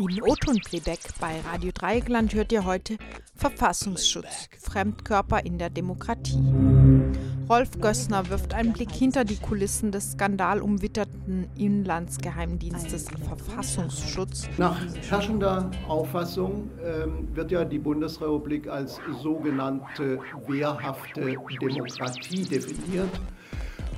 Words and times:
In 0.00 0.22
Oton-Playback 0.22 1.00
bei 1.20 1.40
Radio 1.40 1.72
Dreieckland 1.74 2.32
hört 2.32 2.52
ihr 2.52 2.64
heute 2.64 2.96
Verfassungsschutz, 3.36 4.48
Fremdkörper 4.58 5.44
in 5.44 5.58
der 5.58 5.68
Demokratie. 5.68 6.38
Rolf 7.50 7.78
Gössner 7.78 8.26
wirft 8.30 8.54
einen 8.54 8.72
Blick 8.72 8.90
hinter 8.90 9.24
die 9.24 9.36
Kulissen 9.36 9.92
des 9.92 10.12
skandalumwitterten 10.12 11.48
Inlandsgeheimdienstes 11.54 13.08
Verfassungsschutz. 13.28 14.48
Nach 14.56 14.80
herrschender 15.10 15.70
Auffassung 15.86 16.70
ähm, 16.82 17.28
wird 17.34 17.50
ja 17.50 17.66
die 17.66 17.78
Bundesrepublik 17.78 18.68
als 18.68 18.98
sogenannte 19.22 20.18
wehrhafte 20.46 21.36
Demokratie 21.60 22.44
definiert. 22.44 23.20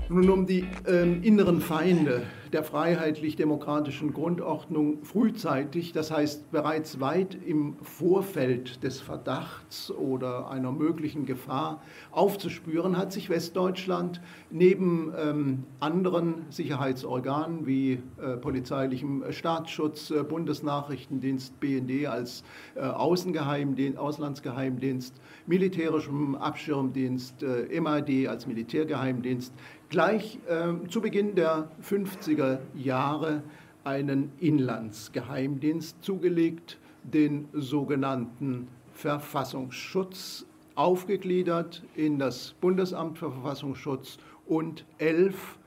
Nun, 0.09 0.29
um 0.29 0.46
die 0.46 0.66
ähm, 0.84 1.23
inneren 1.23 1.61
Feinde 1.61 2.23
der 2.53 2.64
freiheitlich-demokratischen 2.64 4.12
Grundordnung 4.12 5.03
frühzeitig, 5.05 5.93
das 5.93 6.11
heißt 6.11 6.50
bereits 6.50 7.00
weit 7.00 7.36
im 7.46 7.76
Vorfeld 7.82 8.82
des 8.82 9.00
Verdachts 9.00 9.90
oder 9.90 10.50
einer 10.50 10.71
möglichen 10.71 11.25
Gefahr 11.25 11.82
aufzuspüren, 12.11 12.99
hat 12.99 13.12
sich 13.12 13.31
Westdeutschland 13.31 14.21
neben 14.50 15.12
ähm, 15.17 15.64
anderen 15.81 16.46
Sicherheitsorganen 16.50 17.67
wie 17.67 18.03
äh, 18.21 18.36
polizeilichem 18.36 19.25
Staatsschutz, 19.31 20.11
äh, 20.11 20.23
Bundesnachrichtendienst, 20.23 21.59
BND 21.59 22.07
als 22.07 22.45
äh, 22.75 22.81
Außengeheimdienst, 22.81 23.98
Auslandsgeheimdienst, 23.98 25.14
militärischem 25.46 26.34
Abschirmdienst, 26.34 27.43
äh, 27.43 27.81
MAD 27.81 28.29
als 28.29 28.46
Militärgeheimdienst, 28.46 29.54
gleich 29.93 30.39
äh, 30.49 30.89
zu 30.89 31.03
Beginn 31.03 31.35
der 31.35 31.69
50er 31.87 32.61
Jahre 32.75 33.42
einen 33.84 34.33
Inlandsgeheimdienst 34.41 36.03
zugelegt, 36.03 36.78
den 37.05 37.49
sogenannten 37.53 38.69
Verfassungsschutz, 38.95 40.47
aufgegliedert 40.77 41.83
in 41.95 42.19
das 42.19 42.55
Bundesamt 42.59 43.19
für 43.19 43.31
Verfassungsschutz 43.31 44.17
und 44.47 44.87
elf 44.97 45.59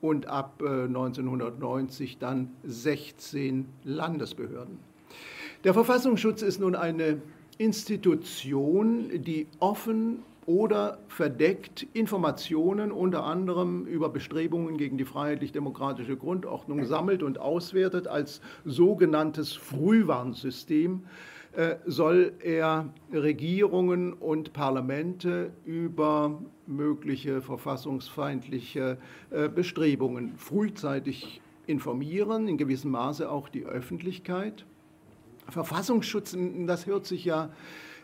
und 0.00 0.28
ab 0.28 0.62
äh, 0.62 0.84
1990 0.84 2.16
dann 2.16 2.52
16 2.62 3.68
Landesbehörden. 3.84 4.78
Der 5.62 5.74
Verfassungsschutz 5.74 6.40
ist 6.40 6.58
nun 6.58 6.74
eine 6.74 7.20
Institution, 7.58 9.10
die 9.12 9.46
offen 9.58 10.22
oder 10.46 10.98
verdeckt 11.08 11.86
Informationen 11.92 12.92
unter 12.92 13.24
anderem 13.24 13.86
über 13.86 14.08
Bestrebungen 14.08 14.76
gegen 14.76 14.98
die 14.98 15.04
freiheitlich-demokratische 15.04 16.16
Grundordnung 16.16 16.84
sammelt 16.84 17.22
und 17.22 17.38
auswertet 17.38 18.06
als 18.08 18.40
sogenanntes 18.64 19.52
Frühwarnsystem 19.54 21.04
äh, 21.56 21.76
soll 21.86 22.32
er 22.40 22.88
Regierungen 23.12 24.12
und 24.12 24.52
Parlamente 24.52 25.52
über 25.64 26.42
mögliche 26.66 27.42
verfassungsfeindliche 27.42 28.98
äh, 29.30 29.48
Bestrebungen 29.48 30.36
frühzeitig 30.36 31.40
informieren, 31.66 32.48
in 32.48 32.58
gewissem 32.58 32.90
Maße 32.90 33.30
auch 33.30 33.48
die 33.48 33.64
Öffentlichkeit. 33.64 34.64
Verfassungsschutz, 35.48 36.36
das 36.66 36.86
hört 36.86 37.06
sich 37.06 37.24
ja 37.24 37.50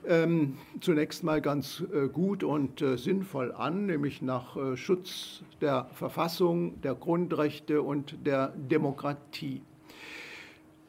ähm, 0.07 0.57
zunächst 0.81 1.25
mal 1.25 1.41
ganz 1.41 1.83
äh, 1.93 2.09
gut 2.09 2.43
und 2.43 2.81
äh, 2.81 2.97
sinnvoll 2.97 3.53
an, 3.53 3.87
nämlich 3.87 4.23
nach 4.23 4.57
äh, 4.57 4.77
Schutz 4.77 5.43
der 5.61 5.89
Verfassung, 5.93 6.81
der 6.81 6.95
Grundrechte 6.95 7.83
und 7.83 8.27
der 8.27 8.49
Demokratie. 8.57 9.63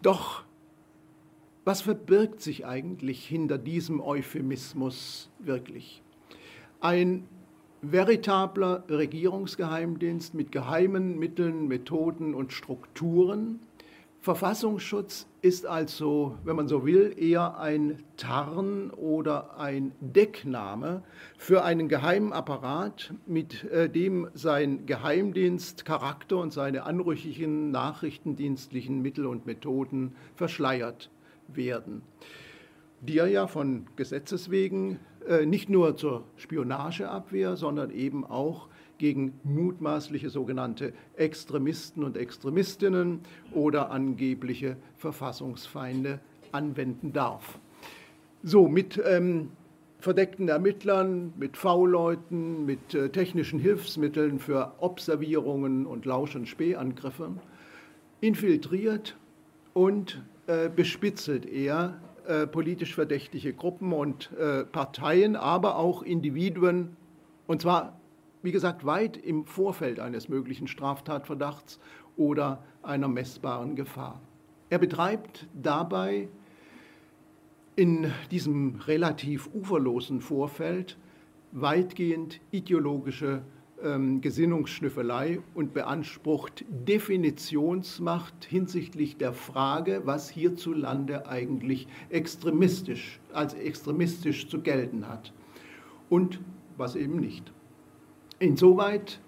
Doch 0.02 0.44
was 1.64 1.82
verbirgt 1.82 2.42
sich 2.42 2.66
eigentlich 2.66 3.26
hinter 3.26 3.60
diesem 3.60 4.02
Euphemismus 4.02 5.30
wirklich? 5.40 6.02
Ein 6.80 7.28
veritabler 7.84 8.84
Regierungsgeheimdienst 8.90 10.34
mit 10.34 10.52
geheimen 10.52 11.20
Mitteln, 11.20 11.68
Methoden 11.68 12.34
und 12.34 12.52
Strukturen, 12.52 13.60
Verfassungsschutz 14.22 15.26
ist 15.42 15.66
also, 15.66 16.38
wenn 16.44 16.56
man 16.56 16.68
so 16.68 16.86
will, 16.86 17.16
eher 17.18 17.58
ein 17.60 18.04
Tarn 18.18 18.92
oder 18.92 19.58
ein 19.58 19.94
Deckname 20.00 21.02
für 21.40 21.64
einen 21.64 21.90
geheimen 21.90 22.32
Apparat, 22.32 23.16
mit 23.26 23.64
äh, 23.64 23.90
dem 23.90 24.30
sein 24.36 24.86
Geheimdienstcharakter 24.86 26.38
und 26.38 26.54
seine 26.54 26.84
anrüchigen 26.84 27.72
nachrichtendienstlichen 27.72 29.02
Mittel 29.02 29.26
und 29.26 29.48
Methoden 29.48 30.16
verschleiert 30.36 31.10
werden, 31.48 32.04
die 33.00 33.18
er 33.18 33.28
ja 33.28 33.48
von 33.48 33.88
Gesetzes 33.96 34.52
wegen 34.52 35.00
äh, 35.28 35.48
nicht 35.48 35.68
nur 35.68 35.98
zur 35.98 36.26
Spionageabwehr, 36.36 37.56
sondern 37.56 37.90
eben 37.90 38.24
auch 38.24 38.70
gegen 39.02 39.34
mutmaßliche 39.44 40.30
sogenannte 40.30 40.94
Extremisten 41.16 42.04
und 42.04 42.16
Extremistinnen 42.16 43.22
oder 43.52 43.90
angebliche 43.90 44.78
Verfassungsfeinde 44.98 46.20
anwenden 46.52 47.12
darf. 47.12 47.58
So, 48.44 48.68
mit 48.68 49.02
ähm, 49.04 49.50
verdeckten 49.98 50.50
Ermittlern, 50.50 51.34
mit 51.36 51.58
V-Leuten, 51.58 52.68
mit 52.68 52.94
äh, 52.94 53.10
technischen 53.10 53.58
Hilfsmitteln 53.58 54.38
für 54.38 54.74
Observierungen 54.78 55.88
und 55.88 56.06
Lausch- 56.06 56.36
und 56.36 56.48
Spähangriffe 56.48 57.32
infiltriert 58.20 59.18
und 59.74 60.22
äh, 60.46 60.70
bespitzelt 60.70 61.48
er 61.48 62.00
äh, 62.28 62.46
politisch 62.46 62.94
verdächtige 62.94 63.52
Gruppen 63.52 63.94
und 63.94 64.30
äh, 64.34 64.64
Parteien, 64.64 65.36
aber 65.36 65.78
auch 65.78 66.04
Individuen, 66.04 66.96
und 67.48 67.64
zwar 67.64 68.00
wie 68.44 68.52
gesagt, 68.52 68.86
weit 68.86 69.18
im 69.18 69.46
Vorfeld 69.46 70.00
eines 70.00 70.30
möglichen 70.30 70.68
Straftatverdachts 70.68 71.80
oder 72.18 72.64
einer 72.82 73.08
messbaren 73.08 73.76
Gefahr. 73.76 74.22
Er 74.70 74.80
betreibt 74.80 75.48
dabei 75.54 76.30
in 77.76 78.12
diesem 78.32 78.76
relativ 78.88 79.50
uferlosen 79.54 80.22
Vorfeld 80.22 80.98
weitgehend 81.52 82.40
ideologische 82.52 83.42
ähm, 83.84 84.22
Gesinnungsschnüffelei 84.22 85.40
und 85.54 85.74
beansprucht 85.74 86.64
Definitionsmacht 86.70 88.46
hinsichtlich 88.46 89.18
der 89.18 89.34
Frage, 89.34 90.02
was 90.06 90.30
hierzulande 90.30 91.28
eigentlich 91.28 91.88
extremistisch 92.10 93.20
als 93.34 93.54
extremistisch 93.54 94.48
zu 94.48 94.62
gelten 94.62 95.08
hat 95.08 95.34
und 96.10 96.40
was 96.78 96.96
eben 96.96 97.20
nicht. 97.20 97.52
Insoweit 98.42 99.22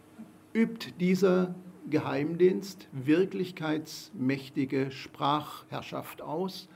übt 0.55 0.93
dieser 0.99 1.53
Geheimdienst 1.87 2.87
wirklichkeitsmächtige 2.93 4.89
Sprachherrschaft 4.89 6.23
aus 6.23 6.67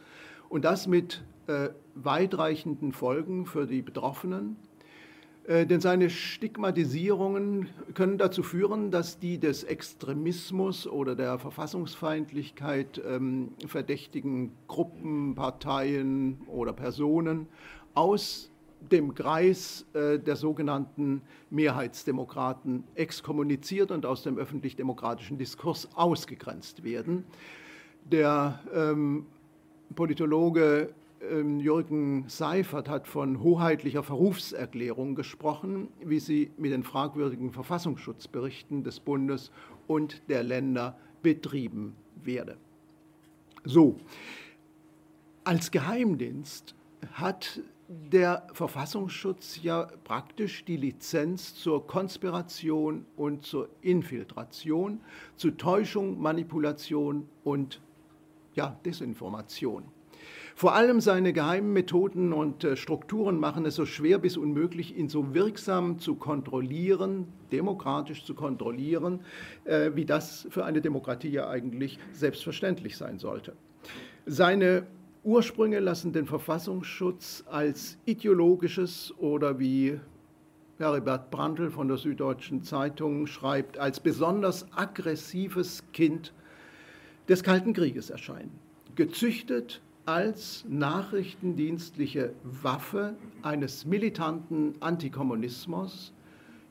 und 0.48 0.64
das 0.64 0.86
mit 0.86 1.24
äh, 1.48 1.70
weitreichenden 1.96 2.92
Folgen 2.92 3.48
für 3.48 3.66
die 3.66 3.82
Betroffenen. 3.82 4.56
Äh, 5.48 5.66
denn 5.66 5.82
seine 5.82 6.12
Stigmatisierungen 6.12 7.70
können 7.96 8.20
dazu 8.20 8.44
führen, 8.44 8.92
dass 8.92 9.18
die 9.18 9.40
des 9.40 9.64
Extremismus 9.64 10.86
oder 10.86 11.16
der 11.16 11.40
Verfassungsfeindlichkeit 11.40 13.02
ähm, 13.04 13.54
verdächtigen 13.66 14.52
Gruppen, 14.68 15.34
Parteien 15.34 16.42
oder 16.46 16.74
Personen 16.74 17.48
aus 17.96 18.52
dem 18.92 19.14
Kreis 19.16 19.86
äh, 19.94 20.20
der 20.20 20.36
sogenannten 20.36 21.22
Mehrheitsdemokraten 21.50 22.84
exkommuniziert 22.96 23.92
und 23.92 24.06
aus 24.06 24.24
dem 24.24 24.38
öffentlich-demokratischen 24.38 25.38
Diskurs 25.38 25.90
ausgegrenzt 25.96 26.84
werden. 26.84 27.26
Der 28.12 28.60
ähm, 28.74 29.26
Politologe 29.96 30.94
ähm, 31.22 31.60
Jürgen 31.60 32.26
Seifert 32.28 32.90
hat 32.90 33.08
von 33.08 33.42
hoheitlicher 33.42 34.04
Verrufserklärung 34.04 35.16
gesprochen, 35.16 35.90
wie 36.04 36.20
sie 36.20 36.52
mit 36.58 36.72
den 36.72 36.84
fragwürdigen 36.84 37.52
Verfassungsschutzberichten 37.52 38.84
des 38.84 39.00
Bundes 39.00 39.52
und 39.88 40.22
der 40.30 40.44
Länder 40.44 40.98
betrieben 41.22 41.96
werde. 42.24 42.58
So, 43.64 43.98
als 45.44 45.72
Geheimdienst 45.72 46.76
hat 47.14 47.62
der 47.88 48.48
Verfassungsschutz 48.52 49.60
ja 49.62 49.88
praktisch 50.04 50.66
die 50.66 50.78
Lizenz 50.78 51.56
zur 51.56 51.88
Konspiration 51.88 53.06
und 53.16 53.46
zur 53.46 53.70
Infiltration, 53.82 55.00
zu 55.36 55.52
Täuschung, 55.52 56.20
Manipulation 56.22 57.30
und 57.44 57.82
ja, 58.56 58.78
Desinformation. 58.86 59.86
Vor 60.56 60.74
allem 60.74 61.02
seine 61.02 61.34
geheimen 61.34 61.72
Methoden 61.72 62.34
und 62.34 62.64
äh, 62.64 62.76
Strukturen 62.76 63.40
machen 63.40 63.66
es 63.68 63.76
so 63.76 63.86
schwer 63.86 64.18
bis 64.18 64.38
unmöglich, 64.38 64.98
ihn 64.98 65.08
so 65.08 65.36
wirksam 65.36 66.00
zu 66.00 66.16
kontrollieren, 66.16 67.28
demokratisch 67.52 68.26
zu 68.26 68.34
kontrollieren, 68.34 69.20
äh, 69.66 69.92
wie 69.94 70.06
das 70.06 70.48
für 70.50 70.66
eine 70.66 70.82
Demokratie 70.82 71.30
ja 71.30 71.48
eigentlich 71.48 72.00
selbstverständlich 72.12 72.98
sein 72.98 73.20
sollte. 73.20 73.54
Seine 74.26 74.88
Ursprünge 75.28 75.80
lassen 75.80 76.14
den 76.14 76.26
Verfassungsschutz 76.26 77.44
als 77.48 77.98
ideologisches 78.06 79.14
oder 79.18 79.60
wie 79.60 80.00
Heribert 80.78 81.32
Brandl 81.32 81.70
von 81.70 81.90
der 81.90 81.98
Süddeutschen 81.98 82.64
Zeitung 82.64 83.28
schreibt, 83.28 83.78
als 83.78 84.00
besonders 84.00 84.72
aggressives 84.72 85.84
Kind 85.92 86.32
des 87.28 87.44
Kalten 87.44 87.74
Krieges 87.74 88.10
erscheinen. 88.10 88.58
Gezüchtet 88.96 89.82
als 90.06 90.64
nachrichtendienstliche 90.70 92.32
Waffe 92.44 93.18
eines 93.42 93.86
militanten 93.86 94.76
Antikommunismus 94.80 96.14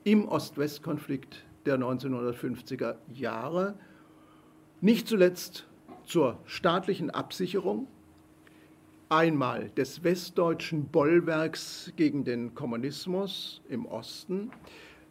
im 0.04 0.26
Ost-West-Konflikt 0.28 1.44
der 1.66 1.78
1950er 1.78 2.94
Jahre, 3.12 3.74
nicht 4.80 5.08
zuletzt 5.08 5.66
zur 6.06 6.38
staatlichen 6.46 7.10
Absicherung 7.10 7.86
einmal 9.08 9.70
des 9.70 10.02
westdeutschen 10.02 10.86
Bollwerks 10.86 11.92
gegen 11.96 12.24
den 12.24 12.54
Kommunismus 12.54 13.62
im 13.68 13.86
Osten, 13.86 14.50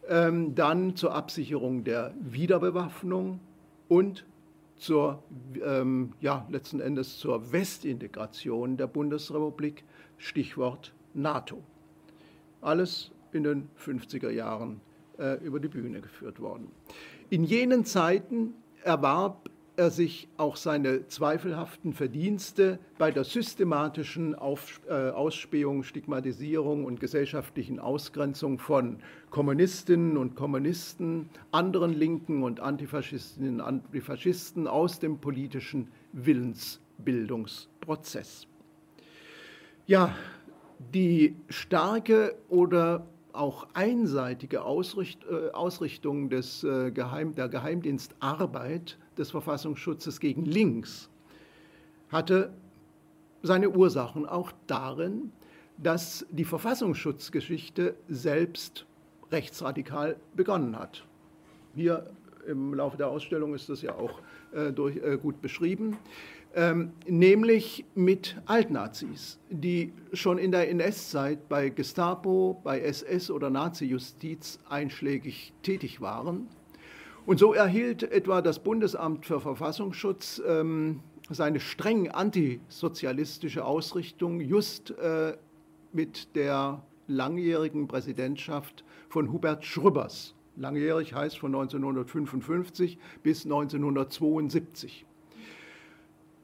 ähm, 0.08 0.54
dann 0.54 0.96
zur 0.96 1.14
Absicherung 1.14 1.84
der 1.84 2.14
Wiederbewaffnung 2.20 3.40
und 3.88 4.26
zur, 4.76 5.22
ähm, 5.64 6.12
ja, 6.20 6.46
letzten 6.50 6.80
Endes 6.80 7.18
zur 7.18 7.52
Westintegration 7.52 8.76
der 8.76 8.86
Bundesrepublik, 8.86 9.84
Stichwort 10.18 10.94
NATO. 11.14 11.62
Alles 12.60 13.10
in 13.32 13.44
den 13.44 13.68
50er 13.78 14.30
Jahren 14.30 14.80
äh, 15.18 15.42
über 15.42 15.60
die 15.60 15.68
Bühne 15.68 16.00
geführt 16.00 16.40
worden. 16.40 16.68
In 17.30 17.44
jenen 17.44 17.84
Zeiten 17.84 18.54
erwarb 18.82 19.50
er 19.76 19.90
sich 19.90 20.28
auch 20.36 20.56
seine 20.56 21.06
zweifelhaften 21.06 21.92
Verdienste 21.92 22.78
bei 22.98 23.10
der 23.10 23.24
systematischen 23.24 24.34
Auf, 24.34 24.80
äh, 24.88 25.10
Ausspähung, 25.10 25.82
Stigmatisierung 25.82 26.84
und 26.84 27.00
gesellschaftlichen 27.00 27.78
Ausgrenzung 27.78 28.58
von 28.58 28.98
Kommunistinnen 29.30 30.16
und 30.16 30.34
Kommunisten, 30.34 31.28
anderen 31.52 31.92
Linken 31.92 32.42
und 32.42 32.60
Antifaschistinnen 32.60 33.60
und 33.60 33.62
Antifaschisten 33.66 34.66
aus 34.66 34.98
dem 34.98 35.18
politischen 35.18 35.88
Willensbildungsprozess. 36.12 38.46
Ja, 39.86 40.14
die 40.94 41.36
starke 41.48 42.34
oder 42.48 43.06
auch 43.32 43.66
einseitige 43.74 44.62
Ausricht, 44.62 45.24
äh, 45.24 45.50
Ausrichtung 45.52 46.30
des, 46.30 46.64
äh, 46.64 46.90
Geheim, 46.90 47.34
der 47.34 47.48
Geheimdienstarbeit 47.48 48.96
des 49.18 49.30
Verfassungsschutzes 49.30 50.20
gegen 50.20 50.44
links 50.44 51.08
hatte 52.08 52.52
seine 53.42 53.70
Ursachen 53.70 54.26
auch 54.26 54.52
darin, 54.66 55.32
dass 55.78 56.26
die 56.30 56.44
Verfassungsschutzgeschichte 56.44 57.96
selbst 58.08 58.86
rechtsradikal 59.30 60.16
begonnen 60.34 60.78
hat. 60.78 61.04
Hier 61.74 62.10
im 62.46 62.74
Laufe 62.74 62.96
der 62.96 63.08
Ausstellung 63.08 63.54
ist 63.54 63.68
das 63.68 63.82
ja 63.82 63.94
auch 63.94 64.20
äh, 64.52 64.72
durch, 64.72 64.96
äh, 64.96 65.18
gut 65.18 65.42
beschrieben 65.42 65.96
ähm, 66.56 66.92
nämlich 67.06 67.84
mit 67.94 68.36
Altnazis, 68.46 69.38
die 69.50 69.92
schon 70.14 70.38
in 70.38 70.50
der 70.50 70.70
NS-Zeit 70.70 71.50
bei 71.50 71.68
Gestapo, 71.68 72.58
bei 72.64 72.80
SS 72.80 73.30
oder 73.30 73.50
Nazi-Justiz 73.50 74.58
einschlägig 74.68 75.52
tätig 75.62 76.00
waren. 76.00 76.48
Und 77.26 77.40
so 77.40 77.52
erhielt 77.52 78.04
etwa 78.04 78.40
das 78.40 78.60
Bundesamt 78.60 79.26
für 79.26 79.40
Verfassungsschutz 79.40 80.40
ähm, 80.46 81.00
seine 81.28 81.58
streng 81.58 82.08
antisozialistische 82.08 83.64
Ausrichtung 83.64 84.40
just 84.40 84.92
äh, 84.92 85.36
mit 85.92 86.36
der 86.36 86.84
langjährigen 87.08 87.88
Präsidentschaft 87.88 88.84
von 89.08 89.32
Hubert 89.32 89.64
Schröbers. 89.64 90.34
Langjährig 90.54 91.14
heißt 91.14 91.38
von 91.38 91.52
1955 91.52 92.96
bis 93.24 93.44
1972. 93.44 95.04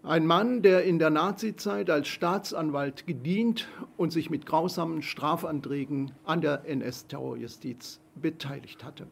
Ein 0.03 0.27
Mann, 0.27 0.63
der 0.63 0.83
in 0.83 0.99
der 0.99 1.11
Nazizeit 1.11 1.91
als 1.91 2.09
Staatsanwalt 2.09 3.07
gedient 3.07 3.69
und 3.97 4.13
sich 4.13 4.31
mit 4.31 4.47
grausamen 4.47 5.03
Strafanträgen 5.03 6.11
an 6.25 6.41
der 6.41 6.65
NS-Terrorjustiz 6.67 8.01
beteiligt 8.17 8.83
hatte. 8.83 9.07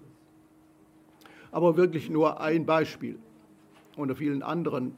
Aber 1.52 1.76
wirklich 1.76 2.11
nur 2.11 2.41
ein 2.41 2.67
Beispiel 2.67 3.19
unter 3.97 4.17
vielen 4.17 4.43
anderen. 4.43 4.94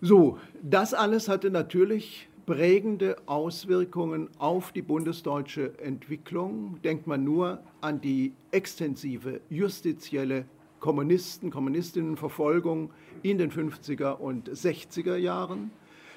So, 0.00 0.38
das 0.62 0.92
alles 0.92 1.28
hatte 1.28 1.50
natürlich 1.50 2.28
prägende 2.46 3.16
Auswirkungen 3.26 4.28
auf 4.38 4.72
die 4.72 4.82
bundesdeutsche 4.82 5.78
Entwicklung. 5.78 6.78
Denkt 6.84 7.06
man 7.06 7.24
nur 7.24 7.60
an 7.80 8.00
die 8.00 8.34
extensive 8.50 9.40
justizielle 9.48 10.44
Kommunisten, 10.78 11.50
Kommunistinnenverfolgung 11.50 12.90
in 13.22 13.38
den 13.38 13.50
50er 13.50 14.18
und 14.18 14.50
60er 14.50 15.16
Jahren 15.16 15.70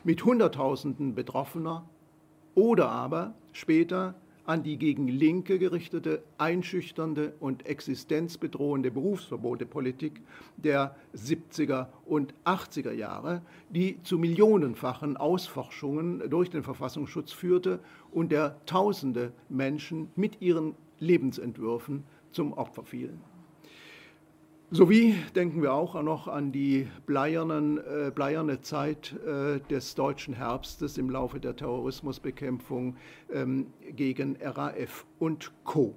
mit 0.04 0.26
Hunderttausenden 0.26 1.16
Betroffener 1.16 1.88
oder 2.56 2.90
aber 2.90 3.34
später 3.54 4.16
an 4.48 4.64
die 4.64 4.78
gegen 4.78 5.10
Linke 5.10 5.60
gerichtete, 5.60 6.24
einschüchternde 6.38 7.34
und 7.40 7.66
existenzbedrohende 7.66 8.90
Berufsverbotepolitik 8.90 10.22
der 10.56 10.96
70er 11.16 11.88
und 12.06 12.34
80er 12.46 12.94
Jahre, 12.94 13.42
die 13.70 14.02
zu 14.04 14.18
millionenfachen 14.18 15.18
Ausforschungen 15.18 16.30
durch 16.30 16.50
den 16.50 16.64
Verfassungsschutz 16.64 17.34
führte 17.34 17.80
und 18.12 18.32
der 18.32 18.56
Tausende 18.66 19.34
Menschen 19.50 20.10
mit 20.16 20.42
ihren 20.42 20.76
Lebensentwürfen 21.00 22.04
zum 22.32 22.54
Opfer 22.54 22.84
fielen. 22.84 23.37
Sowie 24.70 25.16
denken 25.34 25.62
wir 25.62 25.72
auch 25.72 26.02
noch 26.02 26.28
an 26.28 26.52
die 26.52 26.90
bleiernen, 27.06 27.78
äh, 27.78 28.12
bleierne 28.14 28.60
Zeit 28.60 29.16
äh, 29.26 29.62
des 29.70 29.96
deutschen 29.96 30.34
Herbstes 30.34 30.98
im 30.98 31.10
Laufe 31.10 31.40
der 31.40 31.56
Terrorismusbekämpfung 31.56 32.98
ähm, 33.32 33.68
gegen 33.90 34.36
RAF 34.42 35.06
und 35.20 35.54
Co. 35.64 35.96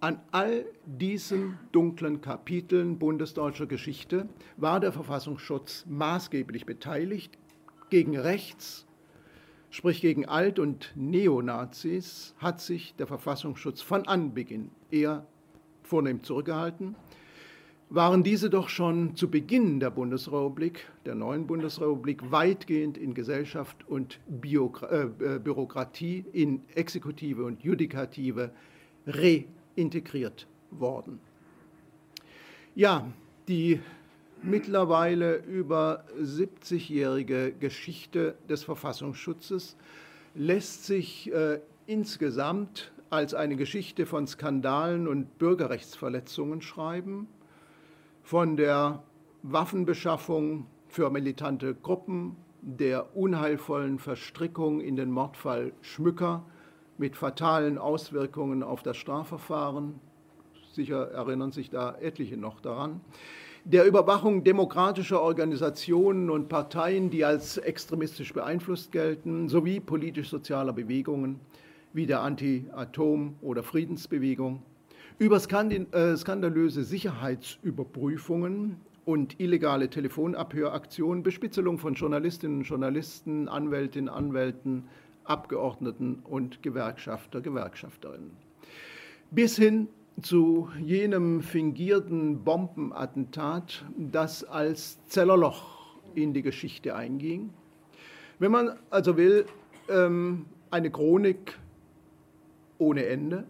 An 0.00 0.20
all 0.32 0.64
diesen 0.84 1.60
dunklen 1.70 2.20
Kapiteln 2.20 2.98
bundesdeutscher 2.98 3.66
Geschichte 3.66 4.28
war 4.56 4.80
der 4.80 4.90
Verfassungsschutz 4.90 5.86
maßgeblich 5.88 6.66
beteiligt. 6.66 7.38
Gegen 7.88 8.18
rechts, 8.18 8.88
sprich 9.70 10.00
gegen 10.00 10.26
Alt- 10.26 10.58
und 10.58 10.92
Neonazis, 10.96 12.34
hat 12.38 12.60
sich 12.60 12.96
der 12.96 13.06
Verfassungsschutz 13.06 13.80
von 13.80 14.08
Anbeginn 14.08 14.72
eher 14.90 15.24
vornehm 15.84 16.24
zurückgehalten 16.24 16.96
waren 17.90 18.22
diese 18.22 18.48
doch 18.50 18.68
schon 18.68 19.16
zu 19.16 19.28
Beginn 19.28 19.80
der 19.80 19.90
Bundesrepublik, 19.90 20.88
der 21.04 21.16
neuen 21.16 21.48
Bundesrepublik, 21.48 22.30
weitgehend 22.30 22.96
in 22.96 23.14
Gesellschaft 23.14 23.76
und 23.88 24.20
Biokra 24.28 24.86
äh, 24.86 25.02
äh, 25.34 25.38
Bürokratie, 25.40 26.24
in 26.32 26.62
Exekutive 26.76 27.44
und 27.44 27.62
Judikative 27.64 28.52
reintegriert 29.06 30.46
worden. 30.70 31.18
Ja, 32.76 33.10
die 33.48 33.80
mittlerweile 34.40 35.38
über 35.38 36.04
70-jährige 36.22 37.52
Geschichte 37.58 38.36
des 38.48 38.62
Verfassungsschutzes 38.62 39.76
lässt 40.36 40.86
sich 40.86 41.32
äh, 41.32 41.58
insgesamt 41.86 42.92
als 43.10 43.34
eine 43.34 43.56
Geschichte 43.56 44.06
von 44.06 44.28
Skandalen 44.28 45.08
und 45.08 45.38
Bürgerrechtsverletzungen 45.38 46.62
schreiben 46.62 47.26
von 48.30 48.56
der 48.56 49.02
Waffenbeschaffung 49.42 50.66
für 50.86 51.10
militante 51.10 51.74
Gruppen, 51.74 52.36
der 52.62 53.16
unheilvollen 53.16 53.98
Verstrickung 53.98 54.80
in 54.80 54.94
den 54.94 55.10
Mordfall 55.10 55.72
Schmücker 55.80 56.44
mit 56.96 57.16
fatalen 57.16 57.76
Auswirkungen 57.76 58.62
auf 58.62 58.84
das 58.84 58.98
Strafverfahren, 58.98 59.98
sicher 60.70 61.10
erinnern 61.10 61.50
sich 61.50 61.70
da 61.70 61.96
etliche 62.00 62.36
noch 62.36 62.60
daran, 62.60 63.00
der 63.64 63.84
Überwachung 63.84 64.44
demokratischer 64.44 65.20
Organisationen 65.20 66.30
und 66.30 66.48
Parteien, 66.48 67.10
die 67.10 67.24
als 67.24 67.58
extremistisch 67.58 68.32
beeinflusst 68.32 68.92
gelten, 68.92 69.48
sowie 69.48 69.80
politisch-sozialer 69.80 70.72
Bewegungen 70.72 71.40
wie 71.92 72.06
der 72.06 72.20
Anti-Atom- 72.20 73.34
oder 73.42 73.64
Friedensbewegung, 73.64 74.62
über 75.20 75.36
äh, 75.36 76.16
skandalöse 76.16 76.82
Sicherheitsüberprüfungen 76.82 78.80
und 79.04 79.38
illegale 79.38 79.90
Telefonabhöraktionen, 79.90 81.22
Bespitzelung 81.22 81.78
von 81.78 81.92
Journalistinnen 81.92 82.60
und 82.60 82.64
Journalisten, 82.64 83.46
Anwältinnen, 83.46 84.08
Anwälten, 84.08 84.84
Abgeordneten 85.24 86.20
und 86.24 86.62
Gewerkschafter, 86.62 87.42
Gewerkschafterinnen. 87.42 88.30
Bis 89.30 89.56
hin 89.56 89.88
zu 90.22 90.70
jenem 90.82 91.42
fingierten 91.42 92.42
Bombenattentat, 92.42 93.84
das 93.98 94.42
als 94.42 95.04
Zellerloch 95.04 95.98
in 96.14 96.32
die 96.32 96.42
Geschichte 96.42 96.96
einging. 96.96 97.50
Wenn 98.38 98.52
man 98.52 98.78
also 98.88 99.18
will, 99.18 99.44
ähm, 99.90 100.46
eine 100.70 100.90
Chronik 100.90 101.58
ohne 102.78 103.04
Ende, 103.04 103.44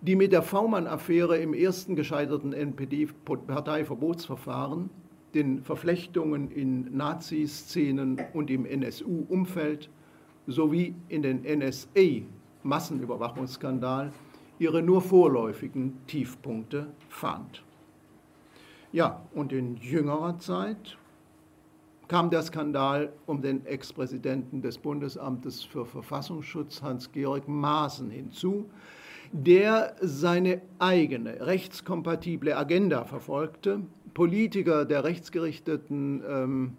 die 0.00 0.14
mit 0.14 0.32
der 0.32 0.42
V-Mann-Affäre 0.42 1.38
im 1.38 1.54
ersten 1.54 1.96
gescheiterten 1.96 2.52
NPD-Parteiverbotsverfahren, 2.52 4.90
den 5.34 5.60
Verflechtungen 5.62 6.50
in 6.50 6.96
Nazi-Szenen 6.96 8.18
und 8.32 8.50
im 8.50 8.64
NSU-Umfeld 8.64 9.90
sowie 10.46 10.94
in 11.08 11.22
den 11.22 11.42
NSA-Massenüberwachungsskandal 11.42 14.12
ihre 14.58 14.80
nur 14.82 15.02
vorläufigen 15.02 15.98
Tiefpunkte 16.06 16.86
fand. 17.08 17.62
Ja, 18.92 19.22
und 19.34 19.52
in 19.52 19.76
jüngerer 19.76 20.38
Zeit 20.38 20.96
kam 22.08 22.30
der 22.30 22.42
Skandal 22.42 23.12
um 23.26 23.42
den 23.42 23.66
Ex-Präsidenten 23.66 24.62
des 24.62 24.78
Bundesamtes 24.78 25.62
für 25.62 25.84
Verfassungsschutz, 25.84 26.82
Hans-Georg 26.82 27.46
Maaßen, 27.46 28.10
hinzu, 28.10 28.70
der 29.32 29.94
seine 30.00 30.62
eigene 30.78 31.46
rechtskompatible 31.46 32.56
Agenda 32.56 33.04
verfolgte, 33.04 33.80
Politiker 34.14 34.84
der 34.84 35.02
rechtsgerichteten 35.04 36.22
ähm, 36.28 36.76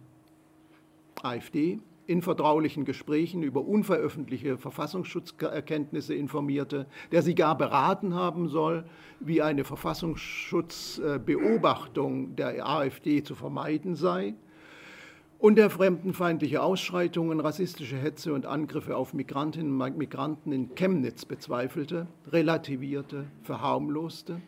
AfD 1.22 1.80
in 2.08 2.22
vertraulichen 2.24 2.86
Gesprächen 2.86 3.44
über 3.44 3.62
unveröffentlichte 3.62 4.58
Verfassungsschutzerkenntnisse 4.58 6.16
informierte, 6.16 6.88
der 7.12 7.22
sie 7.22 7.36
gar 7.36 7.56
beraten 7.56 8.16
haben 8.16 8.48
soll, 8.48 8.84
wie 9.20 9.44
eine 9.44 9.64
Verfassungsschutzbeobachtung 9.64 12.36
der 12.36 12.68
AfD 12.68 13.22
zu 13.22 13.36
vermeiden 13.36 13.94
sei 13.96 14.34
und 15.40 15.56
der 15.56 15.70
fremdenfeindliche 15.70 16.62
Ausschreitungen, 16.62 17.40
rassistische 17.40 17.96
Hetze 17.96 18.34
und 18.34 18.46
Angriffe 18.46 18.98
auf 18.98 19.14
Migrantinnen 19.14 19.82
und 19.82 19.98
Migranten 19.98 20.52
in 20.52 20.76
Chemnitz 20.76 21.26
bezweifelte, 21.26 22.08
relativierte, 22.28 23.26
verharmloste, 23.44 24.42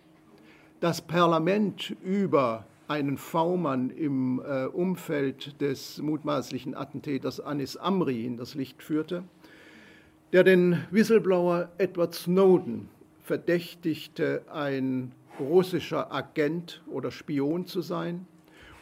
das 0.81 1.01
Parlament 1.01 1.95
über 2.03 2.65
einen 2.89 3.17
V-Mann 3.17 3.89
im 3.89 4.41
äh, 4.45 4.65
Umfeld 4.65 5.62
des 5.62 6.01
mutmaßlichen 6.01 6.75
Attentäters 6.75 7.39
Anis 7.39 7.77
Amri 7.77 8.25
in 8.25 8.36
das 8.36 8.53
Licht 8.53 8.83
führte, 8.83 9.24
der 10.33 10.43
den 10.43 10.77
Whistleblower 10.91 11.69
Edward 11.77 12.13
Snowden 12.13 12.89
verdächtigte, 13.24 14.41
ein 14.51 15.13
russischer 15.39 16.12
Agent 16.12 16.81
oder 16.88 17.12
Spion 17.12 17.65
zu 17.65 17.81
sein 17.81 18.27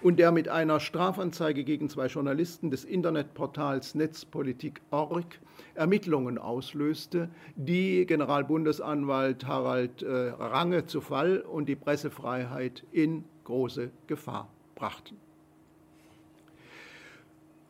und 0.01 0.17
der 0.17 0.31
mit 0.31 0.47
einer 0.47 0.79
Strafanzeige 0.79 1.63
gegen 1.63 1.89
zwei 1.89 2.07
Journalisten 2.07 2.71
des 2.71 2.85
Internetportals 2.85 3.95
Netzpolitik.org 3.95 5.39
Ermittlungen 5.75 6.37
auslöste, 6.37 7.29
die 7.55 8.05
Generalbundesanwalt 8.05 9.45
Harald 9.45 10.01
äh, 10.01 10.31
Range 10.39 10.85
zu 10.85 11.01
Fall 11.01 11.39
und 11.39 11.67
die 11.67 11.75
Pressefreiheit 11.75 12.83
in 12.91 13.23
große 13.43 13.89
Gefahr 14.07 14.49
brachten. 14.75 15.17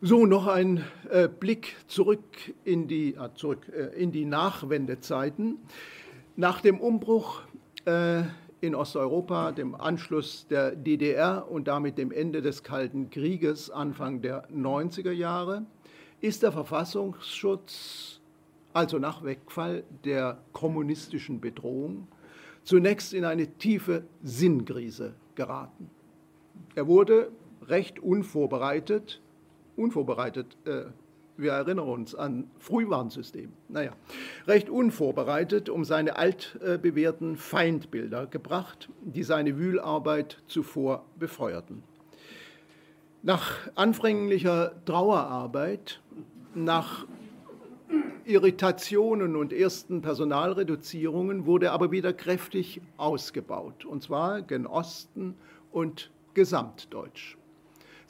So, 0.02 0.24
noch 0.24 0.46
ein 0.46 0.82
äh, 1.10 1.28
Blick 1.28 1.76
zurück 1.86 2.24
in 2.64 2.88
die, 2.88 3.14
äh, 3.14 3.28
zurück, 3.34 3.68
äh, 3.68 4.00
in 4.00 4.12
die 4.12 4.24
Nachwendezeiten. 4.24 5.58
Nach 6.36 6.62
dem 6.62 6.80
Umbruch 6.80 7.42
äh, 7.84 8.22
in 8.60 8.74
Osteuropa, 8.74 9.52
dem 9.52 9.74
Anschluss 9.74 10.46
der 10.48 10.76
DDR 10.76 11.50
und 11.50 11.68
damit 11.68 11.96
dem 11.98 12.12
Ende 12.12 12.42
des 12.42 12.62
Kalten 12.62 13.10
Krieges 13.10 13.70
Anfang 13.70 14.20
der 14.20 14.48
90er 14.50 15.12
Jahre 15.12 15.64
ist 16.20 16.42
der 16.42 16.52
Verfassungsschutz, 16.52 18.20
also 18.72 18.98
nach 18.98 19.24
Wegfall 19.24 19.84
der 20.04 20.38
kommunistischen 20.52 21.40
Bedrohung, 21.40 22.06
zunächst 22.62 23.14
in 23.14 23.24
eine 23.24 23.46
tiefe 23.46 24.04
Sinnkrise 24.22 25.14
geraten. 25.34 25.90
Er 26.74 26.86
wurde 26.86 27.32
recht 27.66 27.98
unvorbereitet, 27.98 29.20
unvorbereitet 29.76 30.56
äh, 30.66 30.84
wir 31.40 31.52
erinnern 31.52 31.88
uns 31.88 32.14
an 32.14 32.50
Frühwarnsystem. 32.58 33.52
Naja, 33.68 33.92
recht 34.46 34.68
unvorbereitet 34.68 35.68
um 35.68 35.84
seine 35.84 36.16
altbewährten 36.16 37.36
Feindbilder 37.36 38.26
gebracht, 38.26 38.88
die 39.02 39.22
seine 39.22 39.58
Wühlarbeit 39.58 40.42
zuvor 40.46 41.04
befeuerten. 41.18 41.82
Nach 43.22 43.68
anfänglicher 43.74 44.72
Trauerarbeit, 44.84 46.00
nach 46.54 47.06
Irritationen 48.24 49.36
und 49.36 49.52
ersten 49.52 50.02
Personalreduzierungen 50.02 51.46
wurde 51.46 51.72
aber 51.72 51.90
wieder 51.90 52.12
kräftig 52.12 52.80
ausgebaut, 52.96 53.84
und 53.84 54.02
zwar 54.02 54.42
gen 54.42 54.66
Osten 54.66 55.34
und 55.72 56.10
gesamtdeutsch. 56.34 57.36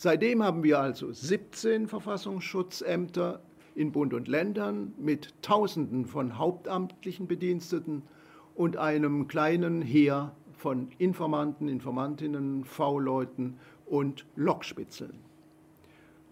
Seitdem 0.02 0.42
haben 0.42 0.62
wir 0.62 0.80
also 0.80 1.12
17 1.12 1.86
Verfassungsschutzämter 1.86 3.42
in 3.74 3.92
Bund 3.92 4.14
und 4.14 4.28
Ländern 4.28 4.94
mit 4.96 5.34
Tausenden 5.42 6.06
von 6.06 6.38
hauptamtlichen 6.38 7.26
Bediensteten 7.26 8.00
und 8.54 8.78
einem 8.78 9.28
kleinen 9.28 9.82
Heer 9.82 10.34
von 10.56 10.88
Informanten, 10.96 11.68
Informantinnen, 11.68 12.64
V-Leuten 12.64 13.58
und 13.84 14.24
Lokspitzeln 14.36 15.18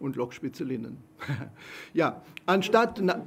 und 0.00 0.16
Lokspitzelinnen. 0.16 0.96
ja, 1.92 2.22
anstatt, 2.46 3.00
na, 3.02 3.22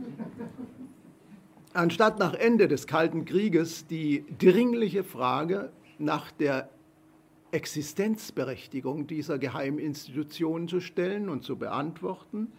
anstatt 1.73 2.17
nach 2.17 2.33
Ende 2.33 2.67
des 2.67 2.87
Kalten 2.87 3.25
Krieges 3.25 3.85
die 3.85 4.25
dringliche 4.39 5.03
Frage 5.03 5.71
nach 5.99 6.31
der 6.31 6.71
Existenzberechtigung 7.51 9.07
dieser 9.07 9.37
Geheiminstitutionen 9.37 10.67
zu 10.67 10.79
stellen 10.79 11.29
und 11.29 11.43
zu 11.43 11.57
beantworten, 11.57 12.51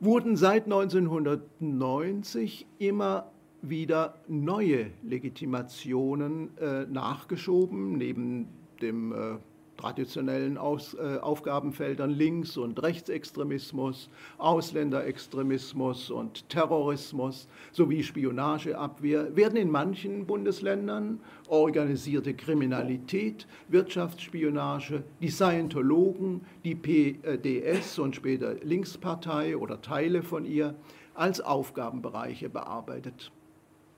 wurden 0.00 0.36
seit 0.36 0.64
1990 0.64 2.66
immer 2.78 3.30
wieder 3.62 4.16
neue 4.28 4.90
Legitimationen 5.02 6.56
äh, 6.58 6.84
nachgeschoben, 6.86 7.96
neben 7.96 8.48
dem 8.80 9.12
äh, 9.12 9.38
traditionellen 9.76 10.58
Aus, 10.58 10.94
äh, 10.94 11.18
Aufgabenfeldern 11.18 12.10
Links- 12.10 12.56
und 12.56 12.82
Rechtsextremismus, 12.82 14.08
Ausländerextremismus 14.38 16.10
und 16.10 16.48
Terrorismus 16.48 17.48
sowie 17.72 18.02
Spionageabwehr 18.02 19.36
werden 19.36 19.56
in 19.56 19.70
manchen 19.70 20.26
Bundesländern 20.26 21.20
organisierte 21.48 22.34
Kriminalität, 22.34 23.46
Wirtschaftsspionage, 23.68 25.04
die 25.20 25.30
Scientologen, 25.30 26.42
die 26.64 26.74
PDS 26.74 27.98
und 27.98 28.16
später 28.16 28.54
Linkspartei 28.62 29.56
oder 29.56 29.80
Teile 29.80 30.22
von 30.22 30.44
ihr 30.44 30.74
als 31.14 31.40
Aufgabenbereiche 31.40 32.48
bearbeitet. 32.48 33.32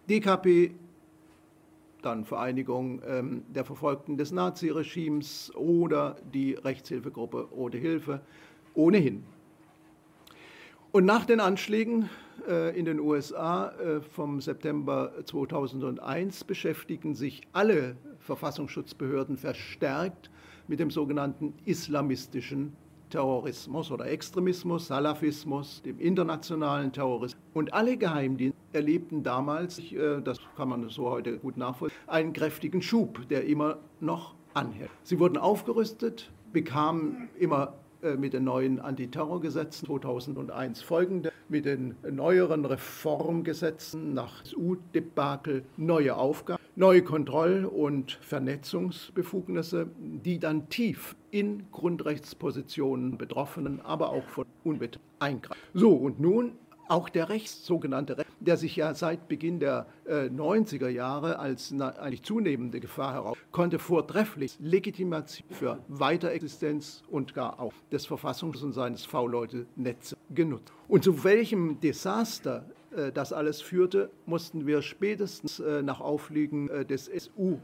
DKP 0.09 0.73
dann 2.02 2.25
Vereinigung 2.25 3.02
ähm, 3.07 3.43
der 3.49 3.64
Verfolgten 3.64 4.17
des 4.17 4.33
Naziregimes 4.33 5.52
oder 5.55 6.17
die 6.33 6.55
Rechtshilfegruppe 6.55 7.49
Rote 7.52 7.78
Hilfe 7.78 8.21
ohnehin. 8.75 9.25
Und 10.90 11.05
nach 11.05 11.26
den 11.26 11.40
Anschlägen 11.40 12.09
äh, 12.49 12.78
in 12.78 12.85
den 12.85 12.99
USA 13.00 13.71
äh, 13.73 14.00
vom 14.00 14.40
September 14.40 15.12
2001 15.25 16.45
beschäftigen 16.45 17.14
sich 17.14 17.43
alle 17.52 17.97
Verfassungsschutzbehörden 18.21 19.37
verstärkt 19.37 20.31
mit 20.67 20.81
dem 20.81 20.90
sogenannten 20.90 21.55
islamistischen 21.64 22.75
Terrorismus 23.09 23.91
oder 23.91 24.07
Extremismus, 24.07 24.88
Salafismus, 24.88 25.83
dem 25.83 25.99
internationalen 25.99 26.93
Terrorismus. 26.93 27.43
Und 27.55 27.73
alle 27.73 27.97
Geheimdienste 27.97 28.59
erlebten 28.73 29.23
damals, 29.23 29.79
äh, 29.93 30.21
das 30.23 30.38
kann 30.57 30.69
man 30.69 30.88
so 30.88 31.11
heute 31.11 31.38
gut 31.38 31.57
nachvollziehen, 31.57 31.99
einen 32.07 32.33
kräftigen 32.33 32.83
Schub, 32.83 33.29
der 33.29 33.45
immer 33.45 33.79
noch 34.00 34.35
anhält. 34.55 34.91
Sie 35.03 35.19
wurden 35.19 35.37
aufgerüstet, 35.37 36.31
bekamen 36.53 37.29
immer 37.38 37.75
mit 38.17 38.33
den 38.33 38.45
neuen 38.45 38.81
Antiterrorgesetzen 38.81 39.87
2001 39.87 40.83
folgende, 40.83 41.33
mit 41.49 41.64
den 41.64 41.97
neueren 42.11 42.64
Reformgesetzen 42.64 44.14
nach 44.14 44.45
U-Debakel 44.57 45.64
neue 45.76 46.17
Aufgaben, 46.17 46.62
neue 46.76 47.02
Kontroll- 47.02 47.64
und 47.64 48.12
Vernetzungsbefugnisse, 48.21 49.88
die 49.99 50.38
dann 50.38 50.69
tief 50.69 51.17
in 51.31 51.64
Grundrechtspositionen 51.73 53.19
Betroffenen, 53.19 53.81
aber 53.81 54.11
auch 54.11 54.28
von 54.28 54.47
Unbeteiligten 54.64 55.09
eingreifen. 55.19 55.61
So, 55.75 55.93
und 55.93 56.21
nun 56.21 56.52
Auch 56.88 57.09
der 57.09 57.28
Rechts, 57.28 57.66
sogenannte 57.66 58.18
Rechts, 58.18 58.33
der 58.40 58.57
sich 58.57 58.75
ja 58.76 58.95
seit 58.95 59.28
Beginn 59.28 59.61
der 59.61 59.87
äh, 60.07 60.26
90er 60.26 60.88
Jahre 60.88 61.38
als 61.38 61.71
na, 61.71 61.90
eigentlich 61.90 62.23
zunehmende 62.23 62.80
Gefahr 62.80 63.12
heraus, 63.12 63.37
konnte 63.52 63.78
vortrefflich 63.78 64.57
Legitimation 64.59 65.47
für 65.50 65.78
Weiterexistenz 65.88 67.02
und 67.11 67.35
gar 67.35 67.61
auch 67.61 67.75
des 67.92 68.09
Verfassungs- 68.09 68.64
und 68.64 68.73
seines 68.73 69.04
V-Leute-Netzes 69.04 70.16
genutzt. 70.30 70.73
Und 70.88 71.04
zu 71.04 71.25
welchem 71.25 71.78
Desaster 71.80 72.64
äh, 72.97 73.12
das 73.12 73.33
alles 73.33 73.61
führte, 73.61 74.11
mussten 74.26 74.66
wir 74.66 74.83
spätestens 74.83 75.61
äh, 75.61 75.83
nach 75.83 76.00
Aufliegen 76.00 76.68
äh, 76.68 76.85
des 76.85 77.07
SU 77.07 77.59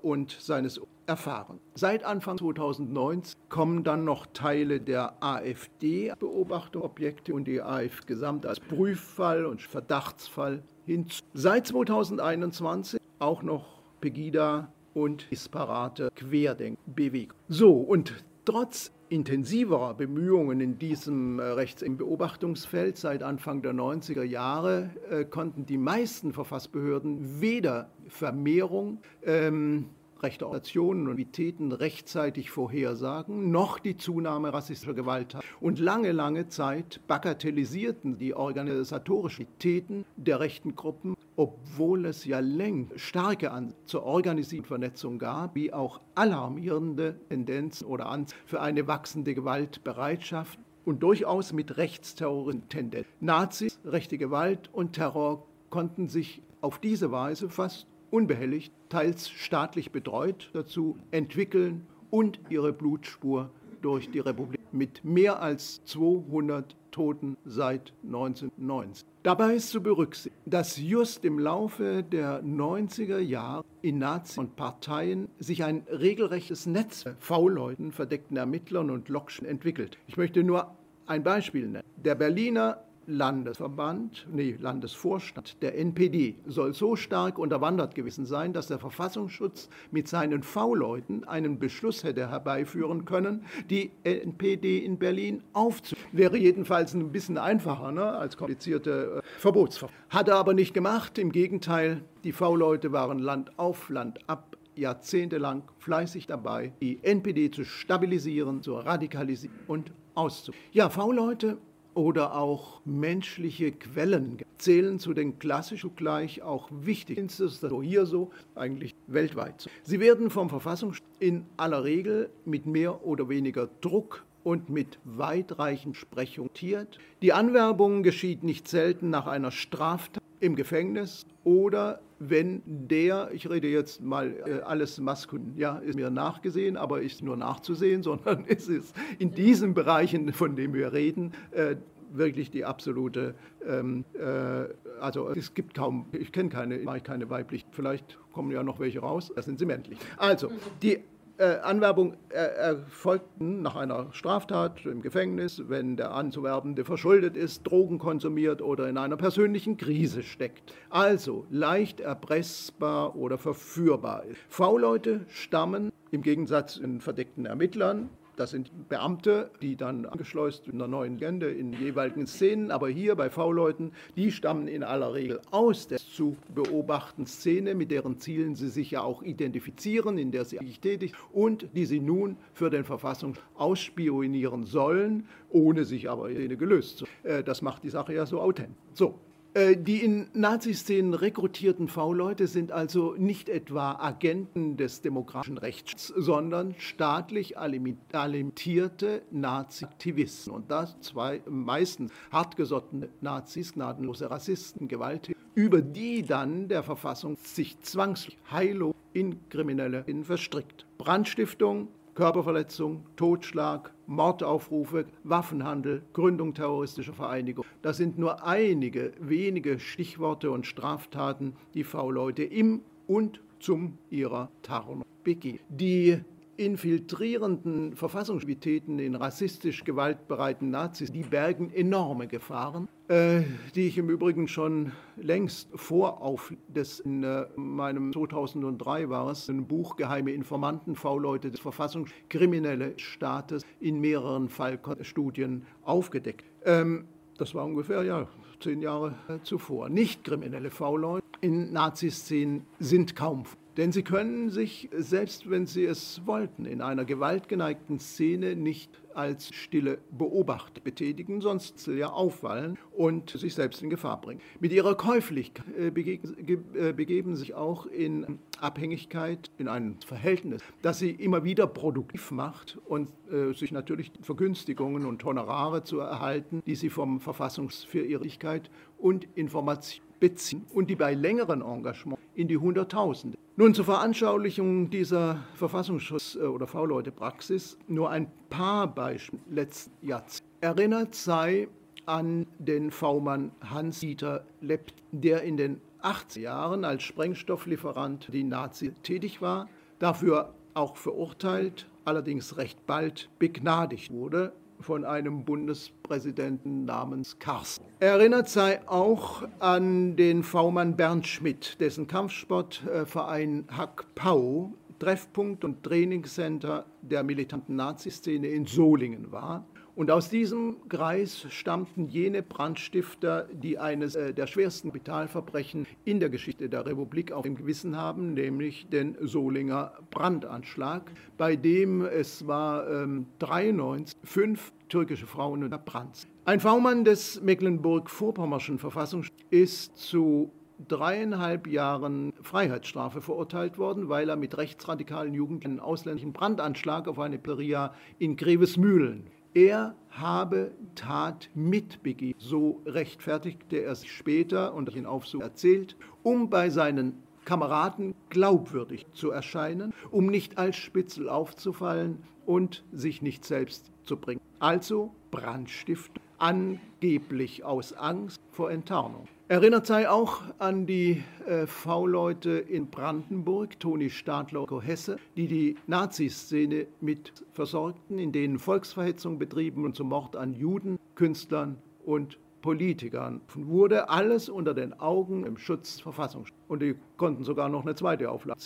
und 0.00 0.30
seines 0.40 0.80
erfahren. 1.08 1.58
Seit 1.74 2.04
Anfang 2.04 2.38
2019 2.38 3.36
kommen 3.48 3.82
dann 3.82 4.04
noch 4.04 4.26
Teile 4.26 4.80
der 4.80 5.20
AfD-Beobachtungsobjekte 5.22 7.34
und 7.34 7.48
die 7.48 7.62
AF 7.62 8.06
gesamt 8.06 8.46
als 8.46 8.60
Prüffall 8.60 9.44
und 9.46 9.62
Verdachtsfall 9.62 10.62
hinzu. 10.84 11.24
Seit 11.34 11.66
2021 11.66 13.00
auch 13.18 13.42
noch 13.42 13.80
Pegida 14.00 14.72
und 14.94 15.28
disparate 15.30 16.10
Querdenkbewegung. 16.14 17.36
So, 17.48 17.70
und 17.70 18.24
trotz 18.44 18.92
intensiverer 19.08 19.94
Bemühungen 19.94 20.60
in 20.60 20.78
diesem 20.78 21.38
äh, 21.38 21.42
Rechts 21.42 21.82
im 21.82 21.96
Beobachtungsfeld 21.96 22.96
seit 22.96 23.22
Anfang 23.22 23.62
der 23.62 23.72
90er 23.72 24.22
Jahre 24.22 24.90
äh, 25.10 25.24
konnten 25.24 25.66
die 25.66 25.78
meisten 25.78 26.32
Verfassbehörden 26.32 27.40
weder 27.40 27.90
Vermehrung 28.08 29.00
ähm, 29.22 29.90
rechte 30.22 30.46
Organisationen 30.46 31.02
und 31.02 31.12
Aktivitäten 31.12 31.72
rechtzeitig 31.72 32.50
vorhersagen, 32.50 33.50
noch 33.50 33.78
die 33.78 33.96
Zunahme 33.96 34.52
rassistischer 34.52 34.94
Gewalt. 34.94 35.36
Und 35.60 35.78
lange, 35.78 36.12
lange 36.12 36.48
Zeit 36.48 37.00
bagatellisierten 37.06 38.18
die 38.18 38.34
organisatorischen 38.34 39.46
Aktivitäten 39.46 40.04
der 40.16 40.40
rechten 40.40 40.74
Gruppen, 40.74 41.14
obwohl 41.36 42.06
es 42.06 42.24
ja 42.24 42.40
längst 42.40 42.98
starke 43.00 43.50
An 43.50 43.74
zur 43.86 44.04
organisierten 44.04 44.66
Vernetzung 44.66 45.18
gab, 45.18 45.54
wie 45.54 45.72
auch 45.72 46.00
alarmierende 46.14 47.18
Tendenzen 47.28 47.86
oder 47.86 48.06
Anzeichen 48.06 48.42
für 48.46 48.60
eine 48.60 48.86
wachsende 48.86 49.34
Gewaltbereitschaft 49.34 50.58
und 50.84 51.02
durchaus 51.02 51.52
mit 51.52 51.76
rechtsterrorischen 51.76 52.68
Tendenzen. 52.68 53.12
Nazis, 53.20 53.78
rechte 53.84 54.18
Gewalt 54.18 54.70
und 54.72 54.94
Terror 54.94 55.46
konnten 55.70 56.08
sich 56.08 56.42
auf 56.60 56.78
diese 56.78 57.12
Weise 57.12 57.50
fast 57.50 57.86
unbehelligt, 58.10 58.72
teils 58.88 59.28
staatlich 59.28 59.92
betreut 59.92 60.50
dazu 60.52 60.96
entwickeln 61.10 61.86
und 62.10 62.40
ihre 62.48 62.72
Blutspur 62.72 63.50
durch 63.82 64.10
die 64.10 64.18
Republik 64.18 64.60
mit 64.72 65.04
mehr 65.04 65.40
als 65.40 65.84
200 65.84 66.76
Toten 66.90 67.36
seit 67.44 67.92
1990. 68.04 69.06
Dabei 69.22 69.54
ist 69.54 69.70
zu 69.70 69.82
berücksichtigen, 69.82 70.34
dass 70.46 70.78
just 70.78 71.24
im 71.24 71.38
Laufe 71.38 72.02
der 72.02 72.42
90er 72.42 73.18
Jahre 73.18 73.64
in 73.82 73.98
Nazi- 73.98 74.40
und 74.40 74.56
Parteien 74.56 75.28
sich 75.38 75.64
ein 75.64 75.84
regelrechtes 75.90 76.66
Netz 76.66 77.04
V-Leuten, 77.18 77.92
verdeckten 77.92 78.36
Ermittlern 78.36 78.90
und 78.90 79.08
Lokschen 79.08 79.46
entwickelt. 79.46 79.98
Ich 80.06 80.16
möchte 80.16 80.42
nur 80.42 80.74
ein 81.06 81.22
Beispiel 81.22 81.68
nennen. 81.68 81.84
Der 81.96 82.14
Berliner 82.14 82.82
Landesverband, 83.08 84.26
nee, 84.30 84.54
Landesvorstand 84.60 85.62
der 85.62 85.78
NPD 85.78 86.36
soll 86.46 86.74
so 86.74 86.94
stark 86.94 87.38
unterwandert 87.38 87.94
gewesen 87.94 88.26
sein, 88.26 88.52
dass 88.52 88.66
der 88.66 88.78
Verfassungsschutz 88.78 89.70
mit 89.90 90.08
seinen 90.08 90.42
V-Leuten 90.42 91.24
einen 91.24 91.58
Beschluss 91.58 92.04
hätte 92.04 92.28
herbeiführen 92.28 93.06
können, 93.06 93.46
die 93.70 93.90
NPD 94.04 94.84
in 94.84 94.98
Berlin 94.98 95.42
aufzunehmen. 95.54 96.06
Wäre 96.12 96.36
jedenfalls 96.36 96.92
ein 96.92 97.10
bisschen 97.10 97.38
einfacher 97.38 97.92
ne, 97.92 98.04
als 98.04 98.36
komplizierte 98.36 99.22
äh, 99.24 99.38
Verbotsverfahren. 99.38 100.04
Hat 100.10 100.28
er 100.28 100.36
aber 100.36 100.52
nicht 100.52 100.74
gemacht. 100.74 101.18
Im 101.18 101.32
Gegenteil, 101.32 102.02
die 102.24 102.32
V-Leute 102.32 102.92
waren 102.92 103.18
Land 103.18 103.58
auf, 103.58 103.88
Land 103.88 104.18
ab 104.28 104.58
jahrzehntelang 104.76 105.62
fleißig 105.78 106.26
dabei, 106.26 106.72
die 106.82 107.02
NPD 107.02 107.50
zu 107.50 107.64
stabilisieren, 107.64 108.62
zu 108.62 108.74
radikalisieren 108.74 109.56
und 109.66 109.92
auszubauen. 110.14 110.62
Ja, 110.72 110.90
V-Leute 110.90 111.58
oder 111.98 112.36
auch 112.36 112.80
menschliche 112.84 113.72
Quellen 113.72 114.38
zählen 114.56 115.00
zu 115.00 115.14
den 115.14 115.40
klassischen 115.40 115.96
gleich 115.96 116.42
auch 116.42 116.68
wichtigen. 116.70 117.26
Das 117.26 117.40
ist 117.40 117.60
so 117.60 117.82
hier 117.82 118.06
so, 118.06 118.30
eigentlich 118.54 118.94
weltweit. 119.08 119.68
Sie 119.82 119.98
werden 119.98 120.30
vom 120.30 120.48
Verfassungsschutz 120.48 121.04
in 121.18 121.44
aller 121.56 121.82
Regel 121.82 122.30
mit 122.44 122.66
mehr 122.66 123.04
oder 123.04 123.28
weniger 123.28 123.68
Druck 123.80 124.24
und 124.44 124.68
mit 124.68 124.98
weitreichend 125.04 125.96
Sprechung 125.96 126.52
tiert. 126.52 126.98
Die 127.22 127.32
Anwerbung 127.32 128.02
geschieht 128.02 128.42
nicht 128.42 128.68
selten 128.68 129.10
nach 129.10 129.26
einer 129.26 129.50
Straftat 129.50 130.22
im 130.40 130.56
Gefängnis 130.56 131.26
oder 131.44 132.00
wenn 132.18 132.62
der, 132.66 133.30
ich 133.32 133.48
rede 133.48 133.68
jetzt 133.68 134.02
mal 134.02 134.34
äh, 134.46 134.60
alles 134.62 134.98
maskulin, 134.98 135.54
ja, 135.56 135.78
ist 135.78 135.94
mir 135.94 136.10
nachgesehen, 136.10 136.76
aber 136.76 137.00
ist 137.00 137.22
nur 137.22 137.36
nachzusehen, 137.36 138.02
sondern 138.08 138.44
es 138.46 138.68
ist 138.68 138.94
in 139.18 139.32
diesen 139.32 139.74
Bereichen, 139.74 140.32
von 140.32 140.56
denen 140.56 140.74
wir 140.74 140.92
reden, 140.92 141.32
äh, 141.52 141.76
wirklich 142.12 142.50
die 142.50 142.64
absolute, 142.64 143.34
ähm, 143.66 144.04
äh, 144.14 144.64
also 145.00 145.28
es 145.30 145.54
gibt 145.54 145.74
kaum, 145.74 146.06
ich 146.12 146.32
kenne 146.32 146.48
keine, 146.48 146.78
mache 146.78 146.98
ich 146.98 147.04
keine 147.04 147.28
weiblich, 147.30 147.66
vielleicht 147.70 148.18
kommen 148.32 148.50
ja 148.50 148.62
noch 148.62 148.80
welche 148.80 149.00
raus, 149.00 149.30
das 149.34 149.44
sind 149.44 149.58
sie 149.58 149.66
männlich. 149.66 149.98
Also, 150.16 150.50
die 150.82 151.00
äh, 151.38 151.58
Anwerbung 151.60 152.14
äh, 152.30 152.34
erfolgten 152.34 153.62
nach 153.62 153.76
einer 153.76 154.12
Straftat 154.12 154.84
im 154.84 155.02
Gefängnis, 155.02 155.62
wenn 155.68 155.96
der 155.96 156.12
Anzuwerbende 156.12 156.84
verschuldet 156.84 157.36
ist, 157.36 157.62
Drogen 157.62 157.98
konsumiert 157.98 158.60
oder 158.60 158.88
in 158.88 158.98
einer 158.98 159.16
persönlichen 159.16 159.76
Krise 159.76 160.22
steckt. 160.22 160.74
Also 160.90 161.46
leicht 161.50 162.00
erpressbar 162.00 163.16
oder 163.16 163.38
verführbar. 163.38 164.24
V-Leute 164.48 165.20
stammen 165.28 165.92
im 166.10 166.22
Gegensatz 166.22 166.74
zu 166.74 167.00
verdeckten 167.00 167.46
Ermittlern 167.46 168.10
das 168.38 168.50
sind 168.50 168.88
Beamte, 168.88 169.50
die 169.60 169.76
dann 169.76 170.06
angeschleust 170.06 170.68
in 170.68 170.74
einer 170.74 170.88
neuen 170.88 171.14
Legende 171.18 171.50
in 171.50 171.72
jeweiligen 171.72 172.26
Szenen. 172.26 172.70
Aber 172.70 172.88
hier 172.88 173.16
bei 173.16 173.30
V-Leuten, 173.30 173.92
die 174.16 174.30
stammen 174.30 174.68
in 174.68 174.82
aller 174.82 175.12
Regel 175.12 175.40
aus 175.50 175.88
der 175.88 175.98
zu 175.98 176.36
beobachten 176.54 177.26
Szene, 177.26 177.74
mit 177.74 177.90
deren 177.90 178.18
Zielen 178.18 178.54
sie 178.54 178.68
sich 178.68 178.92
ja 178.92 179.02
auch 179.02 179.22
identifizieren, 179.22 180.18
in 180.18 180.30
der 180.30 180.44
sie 180.44 180.60
eigentlich 180.60 180.80
tätig 180.80 181.12
und 181.32 181.68
die 181.74 181.86
sie 181.86 182.00
nun 182.00 182.36
für 182.52 182.70
den 182.70 182.84
Verfassung 182.84 183.34
ausspionieren 183.54 184.64
sollen, 184.64 185.26
ohne 185.50 185.84
sich 185.84 186.08
aber 186.08 186.30
jene 186.30 186.56
gelöst 186.56 186.98
zu. 186.98 187.06
Äh, 187.24 187.42
das 187.42 187.62
macht 187.62 187.82
die 187.82 187.90
Sache 187.90 188.14
ja 188.14 188.26
so 188.26 188.40
authentisch. 188.40 188.76
So, 188.92 189.18
die 189.56 190.04
in 190.04 190.28
Nazi-Szenen 190.34 191.14
rekrutierten 191.14 191.88
V-Leute 191.88 192.46
sind 192.46 192.70
also 192.70 193.14
nicht 193.18 193.48
etwa 193.48 193.96
Agenten 193.98 194.76
des 194.76 195.00
demokratischen 195.00 195.58
Rechts, 195.58 196.08
sondern 196.16 196.74
staatlich 196.78 197.58
alimentierte 197.58 199.22
Nazi-Aktivisten. 199.30 200.52
Und 200.52 200.70
das 200.70 201.00
zwei 201.00 201.40
meistens 201.48 202.12
hartgesottene 202.30 203.08
Nazis, 203.20 203.72
gnadenlose 203.72 204.30
Rassisten, 204.30 204.86
Gewalttäter, 204.86 205.38
über 205.54 205.82
die 205.82 206.22
dann 206.22 206.68
der 206.68 206.82
Verfassung 206.82 207.36
sich 207.42 207.80
zwangsläufig 207.80 208.38
heillos 208.50 208.94
in 209.12 209.48
Kriminelle 209.48 210.04
verstrickt. 210.22 210.86
Brandstiftung, 210.98 211.88
Körperverletzung, 212.18 213.04
Totschlag, 213.14 213.94
Mordaufrufe, 214.08 215.06
Waffenhandel, 215.22 216.02
Gründung 216.12 216.52
terroristischer 216.52 217.12
Vereinigung. 217.12 217.64
Das 217.80 217.96
sind 217.96 218.18
nur 218.18 218.44
einige 218.44 219.12
wenige 219.20 219.78
Stichworte 219.78 220.50
und 220.50 220.66
Straftaten, 220.66 221.54
die 221.74 221.84
V-Leute 221.84 222.42
im 222.42 222.82
und 223.06 223.40
zum 223.60 223.98
ihrer 224.10 224.50
Tarnung 224.62 225.04
begehen. 225.22 225.60
Die 225.68 226.18
infiltrierenden 226.56 227.94
Verfassungsaktivitäten 227.94 228.98
in 228.98 229.14
rassistisch 229.14 229.84
gewaltbereiten 229.84 230.70
Nazis, 230.70 231.12
die 231.12 231.22
bergen 231.22 231.70
enorme 231.72 232.26
Gefahren, 232.26 232.88
die 233.10 233.88
ich 233.88 233.96
im 233.96 234.10
Übrigen 234.10 234.48
schon 234.48 234.92
längst 235.16 235.70
vor 235.74 236.20
auf 236.20 236.52
des 236.68 237.00
in 237.00 237.24
äh, 237.24 237.46
meinem 237.56 238.12
2003 238.12 239.08
war 239.08 239.30
es 239.30 239.48
ein 239.48 239.66
Buch 239.66 239.96
Geheime 239.96 240.32
Informanten 240.32 240.94
V-Leute 240.94 241.50
des 241.50 241.60
Verfassungskriminelle 241.60 242.98
Staates 242.98 243.64
in 243.80 244.00
mehreren 244.00 244.50
Fallstudien 244.50 245.64
aufgedeckt. 245.82 246.44
Ähm, 246.64 247.06
das 247.38 247.54
war 247.54 247.64
ungefähr 247.64 248.02
ja 248.02 248.28
zehn 248.60 248.82
Jahre 248.82 249.14
äh, 249.28 249.38
zuvor. 249.42 249.88
Nicht 249.88 250.24
kriminelle 250.24 250.70
V-Leute 250.70 251.24
in 251.40 251.72
Naziszenen 251.72 252.66
sind 252.78 253.16
kaum 253.16 253.44
denn 253.78 253.92
sie 253.92 254.02
können 254.02 254.50
sich, 254.50 254.88
selbst 254.92 255.48
wenn 255.48 255.66
sie 255.66 255.84
es 255.84 256.22
wollten, 256.26 256.64
in 256.64 256.82
einer 256.82 257.04
gewaltgeneigten 257.04 258.00
Szene 258.00 258.56
nicht 258.56 258.90
als 259.18 259.52
stille 259.52 259.98
Beobachter 260.12 260.80
betätigen, 260.80 261.40
sonst 261.40 261.88
ja 261.88 262.10
auffallen 262.10 262.78
und 262.92 263.30
sich 263.30 263.54
selbst 263.54 263.82
in 263.82 263.90
Gefahr 263.90 264.20
bringen. 264.20 264.40
Mit 264.60 264.72
ihrer 264.72 264.94
Käuflichkeit 264.94 265.66
äh, 265.76 265.90
begeben, 265.90 266.36
äh, 266.74 266.92
begeben 266.92 267.34
sich 267.34 267.54
auch 267.54 267.86
in 267.86 268.38
Abhängigkeit, 268.60 269.50
in 269.58 269.66
ein 269.66 269.96
Verhältnis, 270.06 270.62
das 270.82 271.00
sie 271.00 271.10
immer 271.10 271.42
wieder 271.42 271.66
produktiv 271.66 272.30
macht 272.30 272.78
und 272.86 273.10
äh, 273.30 273.52
sich 273.54 273.72
natürlich 273.72 274.12
Vergünstigungen 274.22 275.04
und 275.04 275.24
Honorare 275.24 275.82
zu 275.82 275.98
erhalten, 275.98 276.62
die 276.66 276.76
sie 276.76 276.88
vom 276.88 277.20
Verfassungs 277.20 277.82
für 277.82 278.00
Ehrlichkeit 278.00 278.70
und 278.98 279.26
Information 279.34 280.07
beziehen 280.20 280.64
und 280.72 280.88
die 280.90 280.96
bei 280.96 281.14
längeren 281.14 281.62
Engagements 281.62 282.22
in 282.34 282.48
die 282.48 282.56
Hunderttausende. 282.56 283.36
Nun 283.56 283.74
zur 283.74 283.86
Veranschaulichung 283.86 284.88
dieser 284.90 285.42
Verfassungsschutz- 285.58 286.38
äh, 286.38 286.46
oder 286.46 286.66
V-Leute-Praxis 286.66 287.76
nur 287.88 288.10
ein 288.10 288.30
paar 288.50 288.86
Beispiele 288.86 289.42
letzten 289.50 290.06
Jahrzehnts. 290.06 290.44
Erinnert 290.60 291.14
sei 291.14 291.68
an 292.06 292.46
den 292.58 292.90
V-Mann 292.90 293.50
Hans-Dieter 293.60 294.44
Lepp, 294.60 294.92
der 295.12 295.42
in 295.42 295.56
den 295.56 295.80
80er 296.02 296.40
Jahren 296.40 296.84
als 296.84 297.02
Sprengstofflieferant 297.02 298.28
die 298.32 298.44
Nazi 298.44 298.92
tätig 299.02 299.42
war, 299.42 299.68
dafür 299.98 300.54
auch 300.74 300.96
verurteilt, 300.96 301.88
allerdings 302.04 302.56
recht 302.56 302.86
bald 302.86 303.28
begnadigt 303.38 304.12
wurde 304.12 304.52
von 304.80 305.04
einem 305.04 305.44
Bundespräsidenten 305.44 306.84
namens 306.84 307.38
Karsten. 307.38 307.84
Erinnert 308.00 308.48
sei 308.48 308.80
auch 308.88 309.42
an 309.58 310.16
den 310.16 310.42
V-Mann 310.42 310.96
Bernd 310.96 311.26
Schmidt, 311.26 311.80
dessen 311.80 312.06
Kampfsportverein 312.06 313.64
Hack 313.70 314.06
Pau 314.14 314.72
Treffpunkt 314.98 315.64
und 315.64 315.82
Trainingscenter 315.82 316.84
der 317.02 317.22
militanten 317.22 317.76
Naziszene 317.76 318.48
in 318.48 318.66
Solingen 318.66 319.30
war 319.30 319.64
und 319.98 320.12
aus 320.12 320.28
diesem 320.28 320.76
Kreis 320.88 321.44
stammten 321.50 322.06
jene 322.06 322.44
Brandstifter, 322.44 323.48
die 323.52 323.80
eines 323.80 324.14
äh, 324.14 324.32
der 324.32 324.46
schwersten 324.46 324.90
Kapitalverbrechen 324.90 325.88
in 326.04 326.20
der 326.20 326.30
Geschichte 326.30 326.68
der 326.68 326.86
Republik 326.86 327.32
auf 327.32 327.42
dem 327.42 327.56
Gewissen 327.56 327.96
haben, 327.96 328.34
nämlich 328.34 328.88
den 328.90 329.16
Solinger 329.20 329.94
Brandanschlag, 330.12 331.10
bei 331.36 331.56
dem 331.56 332.02
es 332.02 332.46
war 332.46 332.88
ähm, 332.88 333.26
93 333.40 334.16
fünf 334.22 334.72
türkische 334.88 335.26
Frauen 335.26 335.64
unter 335.64 335.78
Brand. 335.78 336.28
Ein 336.44 336.60
V-Mann 336.60 337.04
des 337.04 337.42
Mecklenburg-Vorpommerschen 337.42 338.78
Verfassungsschutzes 338.78 339.46
ist 339.50 339.96
zu 339.96 340.52
dreieinhalb 340.86 341.66
Jahren 341.66 342.32
Freiheitsstrafe 342.40 343.20
verurteilt 343.20 343.78
worden, 343.78 344.08
weil 344.08 344.28
er 344.28 344.36
mit 344.36 344.56
rechtsradikalen 344.56 345.34
Jugendlichen 345.34 345.72
einen 345.72 345.80
ausländischen 345.80 346.32
Brandanschlag 346.32 347.08
auf 347.08 347.18
eine 347.18 347.36
Pizzeria 347.36 347.92
in 348.20 348.36
Grevesmühlen 348.36 349.28
er 349.54 349.94
habe 350.10 350.72
Tat 350.94 351.50
mitbegeben. 351.54 352.38
So 352.38 352.82
rechtfertigte 352.86 353.78
er 353.78 353.94
sich 353.94 354.12
später 354.12 354.74
und 354.74 354.94
in 354.94 355.06
Aufsuch 355.06 355.40
erzählt, 355.40 355.96
um 356.22 356.50
bei 356.50 356.70
seinen 356.70 357.22
Kameraden 357.44 358.14
glaubwürdig 358.28 359.06
zu 359.12 359.30
erscheinen, 359.30 359.94
um 360.10 360.26
nicht 360.26 360.58
als 360.58 360.76
Spitzel 360.76 361.28
aufzufallen 361.28 362.18
und 362.44 362.84
sich 362.92 363.22
nicht 363.22 363.44
selbst 363.44 363.90
zu 364.04 364.16
bringen. 364.16 364.40
Also 364.58 365.12
Brandstiftung, 365.30 366.22
angeblich 366.38 367.64
aus 367.64 367.92
Angst 367.92 368.40
vor 368.50 368.70
Enttarnung. 368.70 369.28
Erinnert 369.50 369.86
sei 369.86 370.10
auch 370.10 370.42
an 370.58 370.84
die 370.84 371.22
äh, 371.46 371.66
V-Leute 371.66 372.50
in 372.50 372.88
Brandenburg, 372.88 373.80
Toni 373.80 374.10
Stadler, 374.10 374.66
Hesse, 374.82 375.16
die 375.38 375.48
die 375.48 375.76
Naziszene 375.86 376.86
mit 377.00 377.32
versorgten, 377.54 378.18
in 378.18 378.30
denen 378.30 378.58
Volksverhetzung 378.58 379.38
betrieben 379.38 379.86
und 379.86 379.96
zum 379.96 380.10
Mord 380.10 380.36
an 380.36 380.52
Juden, 380.52 380.98
Künstlern 381.14 381.78
und 382.04 382.38
Politikern 382.60 383.40
wurde 383.54 384.10
alles 384.10 384.50
unter 384.50 384.74
den 384.74 384.92
Augen 385.00 385.46
im 385.46 385.56
Schutz 385.56 385.98
Verfassung. 385.98 386.44
Und 386.66 386.82
die 386.82 386.96
konnten 387.16 387.42
sogar 387.44 387.70
noch 387.70 387.84
eine 387.84 387.94
zweite 387.94 388.30
Auflage. 388.30 388.60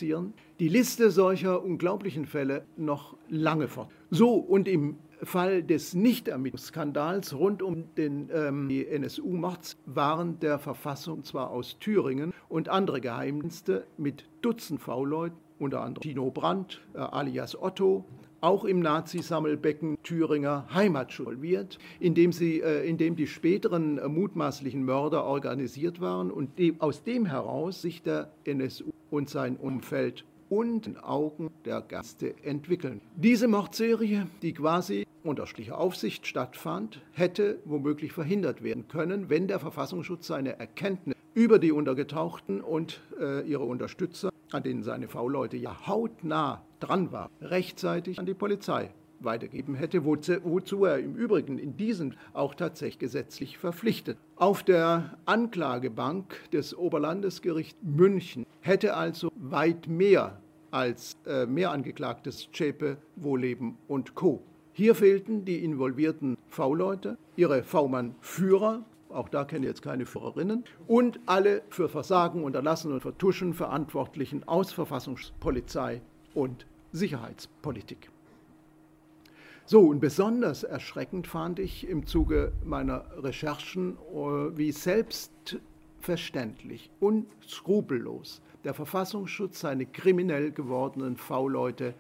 Die 0.59 0.69
Liste 0.69 1.13
solcher 1.13 1.63
unglaublichen 1.63 2.27
Fälle 2.27 2.65
noch 2.77 3.17
lange 3.29 3.69
fort. 3.69 3.91
So, 4.11 4.35
und 4.35 4.67
im 4.67 4.97
Fall 5.25 5.63
des 5.63 5.95
Nichtermittlungsskandals 5.95 7.35
rund 7.35 7.63
um 7.63 7.95
den, 7.95 8.31
ähm, 8.33 8.69
NSU-Mords 8.71 9.77
waren 9.87 10.39
der 10.41 10.59
Verfassung 10.59 11.25
zwar 11.25 11.51
aus 11.51 11.79
Thüringen 11.79 12.33
und 12.49 12.69
andere 12.69 13.01
Geheimdienste 13.01 13.87
mit 13.97 14.25
Dutzend 14.41 14.81
V-Leuten, 14.81 15.37
unter 15.59 15.83
anderem 15.83 16.03
Tino 16.03 16.31
Brandt, 16.31 16.81
äh, 16.95 16.99
alias 16.99 17.61
Otto, 17.61 18.05
auch 18.41 18.65
im 18.65 18.81
Nazi-Sammelbecken 18.81 19.97
Thüringer 20.03 20.67
Heimatschutz 20.75 21.29
involviert, 21.29 21.79
in 22.01 22.15
dem, 22.15 22.33
sie, 22.33 22.61
äh, 22.61 22.87
in 22.89 22.99
dem 22.99 23.17
die 23.17 23.27
späteren 23.27 23.99
äh, 23.99 24.09
mutmaßlichen 24.09 24.85
Mörder 24.85 25.25
organisiert 25.25 26.01
waren 26.01 26.31
und 26.31 26.59
die, 26.59 26.75
aus 26.81 27.05
dem 27.05 27.27
heraus 27.27 27.83
sich 27.83 28.03
der 28.03 28.33
NSU 28.45 28.91
und 29.11 29.31
sein 29.31 29.57
Umfeld 29.57 30.25
und 30.53 30.87
in 30.87 30.99
Augen 30.99 31.51
der 31.65 31.81
Gäste 31.81 32.35
entwickeln. 32.45 33.01
Diese 33.17 33.49
Mordserie, 33.49 34.27
die 34.43 34.53
quasi 34.53 35.07
unter 35.25 35.47
schlichter 35.47 35.79
Aufsicht 35.79 36.27
stattfand, 36.27 37.01
hätte 37.13 37.59
womöglich 37.65 38.13
verhindert 38.13 38.63
werden 38.63 38.87
können, 38.87 39.31
wenn 39.31 39.49
der 39.49 39.61
Verfassungsschutz 39.61 40.27
seine 40.27 40.59
Erkenntnis 40.59 41.17
über 41.33 41.59
die 41.59 41.73
Untergetauchten 41.73 42.61
und 42.61 43.01
äh, 43.19 43.49
ihre 43.49 43.65
Unterstützer, 43.65 44.29
an 44.51 44.63
denen 44.63 44.83
seine 44.83 45.09
V-Leute 45.09 45.57
ja 45.57 45.87
hautnah 45.87 46.63
dran 46.81 47.13
waren, 47.13 47.31
rechtzeitig 47.41 48.19
an 48.19 48.27
die 48.27 48.35
Polizei 48.35 48.91
weitergeben 49.25 49.75
hätte, 49.75 50.05
wozu 50.05 50.85
er 50.85 50.99
im 50.99 51.15
Übrigen 51.15 51.59
in 51.59 51.77
diesen 51.77 52.17
auch 52.35 52.55
tatsächlich 52.55 52.99
gesetzlich 52.99 53.57
verpflichtet. 53.57 54.19
Auf 54.37 54.63
der 54.63 55.17
Anklagebank 55.25 56.51
des 56.51 56.77
Oberlandesgerichts 56.77 57.79
München 57.83 58.45
hätte 58.61 58.97
also 58.97 59.31
weit 59.37 59.87
mehr 59.87 60.42
als 60.73 61.17
äh, 61.27 61.47
Mehrangeklagtes 61.47 62.49
Zschäpe, 62.51 62.97
Wohleben 63.17 63.79
und 63.87 64.17
Co. 64.17 64.43
Hier 64.73 64.95
fehlten 64.95 65.45
die 65.45 65.63
involvierten 65.63 66.39
V-Leute, 66.49 67.19
ihre 67.37 67.63
V-Mann-Führer, 67.63 68.83
auch 69.11 69.29
da 69.29 69.45
kenne 69.45 69.67
ich 69.67 69.71
jetzt 69.71 69.83
keine 69.83 70.07
Führerinnen, 70.07 70.65
und 70.87 71.21
alle 71.27 71.61
für 71.69 71.91
Versagen, 71.91 72.43
Unterlassen 72.43 72.91
und 72.91 73.01
Vertuschen 73.01 73.53
Verantwortlichen 73.53 74.49
aus 74.49 74.73
Verfassungspolizei 74.73 76.01
und 76.35 76.67
Sicherheitspolitik. 76.93 78.11
So, 79.67 79.83
und 79.83 80.01
besonders 80.01 80.65
erschreckend 80.65 81.27
fand 81.27 81.59
ich 81.59 81.87
im 81.89 82.07
Zuge 82.07 82.53
meiner 82.65 83.05
Recherchen, 83.23 83.99
äh, 84.13 84.57
wie 84.57 84.73
selbstverständlich 84.73 86.91
und 86.99 87.27
skrupellos 87.47 88.41
der 88.65 88.75
Verfassungsschutz 88.75 89.61
seine 89.61 89.87
kriminell 89.87 90.53
gewordenen 90.53 91.17
V-Leute 91.17 91.95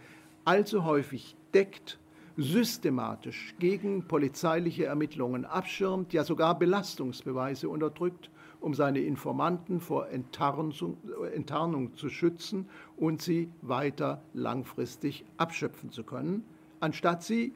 allzu 0.44 0.85
häufig 0.85 1.37
deckt 1.55 1.98
systematisch 2.37 3.55
gegen 3.59 4.09
polizeiliche 4.09 4.87
Ermittlungen 4.87 5.44
abschirmt, 5.44 6.12
ja 6.12 6.25
sogar 6.25 6.59
Belastungsbeweise 6.59 7.68
unterdrückt, 7.68 8.31
um 8.61 8.75
seine 8.75 9.01
Informanten 9.01 9.81
vor 9.81 10.09
Enttarnung, 10.09 11.94
zu 11.96 12.09
schützen 12.09 12.68
und 12.96 13.20
sie 13.20 13.51
weiter 13.61 14.22
langfristig 14.35 15.25
abschöpfen 15.37 15.90
zu 15.90 16.05
können, 16.05 16.44
anstatt 16.81 17.22
sie, 17.22 17.53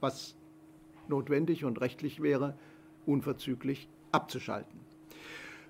was 0.00 0.34
notwendig 1.08 1.64
und 1.64 1.80
rechtlich 1.80 2.22
wäre, 2.22 2.54
unverzüglich 3.04 3.88
abzuschalten. 4.12 4.75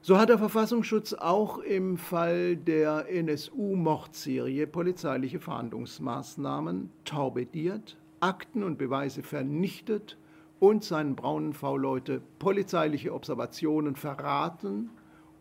So 0.07 0.19
hat 0.19 0.29
der 0.29 0.39
Verfassungsschutz 0.39 1.15
auch 1.15 1.59
im 1.59 1.97
Fall 1.97 2.57
der 2.57 3.09
NSU-Mordserie 3.11 4.69
polizeiliche 4.69 5.41
Fahndungsmaßnahmen 5.41 6.91
torpediert, 7.05 7.97
Akten 8.21 8.63
und 8.63 8.79
Beweise 8.79 9.25
vernichtet 9.25 10.17
und 10.61 10.85
seinen 10.85 11.17
braunen 11.17 11.55
V-Leute 11.55 12.23
polizeiliche 12.39 13.13
Observationen 13.13 13.97
verraten 13.97 14.91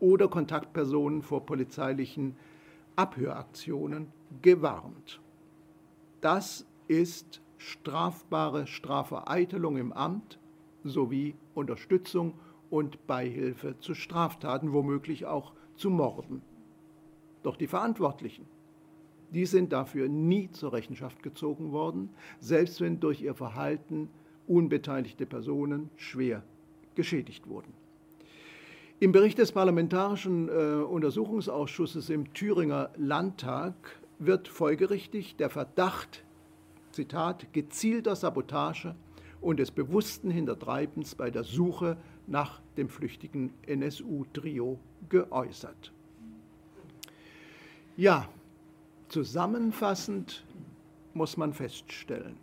oder 0.00 0.26
Kontaktpersonen 0.26 1.22
vor 1.22 1.46
polizeilichen 1.46 2.34
Abhöraktionen 2.96 4.08
gewarnt. 4.42 5.20
Das 6.20 6.66
ist 6.88 7.40
strafbare 7.56 8.66
Strafvereitelung 8.66 9.76
im 9.76 9.92
Amt 9.92 10.40
sowie 10.82 11.36
Unterstützung 11.54 12.34
und 12.70 13.06
Beihilfe 13.06 13.78
zu 13.78 13.94
Straftaten, 13.94 14.72
womöglich 14.72 15.26
auch 15.26 15.52
zu 15.76 15.90
Morden. 15.90 16.42
Doch 17.42 17.56
die 17.56 17.66
Verantwortlichen 17.66 18.46
die 19.30 19.46
sind 19.46 19.72
dafür 19.72 20.08
nie 20.08 20.50
zur 20.50 20.72
Rechenschaft 20.72 21.22
gezogen 21.22 21.72
worden, 21.72 22.10
selbst 22.40 22.80
wenn 22.80 23.00
durch 23.00 23.22
ihr 23.22 23.34
Verhalten 23.34 24.08
unbeteiligte 24.46 25.26
Personen 25.26 25.90
schwer 25.96 26.42
geschädigt 26.94 27.48
wurden. 27.48 27.72
Im 28.98 29.12
Bericht 29.12 29.38
des 29.38 29.52
Parlamentarischen 29.52 30.48
äh, 30.48 30.82
Untersuchungsausschusses 30.82 32.08
im 32.08 32.32
Thüringer 32.32 32.90
Landtag 32.96 33.74
wird 34.18 34.48
folgerichtig 34.48 35.36
der 35.36 35.50
Verdacht, 35.50 36.24
Zitat, 36.92 37.52
gezielter 37.52 38.16
Sabotage 38.16 38.94
und 39.42 39.58
des 39.58 39.70
bewussten 39.70 40.30
Hintertreibens 40.30 41.14
bei 41.14 41.30
der 41.30 41.44
Suche 41.44 41.98
nach 42.26 42.60
dem 42.76 42.88
flüchtigen 42.88 43.52
NSU-Trio 43.66 44.78
geäußert. 45.08 45.92
Ja, 47.96 48.28
zusammenfassend 49.08 50.44
muss 51.14 51.36
man 51.36 51.52
feststellen, 51.52 52.36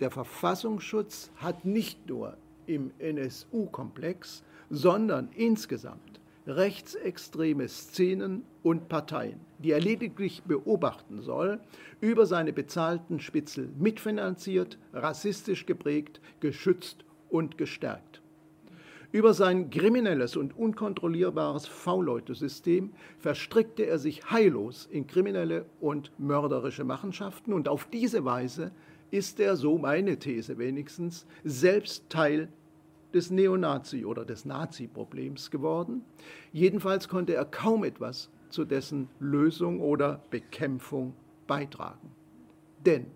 der 0.00 0.10
Verfassungsschutz 0.10 1.30
hat 1.36 1.64
nicht 1.64 2.08
nur 2.08 2.36
im 2.66 2.90
NSU-Komplex, 2.98 4.42
sondern 4.70 5.28
insgesamt 5.34 6.20
rechtsextreme 6.46 7.68
Szenen 7.68 8.44
und 8.62 8.88
Parteien, 8.88 9.40
die 9.58 9.70
er 9.70 9.80
lediglich 9.80 10.42
beobachten 10.42 11.22
soll, 11.22 11.60
über 12.00 12.26
seine 12.26 12.52
bezahlten 12.52 13.18
Spitzel 13.20 13.70
mitfinanziert, 13.78 14.78
rassistisch 14.92 15.64
geprägt, 15.64 16.20
geschützt 16.40 17.04
und 17.30 17.56
gestärkt. 17.56 18.13
Über 19.14 19.32
sein 19.32 19.70
kriminelles 19.70 20.36
und 20.36 20.58
unkontrollierbares 20.58 21.68
V-Leute-System 21.68 22.92
verstrickte 23.20 23.84
er 23.84 24.00
sich 24.00 24.28
heillos 24.28 24.88
in 24.90 25.06
kriminelle 25.06 25.66
und 25.80 26.10
mörderische 26.18 26.82
Machenschaften 26.82 27.52
und 27.52 27.68
auf 27.68 27.84
diese 27.84 28.24
Weise 28.24 28.72
ist 29.12 29.38
er, 29.38 29.54
so 29.54 29.78
meine 29.78 30.18
These 30.18 30.58
wenigstens, 30.58 31.28
selbst 31.44 32.10
Teil 32.10 32.48
des 33.14 33.30
Neonazi- 33.30 34.04
oder 34.04 34.24
des 34.24 34.46
Nazi-Problems 34.46 35.52
geworden. 35.52 36.04
Jedenfalls 36.52 37.08
konnte 37.08 37.36
er 37.36 37.44
kaum 37.44 37.84
etwas 37.84 38.30
zu 38.48 38.64
dessen 38.64 39.08
Lösung 39.20 39.78
oder 39.78 40.24
Bekämpfung 40.30 41.14
beitragen. 41.46 42.10
Denn 42.84 43.06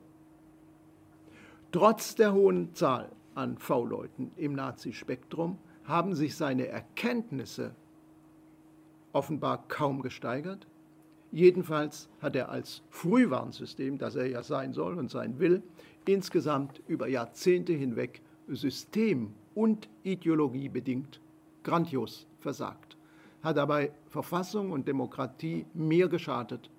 trotz 1.72 2.14
der 2.14 2.34
hohen 2.34 2.72
Zahl 2.72 3.10
an 3.34 3.58
V-Leuten 3.58 4.30
im 4.36 4.52
Nazispektrum 4.52 5.58
haben 5.88 6.14
sich 6.14 6.36
seine 6.36 6.68
Erkenntnisse 6.68 7.74
offenbar 9.12 9.64
kaum 9.68 10.02
gesteigert. 10.02 10.66
Jedenfalls 11.32 12.08
hat 12.20 12.36
er 12.36 12.50
als 12.50 12.82
Frühwarnsystem, 12.90 13.98
das 13.98 14.14
er 14.14 14.26
ja 14.26 14.42
sein 14.42 14.72
soll 14.72 14.98
und 14.98 15.10
sein 15.10 15.38
will, 15.38 15.62
insgesamt 16.06 16.82
über 16.86 17.08
Jahrzehnte 17.08 17.72
hinweg 17.72 18.20
system- 18.48 19.32
und 19.54 19.88
ideologiebedingt 20.04 21.20
grandios 21.64 22.26
versagt, 22.40 22.96
hat 23.42 23.56
dabei 23.56 23.90
Verfassung 24.08 24.70
und 24.70 24.86
Demokratie 24.88 25.66
mehr 25.74 26.08
geschadet 26.08 26.70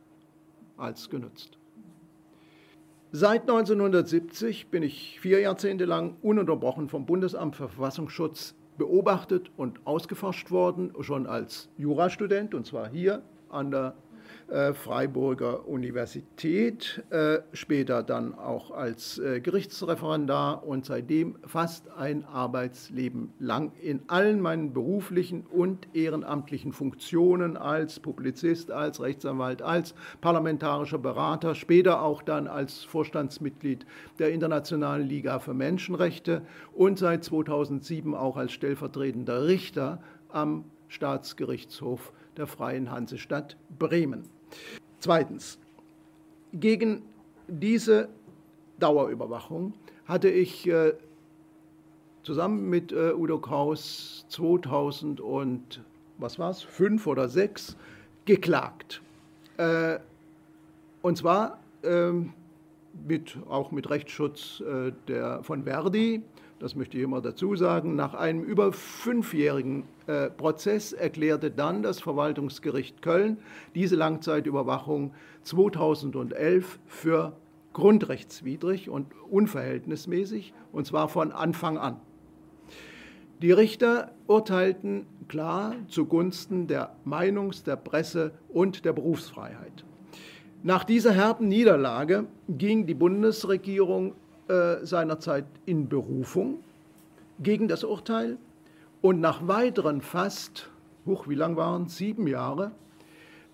als 0.78 1.10
genutzt. 1.10 1.58
Seit 3.12 3.42
1970 3.42 4.68
bin 4.68 4.84
ich 4.84 5.20
vier 5.20 5.40
Jahrzehnte 5.40 5.86
lang 5.86 6.16
ununterbrochen 6.22 6.90
vom 6.90 7.08
Bundesamt 7.08 7.56
für 7.56 7.68
Verfassungsschutz 7.68 8.56
beobachtet 8.80 9.52
und 9.58 9.86
ausgeforscht 9.86 10.50
worden, 10.50 10.92
schon 11.02 11.28
als 11.28 11.70
Jurastudent, 11.78 12.56
und 12.56 12.66
zwar 12.66 12.90
hier 12.90 13.22
an 13.50 13.70
der 13.70 13.94
Freiburger 14.74 15.68
Universität, 15.68 17.04
äh, 17.12 17.40
später 17.54 18.02
dann 18.02 18.34
auch 18.34 18.72
als 18.72 19.20
äh, 19.20 19.42
Gerichtsreferendar 19.42 20.66
und 20.66 20.86
seitdem 20.86 21.38
fast 21.46 21.92
ein 21.92 22.26
Arbeitsleben 22.26 23.32
lang 23.38 23.72
in 23.82 24.02
allen 24.08 24.42
meinen 24.42 24.74
beruflichen 24.74 25.46
und 25.46 25.88
ehrenamtlichen 25.94 26.74
Funktionen 26.74 27.58
als 27.58 28.00
Publizist, 28.00 28.72
als 28.72 29.02
Rechtsanwalt, 29.02 29.62
als 29.62 29.94
parlamentarischer 30.20 30.98
Berater, 30.98 31.54
später 31.54 32.02
auch 32.02 32.24
dann 32.24 32.48
als 32.48 32.84
Vorstandsmitglied 32.84 33.86
der 34.18 34.32
Internationalen 34.32 35.08
Liga 35.08 35.38
für 35.38 35.54
Menschenrechte 35.54 36.42
und 36.74 36.98
seit 36.98 37.24
2007 37.24 38.16
auch 38.16 38.36
als 38.36 38.52
stellvertretender 38.54 39.46
Richter 39.46 40.02
am 40.30 40.66
Staatsgerichtshof 40.88 42.14
der 42.36 42.48
Freien 42.48 42.90
Hansestadt 42.90 43.58
Bremen. 43.78 44.39
Zweitens, 45.00 45.58
gegen 46.54 47.04
diese 47.48 48.10
Dauerüberwachung 48.80 49.74
hatte 50.06 50.30
ich 50.30 50.68
äh, 50.68 50.94
zusammen 52.24 52.70
mit 52.70 52.92
äh, 52.92 53.14
Udo 53.14 53.40
Kraus 53.40 54.26
2000 54.30 55.22
und 55.22 55.82
was 56.18 56.38
war's, 56.38 56.62
fünf 56.62 57.08
oder 57.08 57.30
sechs 57.30 57.78
geklagt. 58.26 59.02
Äh, 59.58 60.00
und 61.02 61.18
zwar 61.18 61.60
ähm, 61.84 62.34
mit, 63.08 63.38
auch 63.48 63.72
mit 63.72 63.90
Rechtsschutz 63.90 64.62
äh, 64.62 64.92
der, 65.08 65.44
von 65.44 65.64
Verdi, 65.64 66.22
das 66.60 66.76
möchte 66.76 66.98
ich 66.98 67.04
immer 67.04 67.22
dazu 67.22 67.56
sagen, 67.56 67.96
nach 67.96 68.14
einem 68.14 68.44
über 68.44 68.74
fünfjährigen 68.74 69.84
äh, 70.10 70.32
Prozess 70.32 70.92
erklärte 70.92 71.52
dann 71.52 71.84
das 71.84 72.00
Verwaltungsgericht 72.00 73.04
Köln 73.04 73.38
diese 73.76 73.96
Langzeitüberwachung 73.96 75.14
2011 75.44 76.80
für 76.88 77.34
grundrechtswidrig 77.74 78.90
und 78.90 79.06
unverhältnismäßig, 79.30 80.56
und 80.72 80.88
zwar 80.88 81.10
von 81.10 81.32
Anfang 81.32 81.78
an. 81.78 81.98
Die 83.44 83.52
Richter 83.52 84.12
urteilten 84.26 85.06
klar 85.28 85.76
zugunsten 85.90 86.66
der 86.66 86.96
Meinungs-, 87.06 87.64
der 87.64 87.76
Presse- 87.76 88.32
und 88.52 88.86
der 88.86 88.94
Berufsfreiheit. 88.94 89.86
Nach 90.64 90.86
dieser 90.86 91.12
herben 91.12 91.48
Niederlage 91.48 92.26
ging 92.48 92.88
die 92.88 92.96
Bundesregierung 92.96 94.16
äh, 94.48 94.84
seinerzeit 94.84 95.46
in 95.68 95.88
Berufung 95.88 96.64
gegen 97.40 97.68
das 97.68 97.84
Urteil 97.84 98.40
und 99.02 99.20
nach 99.20 99.48
weiteren 99.48 100.02
fast, 100.02 100.70
hoch, 101.06 101.28
wie 101.28 101.36
lang 101.36 101.56
waren 101.56 101.86
es, 101.86 101.98
sieben 101.98 102.28
Jahre, 102.28 102.72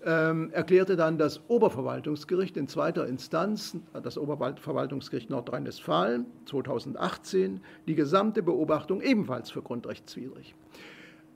ähm, 0.04 0.50
erklärte 0.52 0.96
dann 0.96 1.18
das 1.18 1.40
Oberverwaltungsgericht 1.48 2.56
in 2.56 2.68
zweiter 2.68 3.06
Instanz, 3.06 3.76
das 4.02 4.18
Oberverwaltungsgericht 4.18 5.30
Nordrhein-Westfalen 5.30 6.26
2018, 6.46 7.60
die 7.88 7.94
gesamte 7.94 8.42
Beobachtung 8.42 9.00
ebenfalls 9.00 9.50
für 9.50 9.62
grundrechtswidrig. 9.62 10.54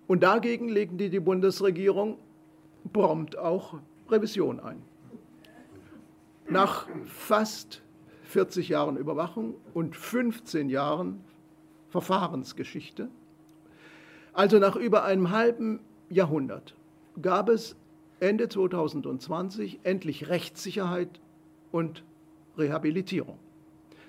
Und 0.06 0.22
dagegen 0.22 0.68
legte 0.68 1.10
die 1.10 1.20
Bundesregierung 1.20 2.18
prompt 2.92 3.38
auch 3.38 3.78
Revision 4.08 4.60
ein. 4.60 4.82
Nach 6.48 6.88
fast 7.06 7.82
40 8.24 8.68
Jahren 8.68 8.96
Überwachung 8.96 9.54
und 9.74 9.94
15 9.96 10.68
Jahren 10.68 11.20
Verfahrensgeschichte. 11.88 13.08
Also 14.32 14.58
nach 14.58 14.76
über 14.76 15.04
einem 15.04 15.30
halben 15.30 15.80
Jahrhundert 16.08 16.74
gab 17.20 17.48
es 17.48 17.76
Ende 18.20 18.48
2020 18.48 19.80
endlich 19.82 20.28
Rechtssicherheit 20.28 21.20
und 21.72 22.04
Rehabilitierung. 22.58 23.38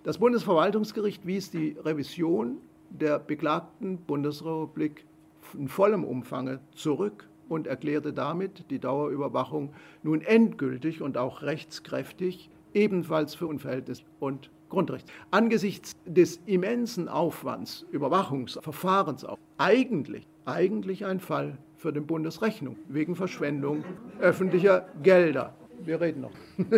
Das 0.04 0.18
Bundesverwaltungsgericht 0.18 1.26
wies 1.26 1.52
die 1.52 1.78
Revision 1.84 2.58
der 2.90 3.20
beklagten 3.20 3.98
Bundesrepublik 3.98 5.06
in 5.54 5.68
vollem 5.68 6.04
Umfange 6.04 6.60
zurück 6.76 7.28
und 7.50 7.68
erklärte 7.68 8.14
damit 8.14 8.66
die 8.70 8.80
Dauerüberwachung 8.80 9.74
nun 10.04 10.22
endgültig 10.22 11.02
und 11.02 11.18
auch 11.18 11.42
rechtskräftig 11.42 12.50
ebenfalls 12.74 13.36
für 13.36 13.48
Unverhältnis 13.48 14.04
und 14.20 14.50
Grundrecht. 14.72 15.08
Angesichts 15.30 15.96
des 16.06 16.42
immensen 16.48 17.08
Aufwands, 17.08 17.86
Überwachungsverfahrens 17.92 19.26
auch, 19.26 19.38
eigentlich, 19.58 20.26
eigentlich 20.46 21.06
ein 21.06 21.20
Fall 21.20 21.60
für 21.76 21.94
den 21.94 22.08
Bundesrechnung 22.08 22.78
wegen 22.88 23.16
Verschwendung 23.16 23.84
öffentlicher 24.20 24.88
Gelder. 25.04 25.54
Wir 25.84 26.00
reden 26.00 26.22
noch. 26.22 26.32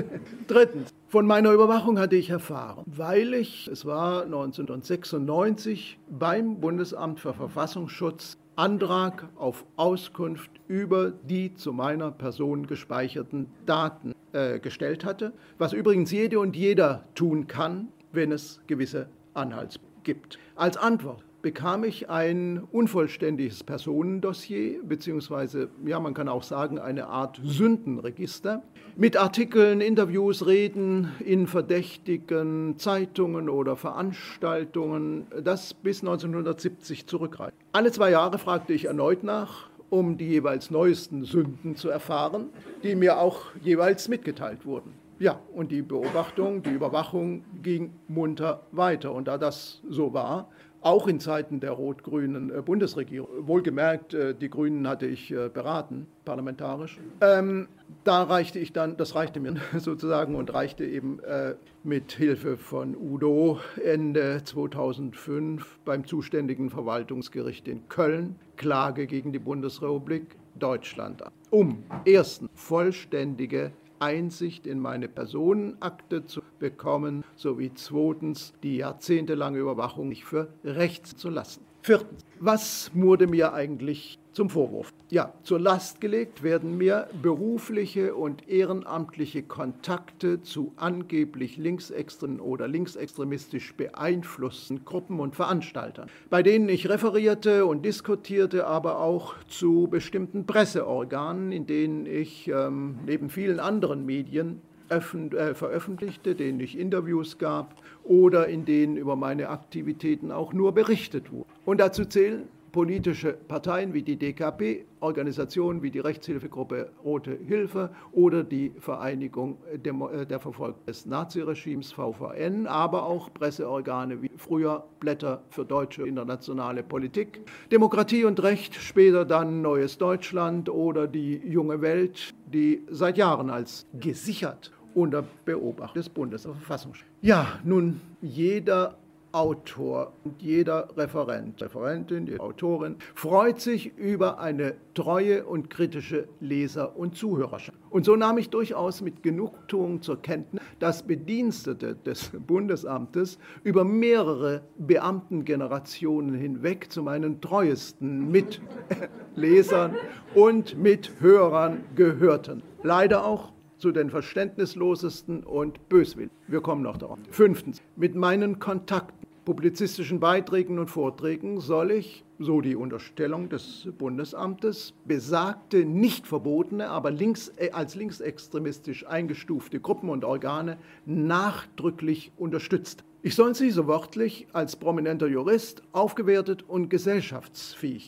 Drittens, 0.47 0.89
von 1.07 1.27
meiner 1.27 1.51
Überwachung 1.51 1.99
hatte 1.99 2.15
ich 2.15 2.29
erfahren, 2.29 2.83
weil 2.85 3.33
ich, 3.33 3.67
es 3.67 3.85
war 3.85 4.23
1996, 4.23 5.99
beim 6.09 6.59
Bundesamt 6.59 7.19
für 7.19 7.33
Verfassungsschutz 7.33 8.37
Antrag 8.55 9.29
auf 9.35 9.65
Auskunft 9.75 10.51
über 10.67 11.11
die 11.11 11.55
zu 11.55 11.73
meiner 11.73 12.11
Person 12.11 12.67
gespeicherten 12.67 13.47
Daten 13.65 14.12
äh, 14.33 14.59
gestellt 14.59 15.05
hatte, 15.05 15.31
was 15.57 15.73
übrigens 15.73 16.11
jede 16.11 16.39
und 16.39 16.55
jeder 16.55 17.05
tun 17.15 17.47
kann, 17.47 17.87
wenn 18.11 18.31
es 18.31 18.61
gewisse 18.67 19.07
Anhalts 19.33 19.79
gibt. 20.03 20.37
Als 20.55 20.77
Antwort 20.77 21.23
bekam 21.43 21.83
ich 21.83 22.09
ein 22.09 22.63
unvollständiges 22.71 23.63
Personendossier, 23.63 24.81
beziehungsweise, 24.83 25.69
ja, 25.85 25.99
man 25.99 26.13
kann 26.13 26.29
auch 26.29 26.41
sagen, 26.41 26.79
eine 26.79 27.07
Art 27.07 27.39
Sündenregister 27.43 28.63
mit 28.95 29.17
Artikeln, 29.17 29.81
Interviews, 29.81 30.47
Reden 30.47 31.11
in 31.19 31.47
verdächtigen 31.47 32.77
Zeitungen 32.77 33.49
oder 33.49 33.75
Veranstaltungen, 33.75 35.27
das 35.43 35.73
bis 35.73 36.01
1970 36.01 37.07
zurückreicht. 37.07 37.55
Alle 37.73 37.91
zwei 37.91 38.11
Jahre 38.11 38.37
fragte 38.37 38.73
ich 38.73 38.85
erneut 38.85 39.23
nach, 39.23 39.69
um 39.93 40.17
die 40.17 40.27
jeweils 40.27 40.71
neuesten 40.71 41.23
Sünden 41.23 41.75
zu 41.75 41.87
erfahren, 41.87 42.49
die 42.81 42.95
mir 42.95 43.19
auch 43.19 43.51
jeweils 43.61 44.07
mitgeteilt 44.07 44.65
wurden. 44.65 44.95
Ja, 45.19 45.39
und 45.53 45.71
die 45.71 45.83
Beobachtung, 45.83 46.63
die 46.63 46.71
Überwachung 46.71 47.43
ging 47.61 47.93
munter 48.07 48.65
weiter. 48.71 49.13
Und 49.13 49.27
da 49.27 49.37
das 49.37 49.83
so 49.87 50.11
war, 50.11 50.49
auch 50.83 51.07
in 51.07 51.19
Zeiten 51.19 51.59
der 51.59 51.71
rot-grünen 51.71 52.49
äh, 52.49 52.61
Bundesregierung. 52.61 53.47
Wohlgemerkt, 53.47 54.13
äh, 54.13 54.35
die 54.35 54.49
Grünen 54.49 54.87
hatte 54.87 55.05
ich 55.05 55.31
äh, 55.31 55.49
beraten, 55.49 56.07
parlamentarisch. 56.25 56.99
Ähm, 57.21 57.67
da 58.03 58.23
reichte 58.23 58.59
ich 58.59 58.73
dann, 58.73 58.97
das 58.97 59.15
reichte 59.15 59.39
mir 59.39 59.55
sozusagen 59.77 60.35
und 60.35 60.53
reichte 60.53 60.85
eben 60.85 61.19
äh, 61.21 61.55
mit 61.83 62.11
Hilfe 62.11 62.57
von 62.57 62.95
Udo 62.95 63.59
Ende 63.83 64.41
2005 64.43 65.79
beim 65.85 66.05
zuständigen 66.05 66.69
Verwaltungsgericht 66.69 67.67
in 67.67 67.87
Köln 67.89 68.35
Klage 68.57 69.07
gegen 69.07 69.31
die 69.31 69.39
Bundesrepublik 69.39 70.35
Deutschland 70.55 71.23
an, 71.23 71.31
um 71.49 71.83
erstens 72.05 72.49
vollständige 72.53 73.71
Einsicht 74.03 74.67
in 74.67 74.79
meine 74.79 75.07
Personenakte 75.07 76.25
zu 76.25 76.41
bekommen, 76.59 77.23
sowie 77.35 77.71
zweitens 77.73 78.53
die 78.61 78.77
jahrzehntelange 78.77 79.59
Überwachung 79.59 80.09
nicht 80.09 80.25
für 80.25 80.53
rechts 80.63 81.15
zu 81.15 81.29
lassen. 81.29 81.65
Viertens, 81.81 82.25
was 82.39 82.91
wurde 82.93 83.27
mir 83.27 83.53
eigentlich 83.53 84.19
zum 84.33 84.49
Vorwurf. 84.49 84.93
Ja, 85.09 85.33
zur 85.43 85.59
Last 85.59 86.01
gelegt 86.01 86.43
werden 86.43 86.77
mir 86.77 87.07
berufliche 87.21 88.15
und 88.15 88.49
ehrenamtliche 88.49 89.43
Kontakte 89.43 90.41
zu 90.41 90.73
angeblich 90.75 91.57
linksextremen 91.57 92.39
oder 92.39 92.67
linksextremistisch 92.67 93.75
beeinflussten 93.75 94.83
Gruppen 94.85 95.19
und 95.19 95.35
Veranstaltern, 95.35 96.09
bei 96.29 96.43
denen 96.43 96.67
ich 96.67 96.89
referierte 96.89 97.65
und 97.65 97.85
diskutierte, 97.85 98.67
aber 98.67 98.99
auch 98.99 99.35
zu 99.47 99.87
bestimmten 99.89 100.45
Presseorganen, 100.45 101.51
in 101.51 101.67
denen 101.67 102.05
ich 102.05 102.47
ähm, 102.47 102.99
neben 103.05 103.29
vielen 103.29 103.59
anderen 103.59 104.05
Medien 104.05 104.61
äh, 104.89 104.99
veröffentlichte, 104.99 106.35
denen 106.35 106.59
ich 106.59 106.77
Interviews 106.77 107.37
gab 107.37 107.75
oder 108.03 108.47
in 108.47 108.65
denen 108.65 108.97
über 108.97 109.15
meine 109.15 109.49
Aktivitäten 109.49 110.31
auch 110.31 110.53
nur 110.53 110.73
berichtet 110.73 111.31
wurde. 111.31 111.47
Und 111.65 111.79
dazu 111.79 112.05
zählen 112.05 112.47
politische 112.73 113.33
Parteien 113.33 113.93
wie 113.93 114.01
die 114.01 114.17
DKP, 114.17 114.85
Organisationen 114.99 115.83
wie 115.83 115.91
die 115.91 115.99
Rechtshilfegruppe 115.99 116.89
Rote 117.05 117.37
Hilfe 117.45 117.91
oder 118.11 118.43
die 118.43 118.73
Vereinigung 118.79 119.59
äh, 119.71 119.77
der 120.25 120.39
Verfolgten 120.39 120.85
des 120.87 121.05
Naziregimes 121.05 121.93
VVN, 121.93 122.65
aber 122.67 123.05
auch 123.05 123.31
Presseorgane 123.33 124.21
wie 124.23 124.31
früher 124.35 124.83
Blätter 124.99 125.43
für 125.49 125.63
deutsche 125.63 126.05
internationale 126.07 126.81
Politik, 126.81 127.41
Demokratie 127.71 128.25
und 128.25 128.41
Recht, 128.41 128.73
später 128.75 129.23
dann 129.23 129.61
Neues 129.61 129.99
Deutschland 129.99 130.67
oder 130.67 131.07
die 131.07 131.37
junge 131.45 131.79
Welt, 131.81 132.33
die 132.51 132.81
seit 132.89 133.19
Jahren 133.19 133.51
als 133.51 133.85
gesichert 133.93 134.71
unter 134.95 135.23
Beobachtung 135.45 135.93
des 135.93 136.09
Bundesverfassungsschutzes. 136.09 137.13
Ja, 137.21 137.59
nun 137.63 138.01
jeder 138.21 138.97
Autor 139.33 140.13
und 140.23 140.41
jeder 140.43 140.89
Referent, 140.95 141.59
Referentin, 141.59 142.27
die 142.27 142.39
Autorin 142.39 142.97
freut 143.15 143.59
sich 143.59 143.97
über 143.97 144.39
eine 144.39 144.75
treue 144.93 145.43
und 145.43 145.71
kritische 145.71 146.27
Leser- 146.39 146.95
und 146.95 147.17
Zuhörerschaft. 147.17 147.77
Und 147.89 148.05
so 148.05 148.15
nahm 148.15 148.37
ich 148.37 148.51
durchaus 148.51 149.01
mit 149.01 149.23
Genugtuung 149.23 150.03
zur 150.03 150.21
Kenntnis, 150.21 150.61
dass 150.77 151.01
Bedienstete 151.01 151.95
des 151.95 152.29
Bundesamtes 152.47 153.39
über 153.63 153.83
mehrere 153.83 154.61
Beamtengenerationen 154.77 156.35
hinweg 156.35 156.91
zu 156.91 157.01
meinen 157.01 157.41
treuesten 157.41 158.29
Mitlesern 158.29 159.95
und 160.35 160.77
Mithörern 160.77 161.83
gehörten. 161.95 162.61
Leider 162.83 163.25
auch 163.25 163.52
zu 163.83 163.91
den 163.91 164.09
verständnislosesten 164.09 165.43
und 165.43 165.89
böswilligen. 165.89 166.31
Wir 166.47 166.61
kommen 166.61 166.83
noch 166.83 166.95
darauf. 166.95 167.19
Fünftens, 167.31 167.81
mit 167.97 168.15
meinen 168.15 168.57
Kontakten, 168.59 169.27
publizistischen 169.43 170.21
Beiträgen 170.21 170.79
und 170.79 170.89
Vorträgen 170.89 171.59
soll 171.59 171.91
ich, 171.91 172.23
so 172.39 172.61
die 172.61 172.77
Unterstellung 172.77 173.49
des 173.49 173.89
Bundesamtes, 173.97 174.93
besagte 175.03 175.83
nicht 175.83 176.27
verbotene, 176.27 176.87
aber 176.87 177.11
links, 177.11 177.51
äh, 177.57 177.71
als 177.71 177.95
linksextremistisch 177.95 179.05
eingestufte 179.05 179.81
Gruppen 179.81 180.07
und 180.07 180.23
Organe 180.23 180.77
nachdrücklich 181.05 182.31
unterstützt. 182.37 183.03
Ich 183.21 183.35
soll 183.35 183.53
sie 183.53 183.69
so 183.69 183.85
wörtlich 183.85 184.47
als 184.53 184.77
prominenter 184.77 185.27
Jurist 185.27 185.83
aufgewertet 185.91 186.63
und 186.69 186.87
gesellschaftsfähig 186.87 188.07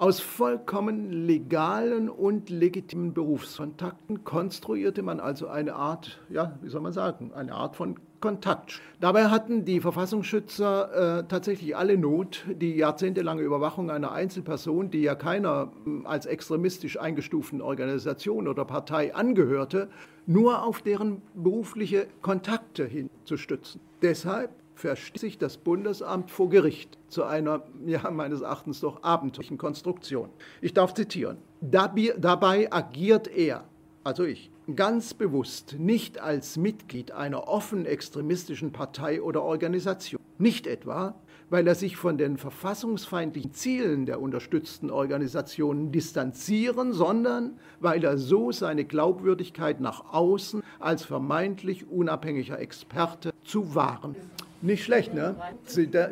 aus 0.00 0.18
vollkommen 0.18 1.10
legalen 1.10 2.08
und 2.08 2.48
legitimen 2.48 3.12
Berufskontakten 3.12 4.24
konstruierte 4.24 5.02
man 5.02 5.20
also 5.20 5.46
eine 5.46 5.74
Art, 5.74 6.22
ja, 6.30 6.58
wie 6.62 6.70
soll 6.70 6.80
man 6.80 6.94
sagen, 6.94 7.32
eine 7.34 7.52
Art 7.52 7.76
von 7.76 7.96
Kontakt. 8.18 8.80
Dabei 8.98 9.26
hatten 9.26 9.66
die 9.66 9.78
Verfassungsschützer 9.80 11.18
äh, 11.18 11.24
tatsächlich 11.28 11.76
alle 11.76 11.98
Not, 11.98 12.46
die 12.48 12.76
jahrzehntelange 12.76 13.42
Überwachung 13.42 13.90
einer 13.90 14.12
Einzelperson, 14.12 14.90
die 14.90 15.02
ja 15.02 15.14
keiner 15.14 15.70
äh, 15.86 16.06
als 16.06 16.24
extremistisch 16.24 16.98
eingestuften 16.98 17.60
Organisation 17.60 18.48
oder 18.48 18.64
Partei 18.64 19.14
angehörte, 19.14 19.90
nur 20.24 20.64
auf 20.64 20.80
deren 20.80 21.20
berufliche 21.34 22.06
Kontakte 22.22 22.86
hin 22.86 23.10
zu 23.24 23.36
stützen. 23.36 23.82
Deshalb 24.00 24.50
versteht 24.80 25.20
sich 25.20 25.38
das 25.38 25.58
Bundesamt 25.58 26.30
vor 26.30 26.48
Gericht 26.48 26.98
zu 27.08 27.24
einer, 27.24 27.62
ja, 27.86 28.10
meines 28.10 28.40
Erachtens 28.40 28.80
doch 28.80 29.02
abenteuerlichen 29.02 29.58
Konstruktion. 29.58 30.30
Ich 30.60 30.72
darf 30.74 30.94
zitieren. 30.94 31.36
Dabei 31.60 32.72
agiert 32.72 33.28
er, 33.28 33.64
also 34.04 34.24
ich, 34.24 34.50
ganz 34.74 35.14
bewusst 35.14 35.76
nicht 35.78 36.18
als 36.18 36.56
Mitglied 36.56 37.12
einer 37.12 37.46
offen 37.48 37.84
extremistischen 37.84 38.72
Partei 38.72 39.20
oder 39.20 39.42
Organisation. 39.42 40.20
Nicht 40.38 40.66
etwa, 40.66 41.14
weil 41.50 41.66
er 41.66 41.74
sich 41.74 41.96
von 41.96 42.16
den 42.16 42.38
verfassungsfeindlichen 42.38 43.52
Zielen 43.52 44.06
der 44.06 44.22
unterstützten 44.22 44.88
Organisationen 44.88 45.92
distanzieren, 45.92 46.92
sondern 46.92 47.58
weil 47.80 48.02
er 48.04 48.16
so 48.16 48.52
seine 48.52 48.84
Glaubwürdigkeit 48.84 49.80
nach 49.80 50.12
außen 50.14 50.62
als 50.78 51.04
vermeintlich 51.04 51.88
unabhängiger 51.88 52.58
Experte 52.58 53.32
zu 53.44 53.74
wahren. 53.74 54.14
Nicht 54.62 54.84
schlecht, 54.84 55.14
ne? 55.14 55.36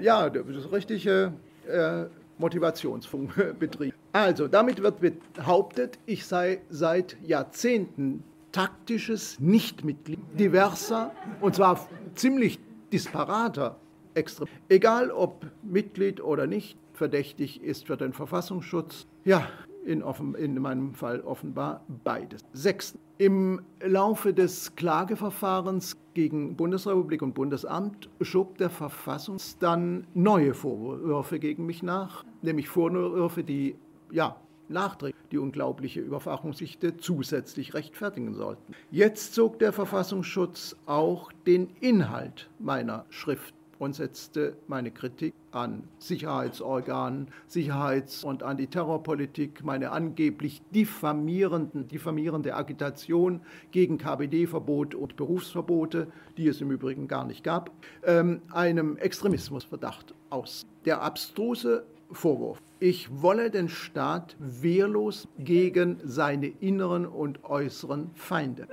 Ja, 0.01 0.31
das 0.31 0.47
ist 0.47 0.73
richtige 0.73 1.33
äh, 1.69 2.05
Motivationsbetrieb. 2.39 3.95
Also, 4.11 4.49
damit 4.49 4.83
wird 4.83 5.01
behauptet, 5.35 5.99
ich 6.07 6.25
sei 6.25 6.63
seit 6.71 7.19
Jahrzehnten 7.23 8.25
taktisches 8.53 9.39
Nichtmitglied 9.39 10.19
diverser, 10.33 11.13
und 11.43 11.55
zwar 11.55 11.87
ziemlich 12.15 12.59
disparater 12.91 13.77
Extrem. 14.15 14.49
Egal 14.69 15.13
ob 15.13 15.47
Mitglied 15.63 16.21
oder 16.21 16.49
nicht, 16.49 16.77
verdächtig 16.93 17.63
ist 17.63 17.87
für 17.87 17.97
den 17.97 18.13
Verfassungsschutz. 18.13 19.07
Ja, 19.25 19.47
in, 19.89 20.03
offen, 20.03 20.35
in 20.35 20.61
meinem 20.61 20.95
Fall 20.95 21.21
offenbar 21.21 21.85
beides. 22.05 22.43
Sechstens. 22.53 23.01
Im 23.17 23.63
Laufe 23.81 24.33
des 24.33 24.77
Klageverfahrens 24.77 25.97
gegen 26.15 26.55
Bundesrepublik 26.57 27.21
und 27.21 27.35
Bundesamt 27.35 28.09
schob 28.21 28.59
der 28.59 28.71
Verfassungs 28.71 29.59
dann 29.59 30.07
neue 30.15 30.55
Vorwürfe 30.55 31.41
gegen 31.41 31.67
mich 31.67 31.83
nach, 31.83 32.25
nämlich 32.43 32.69
Vorwürfe, 32.69 33.43
die 33.43 33.75
ja, 34.13 34.37
nachträglich 34.69 35.21
die 35.33 35.39
unglaubliche 35.39 36.01
Überwachungsgeschichte 36.01 36.97
zusätzlich 36.97 37.75
rechtfertigen 37.75 38.35
sollten. 38.35 38.75
Jetzt 38.91 39.35
zog 39.35 39.59
der 39.59 39.73
Verfassungsschutz 39.73 40.77
auch 40.87 41.33
den 41.47 41.71
Inhalt 41.81 42.51
meiner 42.59 43.05
Schrift 43.09 43.55
und 43.79 43.95
setzte 43.95 44.57
meine 44.67 44.91
Kritik 44.91 45.35
an 45.53 45.85
Sicherheitsorganen, 45.99 47.29
Sicherheits- 47.47 48.25
und 48.25 48.43
Antiterrorpolitik, 48.43 49.65
meine 49.65 49.91
angeblich 49.91 50.63
diffamierenden, 50.75 51.89
diffamierende 51.89 52.55
Agitation 52.55 53.41
gegen 53.71 53.99
KPD-Verbot 53.99 54.95
und 54.95 55.17
Berufsverbote, 55.17 56.09
die 56.37 56.49
es 56.49 56.61
im 56.61 56.71
Übrigen 56.71 57.09
gar 57.09 57.25
nicht 57.25 57.45
gab, 57.45 57.71
ähm, 58.05 58.43
einem 58.53 58.97
Extremismusverdacht 58.97 60.15
aus. 60.31 60.67
Der 60.85 61.03
abstruse 61.03 61.85
Vorwurf. 62.11 62.63
Ich 62.81 63.23
wolle 63.23 63.51
den 63.51 63.69
Staat 63.69 64.37
wehrlos 64.39 65.29
gegen 65.39 65.99
seine 66.05 66.47
inneren 66.47 67.07
und 67.07 67.45
äußeren 67.45 68.11
Feinde. 68.15 68.69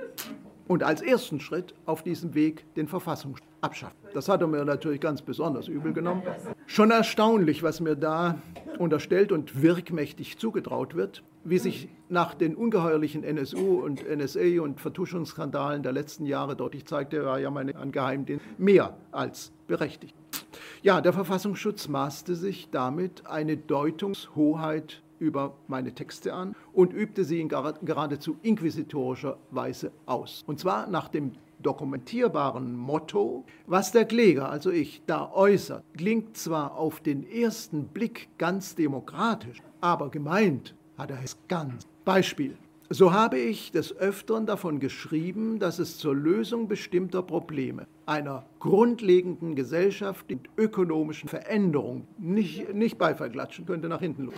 Und 0.68 0.82
als 0.82 1.00
ersten 1.00 1.40
Schritt 1.40 1.74
auf 1.86 2.02
diesem 2.02 2.34
Weg 2.34 2.64
den 2.74 2.88
Verfassungsschutz 2.88 3.46
abschaffen. 3.60 3.96
Das 4.14 4.28
hat 4.28 4.40
er 4.40 4.46
mir 4.46 4.64
natürlich 4.64 5.00
ganz 5.00 5.22
besonders 5.22 5.68
übel 5.68 5.92
genommen. 5.92 6.22
Schon 6.66 6.90
erstaunlich, 6.90 7.62
was 7.62 7.80
mir 7.80 7.96
da 7.96 8.38
unterstellt 8.78 9.32
und 9.32 9.62
wirkmächtig 9.62 10.38
zugetraut 10.38 10.94
wird, 10.94 11.22
wie 11.44 11.58
sich 11.58 11.88
nach 12.08 12.34
den 12.34 12.54
ungeheuerlichen 12.54 13.24
NSU 13.24 13.80
und 13.80 14.04
NSA 14.08 14.60
und 14.60 14.80
Vertuschungsskandalen 14.80 15.82
der 15.82 15.92
letzten 15.92 16.26
Jahre 16.26 16.56
deutlich 16.56 16.86
zeigte, 16.86 17.24
war 17.24 17.38
ja 17.38 17.50
meine 17.50 17.74
an 17.76 17.92
Geheimdienst 17.92 18.44
mehr 18.58 18.96
als 19.12 19.52
berechtigt. 19.66 20.14
Ja, 20.82 21.00
der 21.00 21.12
Verfassungsschutz 21.12 21.88
maßte 21.88 22.34
sich 22.34 22.68
damit 22.70 23.26
eine 23.26 23.56
Deutungshoheit 23.56 25.02
über 25.18 25.54
meine 25.68 25.92
Texte 25.92 26.34
an 26.34 26.54
und 26.72 26.92
übte 26.92 27.24
sie 27.24 27.40
in 27.40 27.48
geradezu 27.48 28.36
inquisitorischer 28.42 29.38
Weise 29.50 29.92
aus. 30.06 30.44
Und 30.46 30.60
zwar 30.60 30.86
nach 30.88 31.08
dem 31.08 31.32
dokumentierbaren 31.58 32.76
Motto, 32.76 33.44
was 33.66 33.92
der 33.92 34.04
Kläger, 34.04 34.50
also 34.50 34.70
ich, 34.70 35.02
da 35.06 35.30
äußert, 35.32 35.84
klingt 35.96 36.36
zwar 36.36 36.76
auf 36.76 37.00
den 37.00 37.28
ersten 37.28 37.88
Blick 37.88 38.28
ganz 38.38 38.74
demokratisch, 38.74 39.62
aber 39.80 40.10
gemeint 40.10 40.74
hat 40.98 41.10
er 41.10 41.22
es 41.22 41.36
ganz. 41.48 41.86
Beispiel. 42.04 42.56
So 42.88 43.12
habe 43.12 43.38
ich 43.38 43.72
des 43.72 43.96
Öfteren 43.96 44.46
davon 44.46 44.78
geschrieben, 44.78 45.58
dass 45.58 45.80
es 45.80 45.98
zur 45.98 46.14
Lösung 46.14 46.68
bestimmter 46.68 47.20
Probleme, 47.20 47.88
einer 48.06 48.44
grundlegenden 48.60 49.56
gesellschaftlichen 49.56 50.44
ökonomischen 50.56 51.28
Veränderung 51.28 52.06
nicht, 52.16 52.72
nicht 52.74 52.96
Beifall 52.96 53.30
klatschen 53.30 53.66
könnte 53.66 53.88
nach 53.88 53.98
hinten 53.98 54.26
los. 54.26 54.34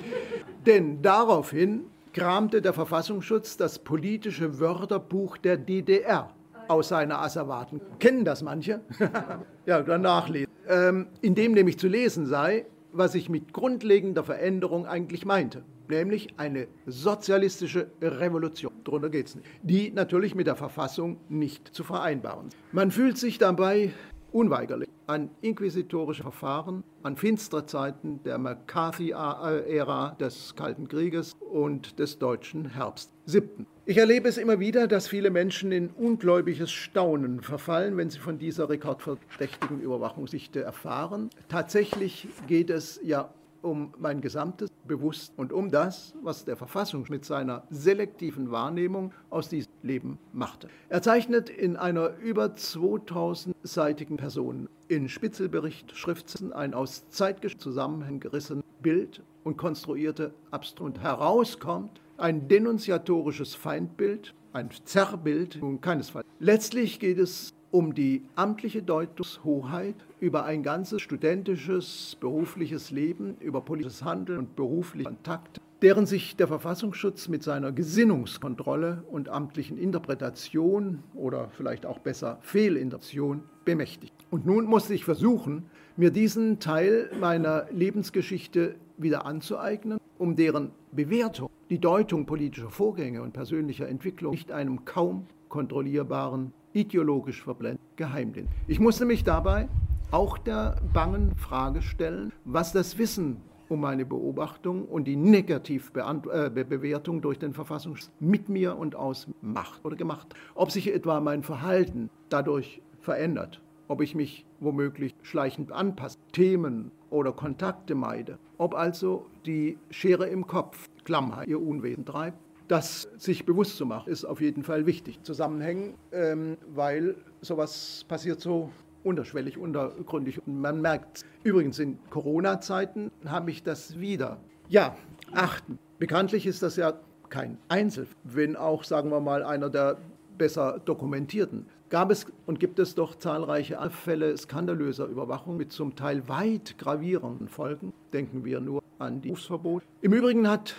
Denn 0.65 1.03
daraufhin 1.03 1.85
kramte 2.15 2.63
der 2.63 2.73
Verfassungsschutz 2.73 3.59
das 3.59 3.79
politische 3.79 4.59
Wörterbuch 4.59 5.37
der 5.37 5.59
DDR 5.59 6.31
aus 6.69 6.89
seiner 6.89 7.21
Asservaten. 7.21 7.83
Kennen 7.99 8.25
das 8.25 8.43
manche? 8.43 8.81
ja, 9.67 9.83
dann 9.83 10.01
nachlesen. 10.01 10.51
Ähm, 10.67 11.09
in 11.21 11.35
dem 11.35 11.53
nämlich 11.53 11.79
zu 11.79 11.87
lesen 11.87 12.25
sei, 12.25 12.65
was 12.93 13.15
ich 13.15 13.29
mit 13.29 13.53
grundlegender 13.53 14.25
Veränderung 14.25 14.87
eigentlich 14.87 15.27
meinte 15.27 15.63
nämlich 15.91 16.29
eine 16.37 16.69
sozialistische 16.87 17.91
Revolution. 18.01 18.73
Darunter 18.85 19.11
geht 19.11 19.29
es 19.29 19.35
nicht. 19.37 19.49
Die 19.63 19.91
natürlich 19.91 20.35
mit 20.35 20.47
der 20.47 20.57
Verfassung 20.57 21.19
nicht 21.29 21.69
zu 21.75 21.85
vereinbaren. 21.85 22.49
Man 22.73 22.91
fühlt 22.91 23.19
sich 23.19 23.39
dabei 23.39 23.93
unweigerlich 24.33 24.89
an 25.07 25.31
inquisitorische 25.41 26.23
Verfahren, 26.23 26.85
an 27.03 27.17
finstere 27.17 27.65
Zeiten 27.65 28.23
der 28.25 28.37
McCarthy-Ära 28.37 30.17
des 30.21 30.55
Kalten 30.55 30.87
Krieges 30.87 31.35
und 31.41 31.99
des 31.99 32.19
deutschen 32.19 32.67
Herbst. 32.67 33.11
Siebten. 33.25 33.67
Ich 33.87 33.97
erlebe 33.97 34.29
es 34.29 34.37
immer 34.37 34.61
wieder, 34.61 34.87
dass 34.87 35.09
viele 35.09 35.31
Menschen 35.31 35.73
in 35.73 35.89
ungläubiges 35.89 36.71
Staunen 36.71 37.41
verfallen, 37.41 37.97
wenn 37.97 38.11
sie 38.11 38.19
von 38.19 38.39
dieser 38.39 38.69
rekordverdächtigen 38.69 39.81
Überwachungssichte 39.81 40.61
erfahren. 40.63 41.31
Tatsächlich 41.49 42.29
geht 42.47 42.69
es 42.69 43.01
ja 43.03 43.33
um 43.63 43.93
mein 43.99 44.21
gesamtes 44.21 44.71
Bewusstsein 44.87 45.37
und 45.37 45.53
um 45.53 45.71
das, 45.71 46.15
was 46.23 46.45
der 46.45 46.57
Verfassung 46.57 47.07
mit 47.09 47.25
seiner 47.25 47.65
selektiven 47.71 48.51
Wahrnehmung 48.51 49.13
aus 49.31 49.49
diesem 49.49 49.73
Leben 49.83 50.19
machte. 50.33 50.69
Er 50.89 51.03
zeichnet 51.03 51.51
in 51.51 51.77
einer 51.77 52.17
über 52.19 52.47
2000-seitigen 52.47 54.17
Person 54.17 54.69
in 54.89 55.09
Spitzelbericht 55.09 55.97
Schriften 55.97 56.53
ein 56.53 56.75
aus 56.75 57.09
zeitlichen 57.11 57.61
Zusammenhängen 57.61 58.21
gerissenes 58.21 58.65
Bild 58.81 59.23
und 59.45 59.57
konstruierte 59.57 60.33
Abstrakt. 60.51 61.01
Herauskommt 61.01 62.01
ein 62.17 62.49
denunziatorisches 62.49 63.55
Feindbild, 63.55 64.35
ein 64.53 64.71
Zerrbild, 64.85 65.59
nun 65.61 65.81
keinesfalls. 65.81 66.27
Letztlich 66.41 67.01
geht 67.01 67.19
es 67.19 67.53
um 67.71 67.95
die 67.95 68.23
amtliche 68.35 68.83
Deutungshoheit 68.83 69.97
über 70.21 70.45
ein 70.45 70.63
ganzes 70.63 71.03
studentisches, 71.03 72.17
berufliches 72.21 72.91
Leben, 72.91 73.37
über 73.41 73.61
politisches 73.61 74.05
Handeln 74.05 74.39
und 74.39 74.57
berufliche 74.57 75.05
Kontakte, 75.05 75.61
deren 75.83 76.07
sich 76.07 76.37
der 76.37 76.49
Verfassungsschutz 76.49 77.29
mit 77.29 77.43
seiner 77.43 77.73
Gesinnungskontrolle 77.73 79.05
und 79.11 79.29
amtlichen 79.29 79.79
Interpretation 79.79 81.03
oder 81.15 81.51
vielleicht 81.51 81.87
auch 81.87 81.99
besser 81.99 82.39
Fehlinterpretation 82.41 83.43
bemächtigt. 83.65 84.15
Und 84.31 84.47
nun 84.47 84.65
musste 84.65 84.95
ich 84.95 85.05
versuchen, 85.05 85.67
mir 85.97 86.11
diesen 86.11 86.59
Teil 86.59 87.11
meiner 87.21 87.67
Lebensgeschichte 87.71 88.77
wieder 88.97 89.27
anzueignen, 89.27 89.99
um 90.17 90.37
deren 90.37 90.73
Bewertung, 90.91 91.51
die 91.71 91.79
Deutung 91.79 92.25
politischer 92.25 92.71
Vorgänge 92.71 93.23
und 93.23 93.33
persönlicher 93.33 93.89
Entwicklung 93.89 94.33
nicht 94.33 94.51
einem 94.51 94.85
kaum 94.85 95.27
kontrollierbaren 95.49 96.53
ideologisch 96.79 97.43
verblendet 97.43 97.81
Geheimdienst. 97.97 98.53
Ich 98.69 98.79
musste 98.79 99.05
mich 99.05 99.25
dabei 99.25 99.69
auch 100.13 100.39
der 100.39 100.77
bangen 100.93 101.35
Frage 101.37 101.83
stellen, 101.83 102.33
was 102.45 102.73
das 102.73 102.99
Wissen 102.99 103.39
um 103.69 103.81
meine 103.81 104.07
Beobachtung 104.07 104.87
und 104.87 105.05
die 105.05 105.17
Negativbewertung 105.17 107.21
durch 107.21 107.39
den 107.39 107.53
Verfassungsschutz 107.53 108.11
mit 108.21 108.49
mir 108.49 108.79
und 108.79 108.95
aus 108.95 109.27
macht 109.43 109.85
oder 109.85 109.97
gemacht. 109.97 110.35
Ob 110.55 110.71
sich 110.71 110.95
etwa 110.95 111.21
mein 111.21 111.43
Verhalten 111.43 112.09
dadurch 112.31 112.81
verändert, 113.01 113.61
ob 113.89 114.01
ich 114.01 114.15
mich 114.15 114.47
womöglich 114.61 115.15
schleichend 115.23 115.73
anpasse, 115.73 116.19
Themen 116.33 116.91
oder 117.11 117.33
Kontakte 117.33 117.95
meide, 117.95 118.39
ob 118.57 118.75
also 118.75 119.27
die 119.45 119.77
Schere 119.91 120.29
im 120.29 120.47
Kopf 120.47 120.89
Klammheit 121.05 121.49
ihr 121.49 121.61
Unwesen 121.61 122.07
treibt 122.07 122.39
das 122.69 123.09
sich 123.17 123.45
bewusst 123.47 123.77
zu 123.77 123.87
machen, 123.87 124.11
ist 124.11 124.25
auf 124.25 124.41
jeden 124.41 124.63
Fall 124.63 124.87
wichtig. 124.87 125.23
Zusammenhängen, 125.23 125.95
ähm, 126.13 126.59
weil 126.75 127.17
sowas 127.41 128.05
passiert 128.09 128.41
so 128.41 128.71
unterschwellig, 129.03 129.59
untergründig. 129.59 130.47
Und 130.47 130.61
man 130.61 130.81
merkt, 130.81 131.25
übrigens 131.43 131.79
in 131.79 131.99
Corona-Zeiten 132.11 133.11
habe 133.25 133.51
ich 133.51 133.63
das 133.63 133.99
wieder. 133.99 134.39
Ja, 134.69 134.97
achten. 135.33 135.79
Bekanntlich 135.99 136.47
ist 136.47 136.63
das 136.63 136.77
ja 136.77 136.95
kein 137.29 137.59
Einzel, 137.69 138.07
wenn 138.25 138.57
auch, 138.57 138.85
sagen 138.85 139.11
wir 139.11 139.21
mal, 139.21 139.43
einer 139.43 139.71
der 139.71 139.99
besser 140.37 140.81
dokumentierten. 140.85 141.67
Gab 141.91 142.11
es 142.11 142.27
und 142.47 142.61
gibt 142.61 142.79
es 142.79 142.95
doch 142.95 143.17
zahlreiche 143.17 143.79
Fälle 143.91 144.37
skandalöser 144.37 145.07
Überwachung 145.07 145.57
mit 145.57 145.73
zum 145.73 145.97
Teil 145.97 146.29
weit 146.29 146.77
gravierenden 146.79 147.49
Folgen. 147.49 147.93
Denken 148.13 148.45
wir 148.45 148.61
nur 148.61 148.83
an 148.99 149.21
die 149.23 149.29
Berufsverbot. 149.29 149.83
Im 150.03 150.13
Übrigen 150.13 150.49
hat 150.49 150.75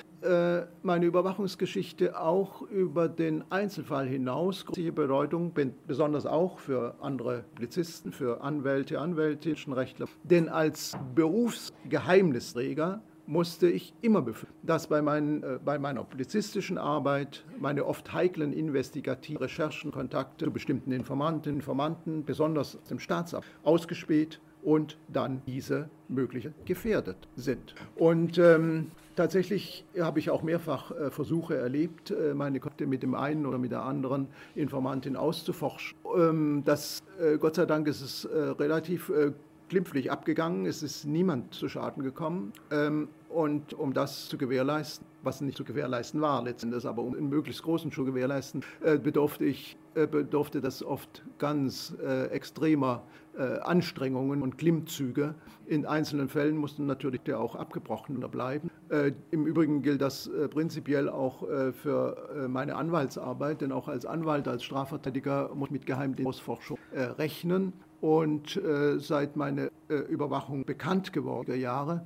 meine 0.84 1.06
Überwachungsgeschichte 1.06 2.20
auch 2.20 2.62
über 2.64 3.08
den 3.08 3.44
Einzelfall 3.52 4.08
hinaus 4.08 4.66
große 4.66 4.92
Bedeutung, 4.92 5.54
besonders 5.88 6.26
auch 6.26 6.60
für 6.60 6.96
andere 7.02 7.46
Polizisten, 7.56 8.12
für 8.12 8.42
Anwälte, 8.42 9.00
Anwältinnen, 9.00 9.74
Rechtler. 9.74 10.08
Denn 10.24 10.50
als 10.50 10.98
Berufsgeheimnisträger 11.16 13.02
musste 13.30 13.70
ich 13.70 13.94
immer 14.02 14.24
befürchten, 14.24 14.66
dass 14.66 14.88
bei, 14.88 15.04
meinen, 15.04 15.44
äh, 15.44 15.60
bei 15.64 15.78
meiner 15.78 16.04
publizistischen 16.04 16.80
Arbeit 16.80 17.46
meine 17.60 17.86
oft 17.86 18.12
heiklen 18.12 18.52
investigativen 18.52 19.38
Recherchen, 19.38 19.92
Kontakte 19.92 20.46
zu 20.46 20.52
bestimmten 20.52 20.92
Informanten, 20.92 21.54
Informanten, 21.54 22.26
besonders 22.26 22.76
aus 22.76 22.90
dem 22.90 23.00
Staatsamt, 23.00 23.46
ausgespäht 23.64 24.42
und 24.64 24.98
dann 25.08 25.44
diese 25.46 25.90
möglich 26.08 26.50
gefährdet 26.66 27.28
sind. 27.36 27.76
Und 27.96 28.40
ähm, 28.40 28.92
tatsächlich 29.20 29.84
habe 30.00 30.20
ich 30.20 30.30
auch 30.30 30.44
mehrfach 30.44 30.92
äh, 30.92 31.12
Versuche 31.12 31.58
erlebt, 31.58 32.12
äh, 32.12 32.34
meine 32.34 32.62
Kontakte 32.62 32.88
mit 32.88 33.04
dem 33.04 33.16
einen 33.16 33.46
oder 33.46 33.58
mit 33.58 33.72
der 33.72 33.84
anderen 33.84 34.30
Informantin 34.56 35.18
auszuforschen. 35.18 35.98
Ähm, 36.18 36.64
das, 36.64 37.04
äh, 37.20 37.38
Gott 37.38 37.56
sei 37.56 37.66
Dank 37.66 37.88
ist 37.90 38.00
es 38.00 38.24
äh, 38.24 38.38
relativ 38.38 39.10
äh, 39.10 39.34
glimpflich 39.68 40.10
abgegangen, 40.10 40.66
es 40.66 40.84
ist 40.84 41.04
niemand 41.04 41.54
zu 41.54 41.68
Schaden 41.68 42.02
gekommen. 42.02 42.54
Ähm, 42.72 43.10
und 43.28 43.74
um 43.74 43.94
das 43.94 44.30
zu 44.30 44.38
gewährleisten, 44.38 45.06
was 45.22 45.42
nicht 45.42 45.58
zu 45.58 45.66
gewährleisten 45.66 46.22
war 46.22 46.42
letztendlich, 46.42 46.86
aber 46.86 47.04
um 47.04 47.14
einen 47.14 47.28
möglichst 47.28 47.62
großen 47.64 47.92
zu 47.92 48.06
gewährleisten, 48.06 48.64
äh, 48.82 48.98
bedurfte 48.98 49.44
ich 49.44 49.78
bedurfte 49.96 50.62
das 50.62 50.82
oft 50.82 51.24
ganz 51.40 51.94
extremer 52.30 53.02
Anstrengungen 53.38 54.42
und 54.42 54.58
Klimmzüge. 54.58 55.36
In 55.66 55.86
einzelnen 55.86 56.30
Fällen 56.30 56.58
mussten 56.58 56.86
natürlich 56.88 57.22
der 57.22 57.40
auch 57.40 57.56
abgebrochen 57.56 58.20
bleiben. 58.32 58.70
Äh, 58.90 59.12
Im 59.32 59.46
Übrigen 59.46 59.82
gilt 59.82 60.02
das 60.02 60.28
äh, 60.28 60.48
prinzipiell 60.48 61.10
auch 61.10 61.48
für 61.74 62.48
meine 62.50 62.76
Anwaltsarbeit, 62.76 63.62
denn 63.62 63.72
auch 63.72 63.88
als 63.88 64.06
Anwalt, 64.06 64.48
als 64.48 64.64
Strafverteidiger 64.64 65.52
muss 65.54 65.70
mit 65.70 65.86
Geheimdienstforschung 65.86 66.78
rechnen. 66.94 67.74
Und 68.02 68.60
seit 68.98 69.36
meine 69.36 69.72
Überwachung 70.10 70.66
bekannt 70.66 71.12
geworden 71.12 71.60
Jahre 71.60 72.06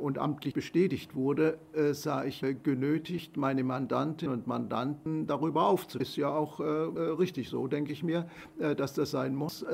und 0.00 0.18
amtlich 0.18 0.52
bestätigt 0.54 1.14
wurde, 1.14 1.58
sah 1.92 2.24
ich 2.24 2.44
genötigt, 2.62 3.36
meine 3.36 3.64
Mandantinnen 3.64 4.34
und 4.34 4.46
Mandanten 4.46 5.26
darüber 5.26 5.66
aufzuklären. 5.66 6.08
Ist 6.08 6.16
ja 6.16 6.28
auch 6.28 6.60
richtig 6.60 7.48
so, 7.48 7.66
denke 7.68 7.92
ich 7.92 8.02
mir, 8.02 8.28
dass 8.76 8.94
das 8.94 9.10
sein 9.10 9.34
muss 9.34 9.64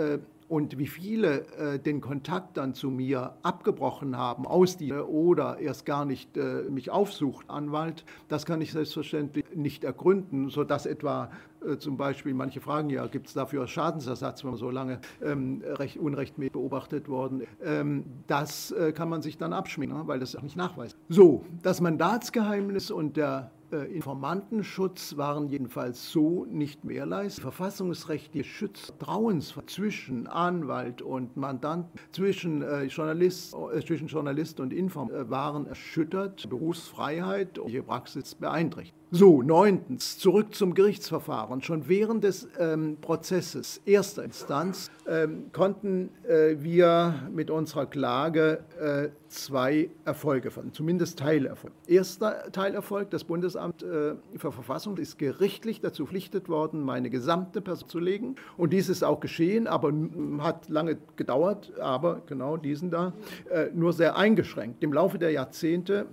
und 0.48 0.78
wie 0.78 0.86
viele 0.86 1.46
äh, 1.56 1.78
den 1.78 2.00
Kontakt 2.00 2.56
dann 2.56 2.74
zu 2.74 2.90
mir 2.90 3.34
abgebrochen 3.42 4.16
haben 4.16 4.46
aus 4.46 4.76
die 4.76 4.92
oder 4.92 5.58
erst 5.58 5.86
gar 5.86 6.04
nicht 6.04 6.36
äh, 6.36 6.62
mich 6.70 6.90
aufsucht, 6.90 7.50
Anwalt, 7.50 8.04
das 8.28 8.46
kann 8.46 8.60
ich 8.60 8.72
selbstverständlich 8.72 9.44
nicht 9.54 9.84
ergründen, 9.84 10.48
sodass 10.50 10.86
etwa 10.86 11.30
äh, 11.66 11.78
zum 11.78 11.96
Beispiel, 11.96 12.34
manche 12.34 12.60
fragen 12.60 12.90
ja, 12.90 13.06
gibt 13.06 13.28
es 13.28 13.34
dafür 13.34 13.66
Schadensersatz, 13.66 14.44
wenn 14.44 14.50
man 14.50 14.58
so 14.58 14.70
lange 14.70 15.00
ähm, 15.22 15.62
recht, 15.64 15.96
unrechtmäßig 15.96 16.52
beobachtet 16.52 17.08
worden 17.08 17.42
ähm, 17.62 18.04
Das 18.26 18.70
äh, 18.70 18.92
kann 18.92 19.08
man 19.08 19.22
sich 19.22 19.38
dann 19.38 19.52
abschminken, 19.52 19.98
ne, 19.98 20.06
weil 20.06 20.18
das 20.18 20.36
auch 20.36 20.42
nicht 20.42 20.56
nachweist. 20.56 20.96
So, 21.08 21.44
das 21.62 21.80
Mandatsgeheimnis 21.80 22.90
und 22.90 23.16
der 23.16 23.50
äh, 23.72 23.92
Informantenschutz 23.92 25.16
waren 25.16 25.48
jedenfalls 25.48 26.12
so 26.12 26.44
nicht 26.44 26.84
mehr 26.84 27.04
leistbar. 27.04 27.50
Verfassungsrechtliche 27.52 28.48
Schutz 28.48 28.86
Vertrauens 28.86 29.54
zwischen 29.66 30.26
Anwalt 30.26 31.02
und 31.02 31.36
Mandant, 31.36 31.86
zwischen, 32.12 32.62
äh, 32.62 32.84
Journalist, 32.84 33.54
äh, 33.54 33.84
zwischen 33.84 34.06
Journalist 34.06 34.60
und 34.60 34.72
Inform 34.72 35.10
äh, 35.10 35.28
waren 35.28 35.66
erschüttert, 35.66 36.48
Berufsfreiheit 36.48 37.58
und 37.58 37.72
die 37.72 37.82
Praxis 37.82 38.34
beeinträchtigt. 38.34 38.96
So, 39.12 39.40
neuntens, 39.40 40.18
zurück 40.18 40.52
zum 40.52 40.74
Gerichtsverfahren. 40.74 41.62
Schon 41.62 41.86
während 41.86 42.24
des 42.24 42.48
ähm, 42.58 42.96
Prozesses 43.00 43.80
erster 43.84 44.24
Instanz 44.24 44.90
ähm, 45.06 45.52
konnten 45.52 46.10
äh, 46.24 46.56
wir 46.58 47.14
mit 47.32 47.48
unserer 47.48 47.86
Klage 47.86 48.64
äh, 48.80 49.10
zwei 49.28 49.90
Erfolge 50.04 50.50
fanden, 50.50 50.72
zumindest 50.72 51.20
Teilerfolg. 51.20 51.72
Erster 51.86 52.50
Teilerfolg, 52.50 53.10
das 53.10 53.22
Bundesamt 53.22 53.84
äh, 53.84 54.16
für 54.34 54.50
Verfassung 54.50 54.96
ist 54.96 55.18
gerichtlich 55.18 55.80
dazu 55.80 56.06
verpflichtet 56.06 56.48
worden, 56.48 56.82
meine 56.82 57.08
gesamte 57.08 57.60
Person 57.60 57.88
zu 57.88 58.00
legen. 58.00 58.34
Und 58.56 58.72
dies 58.72 58.88
ist 58.88 59.04
auch 59.04 59.20
geschehen, 59.20 59.68
aber 59.68 59.92
hat 60.38 60.68
lange 60.68 60.98
gedauert, 61.14 61.72
aber 61.78 62.22
genau 62.26 62.56
diesen 62.56 62.90
da, 62.90 63.12
äh, 63.50 63.66
nur 63.72 63.92
sehr 63.92 64.16
eingeschränkt. 64.16 64.82
Im 64.82 64.92
Laufe 64.92 65.18
der 65.18 65.30
Jahrzehnte 65.30 66.06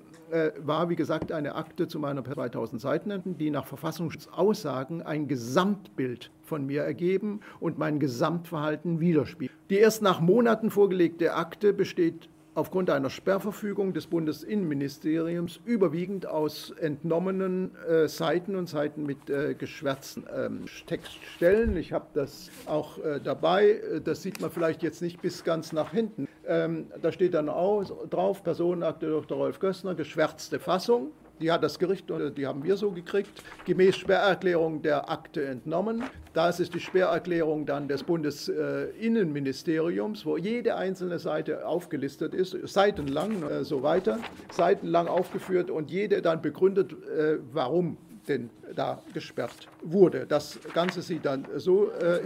war, 0.59 0.89
wie 0.89 0.95
gesagt, 0.95 1.31
eine 1.31 1.55
Akte 1.55 1.87
zu 1.87 1.99
meiner 1.99 2.23
2000 2.23 2.81
Seiten, 2.81 3.37
die 3.37 3.51
nach 3.51 3.67
Verfassungsaussagen 3.67 5.01
ein 5.01 5.27
Gesamtbild 5.27 6.31
von 6.41 6.65
mir 6.65 6.83
ergeben 6.83 7.41
und 7.59 7.77
mein 7.77 7.99
Gesamtverhalten 7.99 8.99
widerspiegelt. 8.99 9.57
Die 9.69 9.77
erst 9.77 10.01
nach 10.01 10.21
Monaten 10.21 10.69
vorgelegte 10.69 11.35
Akte 11.35 11.73
besteht 11.73 12.29
aufgrund 12.55 12.89
einer 12.89 13.09
Sperrverfügung 13.09 13.93
des 13.93 14.07
Bundesinnenministeriums 14.07 15.59
überwiegend 15.65 16.25
aus 16.25 16.71
entnommenen 16.71 17.75
äh, 17.87 18.07
Seiten 18.07 18.55
und 18.55 18.67
Seiten 18.67 19.05
mit 19.05 19.29
äh, 19.29 19.55
geschwärzten 19.55 20.25
ähm, 20.35 20.65
Textstellen. 20.87 21.75
Ich 21.77 21.93
habe 21.93 22.07
das 22.13 22.49
auch 22.65 22.97
äh, 22.99 23.19
dabei. 23.19 23.81
Das 24.03 24.21
sieht 24.21 24.41
man 24.41 24.51
vielleicht 24.51 24.83
jetzt 24.83 25.01
nicht 25.01 25.21
bis 25.21 25.43
ganz 25.43 25.73
nach 25.73 25.91
hinten. 25.91 26.27
Ähm, 26.47 26.87
da 27.01 27.11
steht 27.11 27.33
dann 27.33 27.49
auch 27.49 28.07
drauf, 28.07 28.43
Personenakte 28.43 29.09
Dr. 29.09 29.37
Rolf 29.37 29.59
Gössner, 29.59 29.95
geschwärzte 29.95 30.59
Fassung. 30.59 31.11
Die 31.39 31.51
hat 31.51 31.63
das 31.63 31.79
Gericht, 31.79 32.05
die 32.37 32.47
haben 32.47 32.63
wir 32.63 32.77
so 32.77 32.91
gekriegt, 32.91 33.43
gemäß 33.65 33.97
Sperrerklärung 33.97 34.81
der 34.81 35.09
Akte 35.09 35.45
entnommen. 35.45 36.03
Das 36.33 36.59
ist 36.59 36.73
die 36.73 36.79
Sperrerklärung 36.79 37.65
dann 37.65 37.87
des 37.87 38.03
Bundesinnenministeriums, 38.03 40.25
wo 40.25 40.37
jede 40.37 40.75
einzelne 40.75 41.19
Seite 41.19 41.67
aufgelistet 41.67 42.33
ist, 42.33 42.57
seitenlang 42.67 43.43
äh, 43.43 43.63
so 43.63 43.83
weiter, 43.83 44.17
seitenlang 44.51 45.07
aufgeführt 45.07 45.69
und 45.69 45.91
jede 45.91 46.21
dann 46.21 46.41
begründet, 46.41 46.93
äh, 46.93 47.37
warum 47.51 47.97
denn 48.27 48.49
da 48.75 49.01
gesperrt 49.13 49.67
wurde. 49.81 50.25
Das 50.25 50.57
Ganze 50.73 51.01
sieht 51.01 51.25
dann 51.25 51.45
so, 51.57 51.91
äh, 51.91 52.21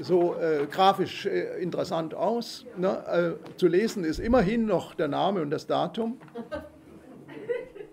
so 0.00 0.36
äh, 0.36 0.66
grafisch 0.70 1.26
äh, 1.26 1.60
interessant 1.60 2.14
aus. 2.14 2.64
Ne? 2.76 3.36
Äh, 3.42 3.56
zu 3.56 3.66
lesen 3.66 4.04
ist 4.04 4.20
immerhin 4.20 4.66
noch 4.66 4.94
der 4.94 5.08
Name 5.08 5.42
und 5.42 5.50
das 5.50 5.66
Datum. 5.66 6.18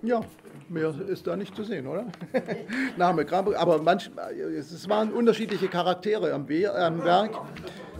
Ja, 0.03 0.19
mehr 0.67 0.93
ist 1.07 1.25
da 1.25 1.37
nicht 1.37 1.55
zu 1.55 1.63
sehen, 1.63 1.87
oder? 1.87 2.05
Name, 2.97 3.25
aber 3.31 3.81
manch, 3.81 4.11
es 4.57 4.89
waren 4.89 5.13
unterschiedliche 5.13 5.69
Charaktere 5.69 6.33
am, 6.33 6.49
Werk. 6.49 7.31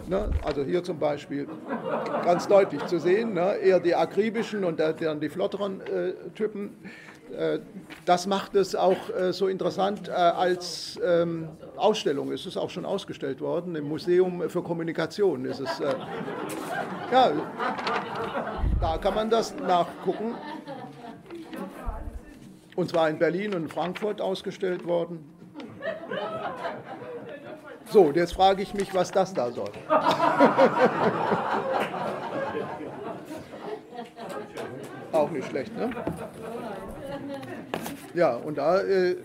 Ne? 0.10 0.30
Also 0.44 0.64
hier 0.64 0.84
zum 0.84 1.00
Beispiel 1.00 1.48
ganz 2.26 2.46
deutlich 2.46 2.86
zu 2.88 3.00
sehen, 3.00 3.34
ne? 3.34 3.56
eher 3.56 3.80
die 3.80 3.96
akribischen 3.96 4.66
und 4.66 4.82
dann 4.82 5.22
die 5.22 5.30
flotteren 5.30 5.80
äh, 5.80 6.12
Typen. 6.36 6.76
Äh, 7.38 7.60
das 8.04 8.28
macht 8.28 8.54
es 8.56 8.76
auch 8.76 8.98
äh, 9.10 9.32
so 9.32 9.48
interessant 9.48 10.10
äh, 10.10 10.12
als 10.12 11.00
ähm, 11.02 11.48
Ausstellung. 11.78 12.34
Es 12.34 12.46
ist 12.46 12.58
auch 12.58 12.70
schon 12.70 12.86
ausgestellt 12.86 13.40
worden 13.40 13.76
im 13.76 13.88
Museum 13.88 14.50
für 14.50 14.62
Kommunikation. 14.62 15.46
Ist 15.46 15.62
es, 15.62 15.80
ja, 17.12 17.32
da 18.82 18.98
kann 18.98 19.16
man 19.16 19.30
das 19.30 19.56
nachgucken 19.56 20.36
und 22.76 22.90
zwar 22.90 23.10
in 23.10 23.20
Berlin 23.20 23.54
und 23.54 23.72
Frankfurt 23.72 24.22
ausgestellt 24.22 24.86
worden. 24.86 25.24
So, 27.90 28.12
jetzt 28.12 28.34
frage 28.34 28.64
ich 28.64 28.74
mich, 28.74 28.94
was 28.94 29.12
das 29.12 29.34
da 29.34 29.52
soll. 29.52 29.72
Auch 35.12 35.30
nicht 35.30 35.48
schlecht, 35.48 35.76
ne? 35.78 35.92
Ja, 38.16 38.36
und 38.36 38.58
da 38.58 38.82
äh, 38.82 39.18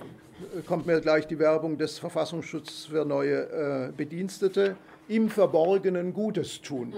kommt 0.67 0.87
mir 0.87 1.01
gleich 1.01 1.27
die 1.27 1.39
Werbung 1.39 1.79
des 1.79 1.99
Verfassungsschutzes 1.99 2.87
für 2.87 3.05
neue 3.05 3.89
äh, 3.89 3.93
Bedienstete 3.97 4.77
im 5.09 5.29
Verborgenen 5.29 6.13
Gutes 6.13 6.61
tun. 6.61 6.95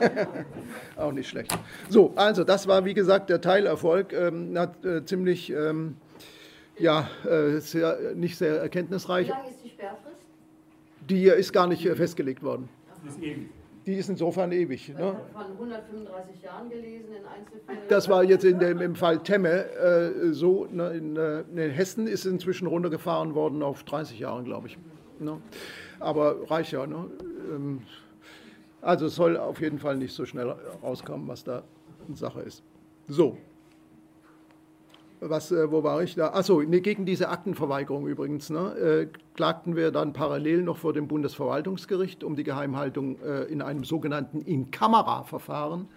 Auch 0.96 1.12
nicht 1.12 1.28
schlecht. 1.28 1.56
So, 1.88 2.12
also 2.16 2.44
das 2.44 2.66
war 2.66 2.84
wie 2.84 2.94
gesagt 2.94 3.30
der 3.30 3.40
Teilerfolg. 3.40 4.12
Ähm, 4.12 4.58
hat 4.58 4.84
äh, 4.84 5.04
ziemlich, 5.04 5.50
ähm, 5.50 5.96
ja, 6.78 7.08
äh, 7.24 7.60
sehr, 7.60 8.14
nicht 8.14 8.36
sehr 8.36 8.60
erkenntnisreich. 8.60 9.28
Wie 9.28 9.30
lange 9.30 9.48
ist 9.48 9.64
die 9.64 9.70
Sperrfrist? 9.70 10.26
Die 11.08 11.24
ist 11.26 11.52
gar 11.52 11.66
nicht 11.66 11.86
äh, 11.86 11.94
festgelegt 11.94 12.42
worden. 12.42 12.68
Die 13.02 13.08
ist 13.08 13.22
ewig. 13.22 13.48
Die 13.86 13.94
ist 13.94 14.08
insofern 14.08 14.50
ewig. 14.50 14.88
Ne? 14.88 15.14
Von 15.32 15.42
135 15.42 16.42
Jahren 16.42 16.70
gelesen 16.70 17.08
in 17.10 17.26
Einzelfällen. 17.26 17.82
Das 17.88 18.08
war 18.08 18.24
jetzt 18.24 18.44
in 18.44 18.58
dem, 18.58 18.80
im 18.80 18.94
Fall 18.94 19.22
Temme 19.22 19.70
äh, 19.74 20.32
so. 20.32 20.66
Ne, 20.70 20.90
in, 20.92 21.16
äh, 21.16 21.40
in, 21.40 21.70
Hessen 21.70 22.06
ist 22.06 22.24
inzwischen 22.24 22.66
runtergefahren 22.66 23.34
worden 23.34 23.62
auf 23.62 23.84
30 23.84 24.18
Jahre, 24.18 24.42
glaube 24.42 24.68
ich. 24.68 24.78
Ne? 25.18 25.38
Aber 26.00 26.50
reicht 26.50 26.72
ja. 26.72 26.86
Ne? 26.86 27.06
Ähm, 27.52 27.82
also 28.80 29.06
es 29.06 29.14
soll 29.14 29.36
auf 29.36 29.60
jeden 29.60 29.78
Fall 29.78 29.96
nicht 29.96 30.12
so 30.12 30.26
schnell 30.26 30.54
rauskommen, 30.82 31.26
was 31.26 31.44
da 31.44 31.62
Sache 32.12 32.42
ist. 32.42 32.62
So. 33.08 33.38
Was, 35.20 35.50
äh, 35.52 35.70
wo 35.70 35.82
war 35.82 36.02
ich 36.02 36.16
da? 36.16 36.34
Achso, 36.34 36.60
nee, 36.60 36.80
gegen 36.80 37.06
diese 37.06 37.30
Aktenverweigerung 37.30 38.06
übrigens 38.06 38.50
ne, 38.50 38.76
äh, 38.76 39.06
klagten 39.34 39.74
wir 39.74 39.90
dann 39.90 40.12
parallel 40.12 40.62
noch 40.62 40.76
vor 40.76 40.92
dem 40.92 41.08
Bundesverwaltungsgericht 41.08 42.22
um 42.22 42.36
die 42.36 42.44
Geheimhaltung 42.44 43.18
äh, 43.22 43.44
in 43.44 43.62
einem 43.62 43.84
sogenannten 43.84 44.42
In-Kamera-Verfahren 44.42 45.88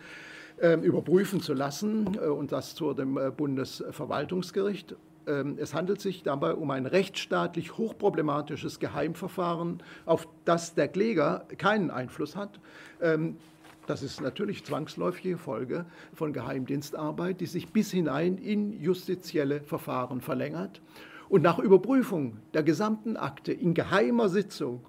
äh, 0.62 0.76
überprüfen 0.76 1.42
zu 1.42 1.54
lassen 1.54 2.18
und 2.18 2.54
das 2.54 2.72
vor 2.72 2.96
dem 2.96 3.20
Bundesverwaltungsgericht. 3.36 4.96
Ähm, 5.28 5.58
es 5.60 5.74
handelt 5.74 6.02
sich 6.02 6.24
dabei 6.24 6.54
um 6.54 6.72
ein 6.72 6.86
rechtsstaatlich 6.86 7.78
hochproblematisches 7.78 8.80
Geheimverfahren, 8.80 9.84
auf 10.06 10.28
das 10.46 10.74
der 10.74 10.88
Kläger 10.88 11.46
keinen 11.58 11.92
Einfluss 11.92 12.36
hat. 12.36 12.60
Ähm, 13.02 13.38
das 13.86 14.04
ist 14.04 14.20
natürlich 14.22 14.66
zwangsläufige 14.66 15.38
Folge 15.38 15.86
von 16.14 16.34
Geheimdienstarbeit, 16.34 17.40
die 17.40 17.46
sich 17.46 17.72
bis 17.72 17.92
hinein 17.92 18.38
in 18.38 18.74
justizielle 18.82 19.62
Verfahren 19.62 20.20
verlängert. 20.20 20.82
Und 21.30 21.42
nach 21.42 21.60
Überprüfung 21.60 22.38
der 22.54 22.64
gesamten 22.64 23.18
Akte 23.18 23.54
in 23.54 23.74
geheimer 23.74 24.30
Sitzung 24.30 24.82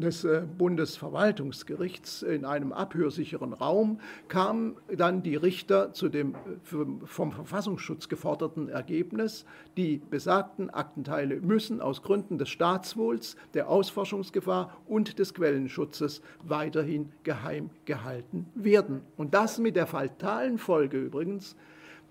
des 0.00 0.24
äh, 0.24 0.42
Bundesverwaltungsgerichts 0.58 2.22
in 2.22 2.44
einem 2.44 2.72
abhörsicheren 2.72 3.52
Raum 3.52 4.00
kamen 4.28 4.76
dann 4.96 5.22
die 5.22 5.36
Richter 5.36 5.92
zu 5.92 6.08
dem 6.08 6.34
vom 6.62 7.32
Verfassungsschutz 7.32 8.08
geforderten 8.08 8.68
Ergebnis, 8.68 9.44
die 9.76 10.00
besagten 10.10 10.70
Aktenteile 10.70 11.40
müssen 11.40 11.80
aus 11.80 12.02
Gründen 12.02 12.38
des 12.38 12.48
Staatswohls, 12.48 13.36
der 13.54 13.68
Ausforschungsgefahr 13.68 14.76
und 14.86 15.18
des 15.18 15.34
Quellenschutzes 15.34 16.22
weiterhin 16.44 17.10
geheim 17.22 17.70
gehalten 17.84 18.46
werden. 18.54 19.02
Und 19.16 19.34
das 19.34 19.58
mit 19.58 19.76
der 19.76 19.86
fatalen 19.86 20.58
Folge 20.58 20.98
übrigens, 20.98 21.56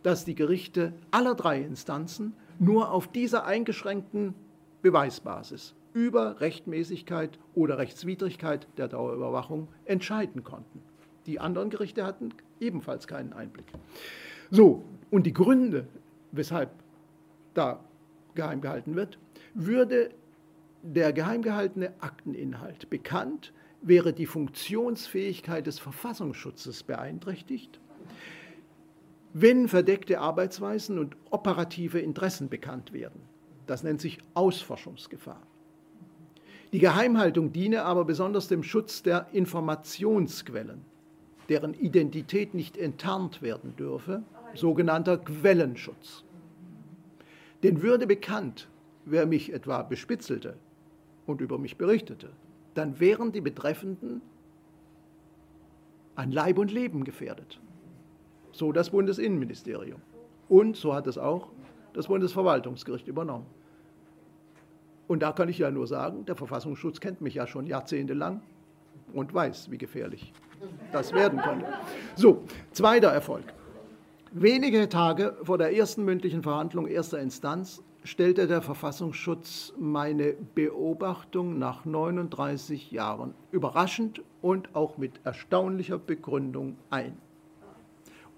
dass 0.04 0.26
die 0.26 0.36
Gerichte 0.36 0.94
aller 1.12 1.36
drei 1.36 1.62
Instanzen 1.62 2.34
nur 2.60 2.92
auf 2.92 3.08
dieser 3.08 3.46
eingeschränkten 3.46 4.34
Beweisbasis 4.82 5.76
über 5.98 6.42
Rechtmäßigkeit 6.42 7.40
oder 7.56 7.80
Rechtswidrigkeit 7.80 8.68
der 8.78 8.88
Dauerüberwachung 8.88 9.68
entscheiden 9.86 10.44
konnten. 10.44 10.84
Die 11.26 11.40
anderen 11.40 11.72
Gerichte 11.72 12.06
hatten 12.06 12.30
ebenfalls 12.60 13.08
keinen 13.08 13.34
Einblick. 13.34 13.66
So, 14.52 14.84
und 15.10 15.26
die 15.26 15.34
Gründe, 15.34 15.88
weshalb 16.32 16.70
da 17.56 17.84
geheim 18.36 18.62
gehalten 18.62 18.96
wird, 18.96 19.18
würde 19.56 20.12
der 20.84 21.14
geheim 21.14 21.42
gehaltene 21.42 21.92
Akteninhalt 22.00 22.92
bekannt, 22.92 23.52
wäre 23.82 24.14
die 24.14 24.28
Funktionsfähigkeit 24.28 25.66
des 25.66 25.80
Verfassungsschutzes 25.80 26.84
beeinträchtigt, 26.84 27.80
wenn 29.34 29.68
verdeckte 29.68 30.20
Arbeitsweisen 30.20 31.00
und 31.00 31.18
operative 31.32 32.00
Interessen 32.00 32.50
bekannt 32.50 32.94
werden. 32.94 33.20
Das 33.66 33.82
nennt 33.82 34.00
sich 34.00 34.20
Ausforschungsgefahr. 34.36 35.42
Die 36.74 36.80
Geheimhaltung 36.80 37.54
diene 37.54 37.84
aber 37.84 38.04
besonders 38.04 38.48
dem 38.48 38.62
Schutz 38.62 39.02
der 39.02 39.28
Informationsquellen, 39.32 40.82
deren 41.48 41.74
Identität 41.74 42.54
nicht 42.54 42.78
enttarnt 42.78 43.42
werden 43.42 43.76
dürfe, 43.78 44.24
sogenannter 44.54 45.18
Quellenschutz. 45.18 46.24
Denn 47.64 47.82
würde 47.82 48.06
bekannt, 48.06 48.68
wer 49.06 49.26
mich 49.26 49.54
etwa 49.54 49.82
bespitzelte 49.84 50.58
und 51.26 51.42
über 51.42 51.58
mich 51.58 51.78
berichtete, 51.78 52.30
dann 52.74 53.00
wären 53.00 53.32
die 53.32 53.42
Betreffenden 53.42 54.22
an 56.16 56.32
Leib 56.32 56.58
und 56.58 56.72
Leben 56.72 57.04
gefährdet. 57.04 57.60
So 58.52 58.72
das 58.72 58.90
Bundesinnenministerium. 58.90 60.02
Und 60.50 60.76
so 60.76 60.94
hat 60.94 61.08
es 61.08 61.18
auch 61.18 61.50
das 61.94 62.08
Bundesverwaltungsgericht 62.08 63.08
übernommen. 63.08 63.46
Und 65.08 65.22
da 65.22 65.32
kann 65.32 65.50
ich 65.50 65.58
ja 65.58 65.72
nur 65.72 65.88
sagen, 65.88 66.26
der 66.26 66.36
Verfassungsschutz 66.36 67.00
kennt 67.00 67.22
mich 67.22 67.36
ja 67.36 67.48
schon 67.48 67.66
jahrzehntelang 67.66 68.42
und 69.14 69.34
weiß, 69.34 69.72
wie 69.72 69.78
gefährlich 69.78 70.34
das 70.92 71.14
werden 71.14 71.40
konnte. 71.40 71.66
So, 72.16 72.44
zweiter 72.72 73.10
Erfolg. 73.10 73.46
Wenige 74.32 74.90
Tage 74.90 75.38
vor 75.44 75.58
der 75.58 75.76
ersten 75.76 76.04
mündlichen 76.04 76.44
Verhandlung 76.44 76.88
erster 76.88 77.20
Instanz 77.20 77.82
stellte 78.04 78.48
der 78.48 78.62
Verfassungsschutz 78.62 79.74
meine 79.78 80.34
Beobachtung 80.56 81.58
nach 81.60 81.86
39 81.86 82.92
Jahren 82.92 83.34
überraschend 83.52 84.22
und 84.42 84.76
auch 84.76 84.98
mit 84.98 85.20
erstaunlicher 85.24 85.98
Begründung 85.98 86.78
ein. 86.90 87.18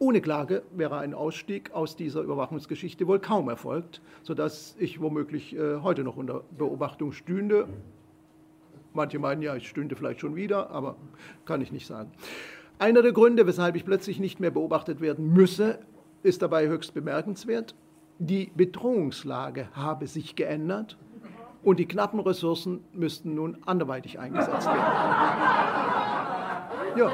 Ohne 0.02 0.22
Klage 0.22 0.64
wäre 0.72 0.98
ein 1.00 1.14
Ausstieg 1.14 1.72
aus 1.74 1.98
dieser 1.98 2.22
Überwachungsgeschichte 2.22 3.06
wohl 3.06 3.20
kaum 3.20 3.50
erfolgt, 3.50 4.02
sodass 4.24 4.78
ich 4.80 5.02
womöglich 5.02 5.54
äh, 5.54 5.82
heute 5.82 6.06
noch 6.06 6.16
unter 6.16 6.44
Beobachtung 6.58 7.12
stünde. 7.12 7.68
Manche 8.94 9.20
meinen 9.20 9.42
ja, 9.42 9.58
ich 9.58 9.68
stünde 9.68 9.98
vielleicht 9.98 10.22
schon 10.22 10.38
wieder, 10.38 10.70
aber 10.72 10.96
kann 11.46 11.60
ich 11.62 11.74
nicht 11.74 11.86
sagen. 11.86 12.12
Einer 12.80 13.02
der 13.02 13.12
Gründe, 13.12 13.46
weshalb 13.46 13.76
ich 13.76 13.84
plötzlich 13.84 14.20
nicht 14.20 14.40
mehr 14.40 14.52
beobachtet 14.52 15.02
werden 15.02 15.34
müsse, 15.34 15.80
ist 16.24 16.42
dabei 16.42 16.70
höchst 16.70 16.94
bemerkenswert. 16.94 17.76
Die 18.20 18.52
Bedrohungslage 18.56 19.68
habe 19.74 20.08
sich 20.08 20.38
geändert 20.38 20.98
und 21.62 21.78
die 21.78 21.88
knappen 21.88 22.22
Ressourcen 22.22 22.86
müssten 22.94 23.36
nun 23.36 23.58
anderweitig 23.66 24.18
eingesetzt 24.18 24.66
werden. 24.66 24.80
Ja. 26.96 27.12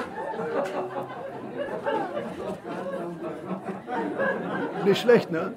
Nicht 4.86 5.02
schlecht, 5.02 5.32
ne? 5.32 5.54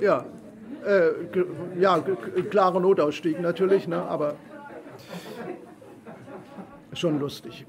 Ja. 0.00 0.24
Äh, 0.86 1.80
ja, 1.80 1.98
klarer 2.50 2.78
Notausstieg 2.78 3.40
natürlich, 3.40 3.88
ne? 3.88 4.02
aber 4.02 4.36
schon 6.92 7.18
lustig. 7.18 7.66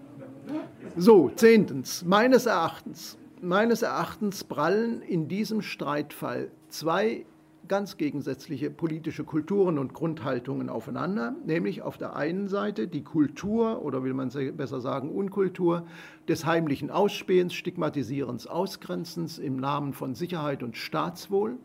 So, 0.95 1.29
zehntens, 1.35 2.05
meines 2.05 2.45
Erachtens, 2.45 3.17
meines 3.41 3.81
Erachtens 3.81 4.43
prallen 4.43 5.01
in 5.01 5.27
diesem 5.27 5.61
Streitfall 5.61 6.51
zwei 6.69 7.25
ganz 7.67 7.97
gegensätzliche 7.97 8.69
politische 8.69 9.23
Kulturen 9.23 9.77
und 9.77 9.93
Grundhaltungen 9.93 10.69
aufeinander, 10.69 11.35
nämlich 11.45 11.81
auf 11.81 11.97
der 11.97 12.15
einen 12.15 12.47
Seite 12.47 12.87
die 12.87 13.03
Kultur 13.03 13.81
oder 13.83 14.03
will 14.03 14.13
man 14.13 14.29
besser 14.55 14.81
sagen 14.81 15.11
Unkultur 15.11 15.85
des 16.27 16.45
heimlichen 16.45 16.89
Ausspähens, 16.89 17.53
Stigmatisierens, 17.53 18.47
Ausgrenzens 18.47 19.37
im 19.37 19.57
Namen 19.57 19.93
von 19.93 20.15
Sicherheit 20.15 20.63
und 20.63 20.77
Staatswohl. 20.77 21.57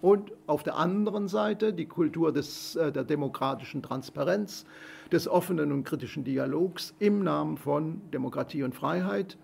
Und 0.00 0.32
auf 0.46 0.62
der 0.62 0.76
anderen 0.76 1.28
Seite 1.28 1.72
die 1.72 1.86
Kultur 1.86 2.30
des, 2.30 2.76
äh, 2.76 2.92
der 2.92 3.04
demokratischen 3.04 3.82
Transparenz, 3.82 4.66
des 5.10 5.28
offenen 5.28 5.72
und 5.72 5.84
kritischen 5.84 6.24
Dialogs 6.24 6.94
im 6.98 7.22
Namen 7.22 7.56
von 7.56 8.02
Demokratie 8.12 8.64
und 8.64 8.74
Freiheit, 8.74 9.38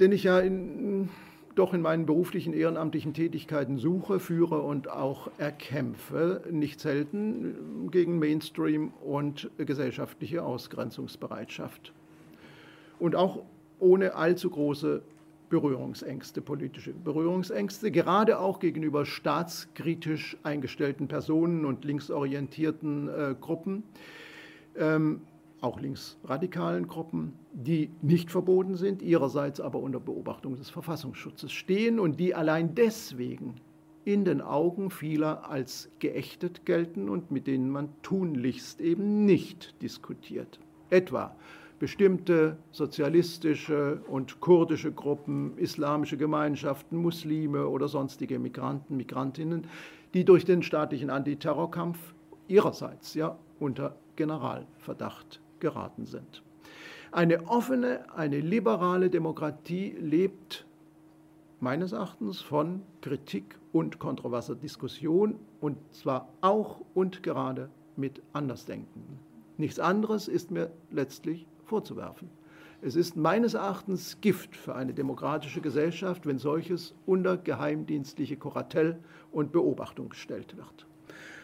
den 0.00 0.12
ich 0.12 0.24
ja 0.24 0.38
in 0.38 1.10
doch 1.54 1.72
in 1.72 1.82
meinen 1.82 2.06
beruflichen 2.06 2.52
ehrenamtlichen 2.52 3.14
Tätigkeiten 3.14 3.78
suche, 3.78 4.18
führe 4.18 4.60
und 4.60 4.90
auch 4.90 5.30
erkämpfe, 5.38 6.42
nicht 6.50 6.80
selten 6.80 7.90
gegen 7.90 8.18
Mainstream 8.18 8.92
und 9.02 9.50
gesellschaftliche 9.58 10.42
Ausgrenzungsbereitschaft. 10.42 11.92
Und 12.98 13.14
auch 13.14 13.42
ohne 13.78 14.14
allzu 14.14 14.50
große 14.50 15.02
Berührungsängste, 15.50 16.40
politische 16.40 16.92
Berührungsängste, 16.92 17.90
gerade 17.90 18.38
auch 18.40 18.58
gegenüber 18.58 19.06
staatskritisch 19.06 20.36
eingestellten 20.42 21.06
Personen 21.06 21.64
und 21.64 21.84
linksorientierten 21.84 23.08
äh, 23.08 23.34
Gruppen. 23.40 23.84
Ähm, 24.76 25.20
auch 25.64 25.80
linksradikalen 25.80 26.86
Gruppen, 26.86 27.32
die 27.52 27.90
nicht 28.02 28.30
verboten 28.30 28.76
sind, 28.76 29.02
ihrerseits 29.02 29.60
aber 29.60 29.80
unter 29.80 29.98
Beobachtung 29.98 30.56
des 30.56 30.70
Verfassungsschutzes 30.70 31.50
stehen 31.50 31.98
und 31.98 32.20
die 32.20 32.34
allein 32.34 32.74
deswegen 32.74 33.54
in 34.04 34.26
den 34.26 34.42
Augen 34.42 34.90
vieler 34.90 35.48
als 35.48 35.90
geächtet 35.98 36.66
gelten 36.66 37.08
und 37.08 37.30
mit 37.30 37.46
denen 37.46 37.70
man 37.70 37.88
tunlichst 38.02 38.82
eben 38.82 39.24
nicht 39.24 39.80
diskutiert. 39.80 40.60
Etwa 40.90 41.34
bestimmte 41.78 42.58
sozialistische 42.70 44.02
und 44.06 44.40
kurdische 44.40 44.92
Gruppen, 44.92 45.56
islamische 45.56 46.18
Gemeinschaften, 46.18 46.98
Muslime 46.98 47.66
oder 47.66 47.88
sonstige 47.88 48.38
Migranten, 48.38 48.96
Migrantinnen, 48.98 49.66
die 50.12 50.24
durch 50.24 50.44
den 50.44 50.62
staatlichen 50.62 51.08
Antiterrorkampf 51.08 52.14
ihrerseits 52.48 53.14
ja 53.14 53.38
unter 53.58 53.96
Generalverdacht 54.16 55.40
geraten 55.64 56.04
sind. 56.04 56.42
Eine 57.10 57.48
offene, 57.48 58.04
eine 58.14 58.38
liberale 58.38 59.08
Demokratie 59.08 59.96
lebt 59.98 60.66
meines 61.58 61.92
Erachtens 61.92 62.42
von 62.42 62.82
Kritik 63.00 63.58
und 63.72 63.98
kontroverser 63.98 64.56
Diskussion 64.56 65.38
und 65.62 65.78
zwar 65.94 66.28
auch 66.42 66.82
und 66.92 67.22
gerade 67.22 67.70
mit 67.96 68.20
Andersdenkenden. 68.34 69.18
Nichts 69.56 69.78
anderes 69.78 70.28
ist 70.28 70.50
mir 70.50 70.70
letztlich 70.90 71.46
vorzuwerfen. 71.64 72.28
Es 72.82 72.94
ist 72.94 73.16
meines 73.16 73.54
Erachtens 73.54 74.20
Gift 74.20 74.54
für 74.54 74.74
eine 74.74 74.92
demokratische 74.92 75.62
Gesellschaft, 75.62 76.26
wenn 76.26 76.36
solches 76.36 76.92
unter 77.06 77.38
geheimdienstliche 77.38 78.36
Kuratell 78.36 78.98
und 79.32 79.52
Beobachtung 79.52 80.10
gestellt 80.10 80.58
wird. 80.58 80.86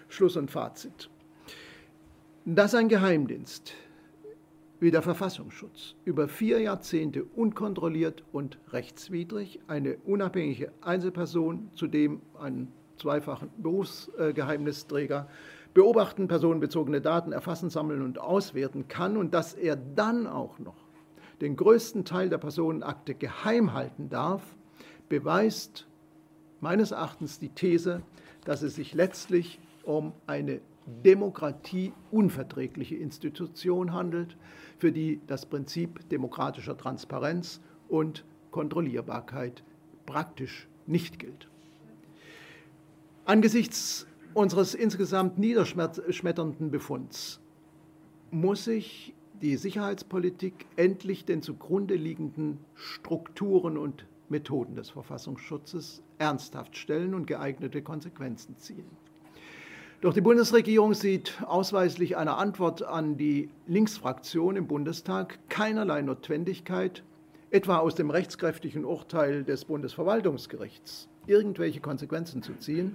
Schluss 0.09 0.37
und 0.37 0.51
Fazit. 0.51 1.09
Dass 2.45 2.75
ein 2.75 2.89
Geheimdienst 2.89 3.73
wie 4.81 4.91
der 4.91 5.03
Verfassungsschutz. 5.03 5.95
Über 6.05 6.27
vier 6.27 6.61
Jahrzehnte 6.61 7.25
unkontrolliert 7.25 8.25
und 8.33 8.59
rechtswidrig. 8.73 9.61
Eine 9.69 9.99
unabhängige 10.07 10.73
Einzelperson, 10.81 11.71
zudem 11.75 12.23
einen 12.41 12.73
zweifachen 12.97 13.51
Berufsgeheimnisträger, 13.59 15.29
beobachten, 15.75 16.29
personenbezogene 16.29 17.01
Daten 17.01 17.33
erfassen, 17.33 17.71
sammeln 17.71 18.03
und 18.03 18.19
auswerten 18.19 18.89
kann 18.89 19.17
und 19.17 19.35
dass 19.35 19.55
er 19.55 19.77
dann 19.77 20.27
auch 20.27 20.59
noch 20.59 20.77
den 21.41 21.57
größten 21.57 22.05
Teil 22.05 22.29
der 22.29 22.39
Personenakte 22.39 23.15
geheim 23.15 23.73
halten 23.73 24.09
darf, 24.09 24.43
beweist 25.09 25.87
meines 26.61 26.91
Erachtens 26.91 27.39
die 27.39 27.49
These, 27.49 28.03
dass 28.45 28.63
es 28.63 28.75
sich 28.75 28.95
letztlich 28.95 29.59
um 29.85 30.13
eine 30.27 30.61
demokratieunverträgliche 30.87 32.97
Institution 32.97 33.93
handelt, 33.93 34.37
für 34.79 34.93
die 34.93 35.21
das 35.27 35.47
Prinzip 35.47 36.09
demokratischer 36.09 36.77
Transparenz 36.77 37.61
und 37.89 38.25
Kontrollierbarkeit 38.51 39.63
praktisch 40.07 40.69
nicht 40.87 41.19
gilt. 41.19 41.49
Angesichts 43.25 44.07
unseres 44.35 44.75
insgesamt 44.75 45.39
niederschmetternden 45.39 46.71
Befunds 46.71 47.41
muss 48.31 48.65
sich 48.65 49.15
die 49.41 49.57
Sicherheitspolitik 49.57 50.67
endlich 50.77 51.25
den 51.25 51.43
zugrunde 51.43 51.95
liegenden 51.95 52.59
Strukturen 52.75 53.79
und 53.79 54.07
Methoden 54.29 54.77
des 54.77 54.91
Verfassungsschutzes 54.91 56.03
ernsthaft 56.19 56.77
stellen 56.77 57.15
und 57.15 57.27
geeignete 57.27 57.83
Konsequenzen 57.83 58.57
ziehen. 58.59 58.85
Doch 60.01 60.15
die 60.15 60.23
Bundesregierung 60.23 60.95
sieht 60.95 61.43
ausweislich 61.45 62.17
einer 62.17 62.39
Antwort 62.39 62.83
an 62.83 63.19
die 63.19 63.51
Linksfraktion 63.67 64.57
im 64.57 64.67
Bundestag 64.67 65.39
keinerlei 65.51 66.01
Notwendigkeit, 66.01 67.03
etwa 67.51 67.79
aus 67.79 67.97
dem 67.97 68.09
rechtskräftigen 68.09 68.87
Urteil 68.87 69.45
des 69.45 69.67
Bundesverwaltungsgerichts 69.67 71.09
irgendwelche 71.27 71.81
Konsequenzen 71.81 72.43
zu 72.43 72.55
ziehen. 72.55 72.95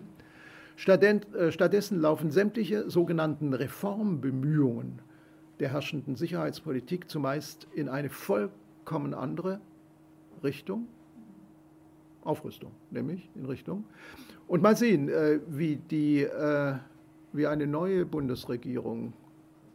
Äh, 0.87 1.51
stattdessen 1.51 2.01
laufen 2.01 2.31
sämtliche 2.31 2.89
sogenannten 2.89 3.53
Reformbemühungen 3.53 4.99
der 5.59 5.69
herrschenden 5.69 6.15
Sicherheitspolitik 6.15 7.07
zumeist 7.07 7.67
in 7.75 7.87
eine 7.87 8.09
vollkommen 8.09 9.13
andere 9.13 9.61
Richtung 10.43 10.87
Aufrüstung, 12.23 12.71
nämlich 12.89 13.29
in 13.35 13.45
Richtung. 13.45 13.83
Und 14.47 14.63
mal 14.63 14.75
sehen, 14.75 15.09
äh, 15.09 15.39
wie, 15.47 15.75
die, 15.75 16.23
äh, 16.23 16.73
wie 17.35 17.47
eine 17.47 17.67
neue 17.67 18.05
Bundesregierung 18.05 19.13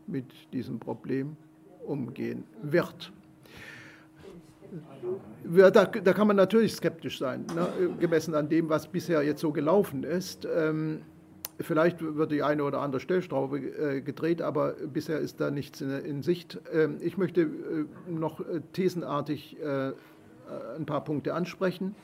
mit 0.06 0.26
diesem 0.52 0.78
Problem 0.78 1.36
umgehen 1.86 2.44
wird. 2.62 3.12
Da, 5.44 5.70
da, 5.70 6.12
kann 6.12 6.28
man 6.28 6.36
natürlich 6.36 6.74
skeptisch 6.74 7.18
sein, 7.18 7.44
ne, 7.54 7.96
gemessen 7.98 8.34
an 8.34 8.48
dem, 8.48 8.68
was 8.68 8.86
bisher 8.86 9.22
jetzt 9.22 9.40
so 9.40 9.50
gelaufen 9.50 10.04
ist. 10.04 10.46
Ähm, 10.46 11.02
vielleicht 11.58 12.00
wird 12.02 12.30
die 12.30 12.42
eine 12.42 12.62
oder 12.62 12.80
andere 12.80 13.00
Stellschraube 13.00 13.58
äh, 13.58 14.00
gedreht, 14.00 14.42
aber 14.42 14.74
bisher 14.92 15.18
ist 15.18 15.40
da 15.40 15.50
nichts 15.50 15.80
in, 15.80 16.22
Sicht. 16.22 16.61
Ähm, 16.72 16.98
ich 17.00 17.18
möchte 17.18 17.42
äh, 17.42 18.11
noch 18.11 18.40
äh, 18.40 18.61
thesenartig 18.72 19.56
ein 20.76 20.84
paar 20.84 21.04
Punkte 21.04 21.32
ansprechen. 21.32 21.94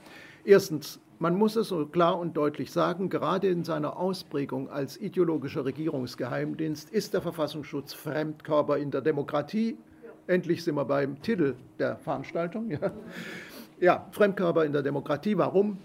Erstens, 0.45 1.01
man 1.19 1.35
muss 1.35 1.57
es 1.57 1.69
so 1.69 1.87
klar 1.87 2.19
und 2.19 2.37
deutlich 2.37 2.71
sagen, 2.71 3.09
gerade 3.09 3.49
in 3.49 3.65
seiner 3.65 3.97
Ausprägung 3.97 4.69
als 4.69 5.01
ideologischer 5.01 5.65
Regierungsgeheimdienst 5.65 6.91
ist 6.91 7.15
der 7.15 7.23
Verfassungsschutz 7.23 7.95
Fremdkörper 7.95 8.77
in 8.77 8.91
der 8.91 9.01
Demokratie. 9.01 9.79
Endlich 10.27 10.65
sind 10.65 10.75
wir 10.75 10.85
beim 10.85 11.23
Titel 11.23 11.55
der 11.79 11.97
Veranstaltung. 11.97 12.71
Ja, 12.71 12.93
ja 13.81 14.07
Fremdkörper 14.11 14.65
in 14.65 14.73
der 14.73 14.83
Demokratie. 14.83 15.39
Warum? 15.39 15.79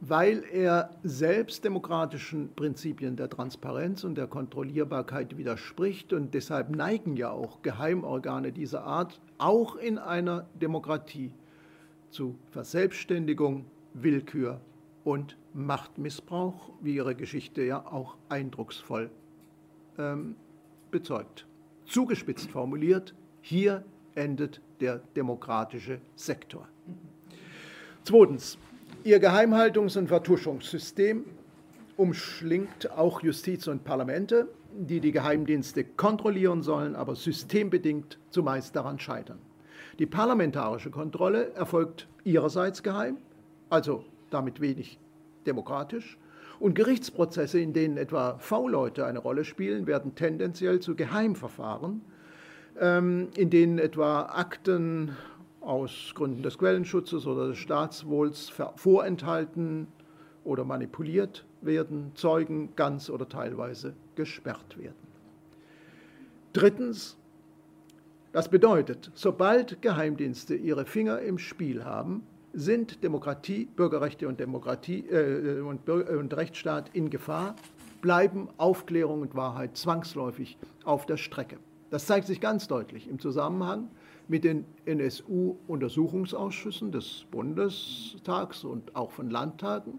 Weil 0.00 0.44
er 0.52 0.90
selbst 1.02 1.64
demokratischen 1.64 2.54
Prinzipien 2.54 3.16
der 3.16 3.28
Transparenz 3.28 4.04
und 4.04 4.16
der 4.16 4.26
Kontrollierbarkeit 4.26 5.36
widerspricht. 5.36 6.12
Und 6.12 6.34
deshalb 6.34 6.70
neigen 6.70 7.16
ja 7.16 7.30
auch 7.30 7.62
Geheimorgane 7.62 8.52
dieser 8.52 8.84
Art 8.84 9.20
auch 9.38 9.76
in 9.76 9.98
einer 9.98 10.46
Demokratie 10.60 11.32
zu 12.10 12.36
Verselbstständigung, 12.50 13.66
Willkür 13.94 14.60
und 15.04 15.36
Machtmissbrauch, 15.52 16.70
wie 16.80 16.96
ihre 16.96 17.14
Geschichte 17.14 17.62
ja 17.62 17.86
auch 17.86 18.16
eindrucksvoll 18.28 19.10
ähm, 19.98 20.36
bezeugt. 20.90 21.46
Zugespitzt 21.86 22.50
formuliert, 22.50 23.14
hier 23.40 23.84
endet 24.14 24.60
der 24.80 25.00
demokratische 25.16 26.00
Sektor. 26.16 26.68
Zweitens, 28.04 28.58
ihr 29.04 29.18
Geheimhaltungs- 29.18 29.98
und 29.98 30.08
Vertuschungssystem 30.08 31.24
umschlingt 31.96 32.90
auch 32.90 33.22
Justiz 33.22 33.66
und 33.68 33.84
Parlamente, 33.84 34.48
die 34.76 35.00
die 35.00 35.12
Geheimdienste 35.12 35.84
kontrollieren 35.84 36.62
sollen, 36.62 36.96
aber 36.96 37.14
systembedingt 37.14 38.18
zumeist 38.30 38.74
daran 38.74 38.98
scheitern. 38.98 39.38
Die 39.98 40.06
parlamentarische 40.06 40.90
Kontrolle 40.90 41.52
erfolgt 41.54 42.08
ihrerseits 42.24 42.82
geheim, 42.82 43.18
also 43.70 44.04
damit 44.30 44.60
wenig 44.60 44.98
demokratisch. 45.46 46.18
Und 46.60 46.74
Gerichtsprozesse, 46.74 47.58
in 47.58 47.72
denen 47.72 47.96
etwa 47.96 48.38
V-Leute 48.38 49.04
eine 49.06 49.18
Rolle 49.18 49.44
spielen, 49.44 49.86
werden 49.86 50.14
tendenziell 50.14 50.80
zu 50.80 50.94
Geheimverfahren, 50.94 52.02
ähm, 52.80 53.28
in 53.36 53.50
denen 53.50 53.78
etwa 53.78 54.22
Akten 54.22 55.16
aus 55.60 56.12
Gründen 56.14 56.42
des 56.42 56.58
Quellenschutzes 56.58 57.26
oder 57.26 57.48
des 57.48 57.58
Staatswohls 57.58 58.52
vorenthalten 58.76 59.88
oder 60.44 60.64
manipuliert 60.64 61.44
werden, 61.62 62.12
Zeugen 62.14 62.70
ganz 62.76 63.08
oder 63.10 63.28
teilweise 63.28 63.94
gesperrt 64.14 64.78
werden. 64.78 64.94
Drittens, 66.52 67.16
das 68.32 68.48
bedeutet, 68.48 69.10
sobald 69.14 69.80
Geheimdienste 69.82 70.54
ihre 70.54 70.84
Finger 70.84 71.20
im 71.20 71.38
Spiel 71.38 71.84
haben, 71.84 72.22
sind 72.54 73.02
Demokratie, 73.02 73.66
Bürgerrechte 73.66 74.28
und, 74.28 74.40
Demokratie, 74.40 75.00
äh, 75.08 75.60
und, 75.60 75.84
Bürger 75.84 76.18
und 76.18 76.34
Rechtsstaat 76.34 76.90
in 76.94 77.10
Gefahr, 77.10 77.56
bleiben 78.00 78.48
Aufklärung 78.56 79.22
und 79.22 79.34
Wahrheit 79.34 79.76
zwangsläufig 79.76 80.56
auf 80.84 81.06
der 81.06 81.16
Strecke. 81.16 81.58
Das 81.90 82.06
zeigt 82.06 82.26
sich 82.26 82.40
ganz 82.40 82.68
deutlich 82.68 83.08
im 83.08 83.18
Zusammenhang 83.18 83.88
mit 84.28 84.44
den 84.44 84.64
NSU-Untersuchungsausschüssen 84.86 86.92
des 86.92 87.26
Bundestags 87.30 88.64
und 88.64 88.96
auch 88.96 89.10
von 89.10 89.28
Landtagen 89.30 89.98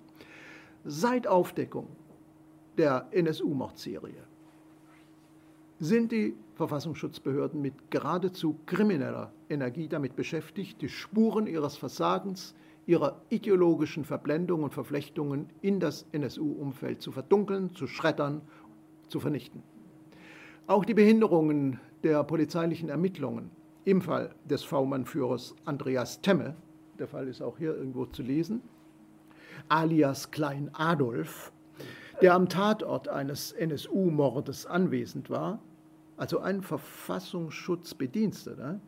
seit 0.84 1.28
Aufdeckung 1.28 1.88
der 2.78 3.08
NSU-Mordserie 3.12 4.24
sind 5.80 6.12
die 6.12 6.36
Verfassungsschutzbehörden 6.56 7.62
mit 7.62 7.92
geradezu 7.92 8.58
krimineller 8.66 9.34
Energie 9.50 9.88
damit 9.88 10.16
beschäftigt, 10.16 10.82
die 10.82 10.90
Spuren 10.90 11.48
ihres 11.48 11.76
Versagens, 11.76 12.56
ihrer 12.86 13.22
ideologischen 13.30 14.06
Verblendung 14.06 14.64
und 14.64 14.74
Verflechtungen 14.74 15.50
in 15.62 15.80
das 15.80 16.06
NSU-Umfeld 16.12 17.02
zu 17.02 17.12
verdunkeln, 17.12 17.74
zu 17.76 17.88
schreddern, 17.88 18.42
zu 19.10 19.20
vernichten. 19.20 19.64
Auch 20.68 20.86
die 20.86 20.94
Behinderungen 20.94 21.80
der 22.04 22.24
polizeilichen 22.24 22.90
Ermittlungen 22.90 23.52
im 23.84 24.02
Fall 24.02 24.34
des 24.46 24.64
V-Mann-Führers 24.64 25.56
Andreas 25.66 26.22
Temme, 26.22 26.56
der 26.98 27.08
Fall 27.08 27.28
ist 27.28 27.42
auch 27.42 27.58
hier 27.58 27.76
irgendwo 27.76 28.06
zu 28.06 28.24
lesen, 28.24 28.62
alias 29.68 30.32
Klein 30.32 30.70
Adolf, 30.74 31.52
der 32.22 32.34
am 32.34 32.50
Tatort 32.50 33.08
eines 33.08 33.52
NSU-Mordes 33.52 34.66
anwesend 34.66 35.30
war, 35.30 35.60
also 36.18 36.40
ein 36.40 36.62
Verfassungsschutzbediensteter, 36.62 38.80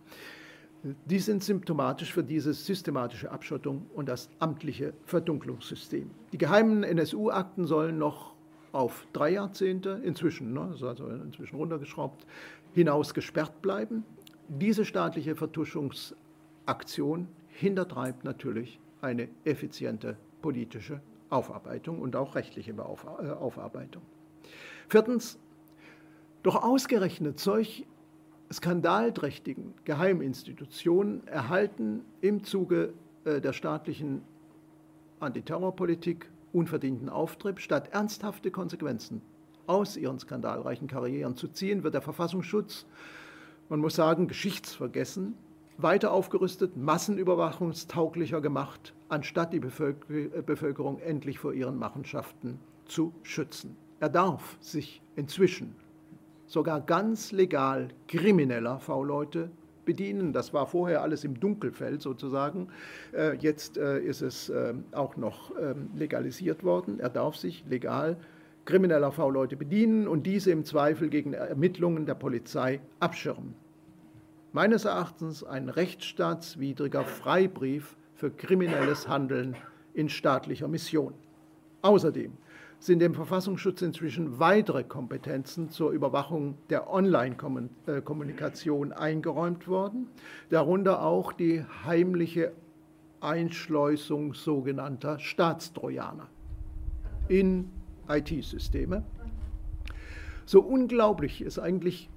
die 1.05 1.19
sind 1.19 1.43
symptomatisch 1.43 2.13
für 2.13 2.23
diese 2.23 2.53
systematische 2.53 3.31
Abschottung 3.31 3.87
und 3.93 4.07
das 4.07 4.29
amtliche 4.39 4.93
Verdunklungssystem. 5.05 6.09
Die 6.31 6.37
geheimen 6.37 6.83
NSU-Akten 6.83 7.65
sollen 7.65 7.97
noch 7.97 8.35
auf 8.71 9.07
drei 9.11 9.31
Jahrzehnte, 9.31 10.01
inzwischen, 10.03 10.53
ne, 10.53 10.73
also 10.81 11.07
inzwischen 11.07 11.55
runtergeschraubt, 11.55 12.25
hinaus 12.73 13.13
gesperrt 13.13 13.61
bleiben. 13.61 14.05
Diese 14.47 14.85
staatliche 14.85 15.35
Vertuschungsaktion 15.35 17.27
hintertreibt 17.49 18.23
natürlich 18.23 18.79
eine 19.01 19.27
effiziente 19.43 20.15
politische 20.41 21.01
Aufarbeitung 21.29 22.01
und 22.01 22.15
auch 22.15 22.35
rechtliche 22.35 22.71
äh, 22.71 22.81
Aufarbeitung. 22.81 24.01
Viertens, 24.87 25.37
doch 26.43 26.63
ausgerechnet 26.63 27.39
solch 27.39 27.85
skandalträchtigen 28.51 29.73
Geheiminstitutionen 29.83 31.27
erhalten 31.27 32.05
im 32.21 32.43
Zuge 32.43 32.93
äh, 33.25 33.41
der 33.41 33.53
staatlichen 33.53 34.21
Antiterrorpolitik 35.19 36.29
unverdienten 36.53 37.09
Auftrieb. 37.09 37.59
Statt 37.59 37.89
ernsthafte 37.91 38.51
Konsequenzen 38.51 39.21
aus 39.65 39.97
ihren 39.97 40.19
skandalreichen 40.19 40.87
Karrieren 40.87 41.35
zu 41.35 41.49
ziehen, 41.49 41.83
wird 41.83 41.93
der 41.93 42.01
Verfassungsschutz, 42.01 42.85
man 43.67 43.81
muss 43.81 43.95
sagen, 43.95 44.27
geschichtsvergessen, 44.27 45.35
weiter 45.77 46.11
aufgerüstet, 46.11 46.75
massenüberwachungstauglicher 46.75 48.41
gemacht, 48.41 48.93
anstatt 49.09 49.53
die 49.53 49.59
Bevölkerung 49.59 50.99
endlich 50.99 51.39
vor 51.39 51.53
ihren 51.53 51.77
Machenschaften 51.77 52.59
zu 52.85 53.13
schützen. 53.23 53.75
Er 53.99 54.09
darf 54.09 54.57
sich 54.59 55.01
inzwischen 55.15 55.75
sogar 56.45 56.81
ganz 56.81 57.31
legal 57.31 57.89
krimineller 58.07 58.79
V-Leute 58.79 59.51
bedienen. 59.85 60.33
Das 60.33 60.53
war 60.53 60.67
vorher 60.67 61.01
alles 61.01 61.23
im 61.23 61.39
Dunkelfeld 61.39 62.01
sozusagen. 62.01 62.67
Äh, 63.13 63.35
jetzt 63.37 63.77
äh, 63.77 63.99
ist 63.99 64.21
es 64.21 64.49
äh, 64.49 64.73
auch 64.91 65.17
noch 65.17 65.51
ähm, 65.59 65.89
legalisiert 65.95 66.63
worden. 66.63 66.99
Er 66.99 67.09
darf 67.09 67.35
sich 67.35 67.65
legal 67.67 68.17
krimineller 68.65 69.11
V-Leute 69.11 69.55
bedienen 69.55 70.07
und 70.07 70.27
diese 70.27 70.51
im 70.51 70.65
Zweifel 70.65 71.09
gegen 71.09 71.33
Ermittlungen 71.33 72.05
der 72.05 72.15
Polizei 72.15 72.81
abschirmen. 72.99 73.55
Meines 74.53 74.85
Erachtens 74.85 75.43
ein 75.43 75.67
rechtsstaatswidriger 75.67 77.03
Freibrief 77.03 77.97
für 78.15 78.31
kriminelles 78.31 79.05
Handeln 79.07 79.57
in 79.93 80.09
staatlicher 80.09 80.69
Mission. 80.69 81.13
Außerdem 81.81 82.31
sind 82.79 82.99
dem 82.99 83.13
Verfassungsschutz 83.13 83.81
inzwischen 83.81 84.39
weitere 84.39 84.83
Kompetenzen 84.83 85.69
zur 85.69 85.91
Überwachung 85.91 86.57
der 86.69 86.91
Online-Kommunikation 86.91 88.93
eingeräumt 88.93 89.67
worden, 89.67 90.07
darunter 90.49 91.03
auch 91.03 91.33
die 91.33 91.63
heimliche 91.85 92.53
Einschleusung 93.19 94.33
sogenannter 94.33 95.19
Staatstrojaner 95.19 96.29
in 97.27 97.69
IT-Systeme. 98.07 99.03
So 100.45 100.61
unglaublich 100.61 101.41
es 101.41 101.59
eigentlich 101.59 102.09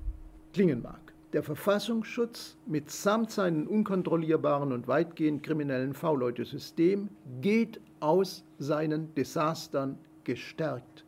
klingen 0.53 0.83
mag, 0.83 1.09
der 1.33 1.43
Verfassungsschutz 1.43 2.57
mitsamt 2.66 3.31
seinen 3.31 3.66
unkontrollierbaren 3.66 4.72
und 4.72 4.89
weitgehend 4.89 5.43
kriminellen 5.43 5.95
V-Leute-System 5.95 7.09
geht 7.41 7.81
aus 8.01 8.45
seinen 8.59 9.14
Desastern 9.14 9.99
gestärkt 10.24 11.05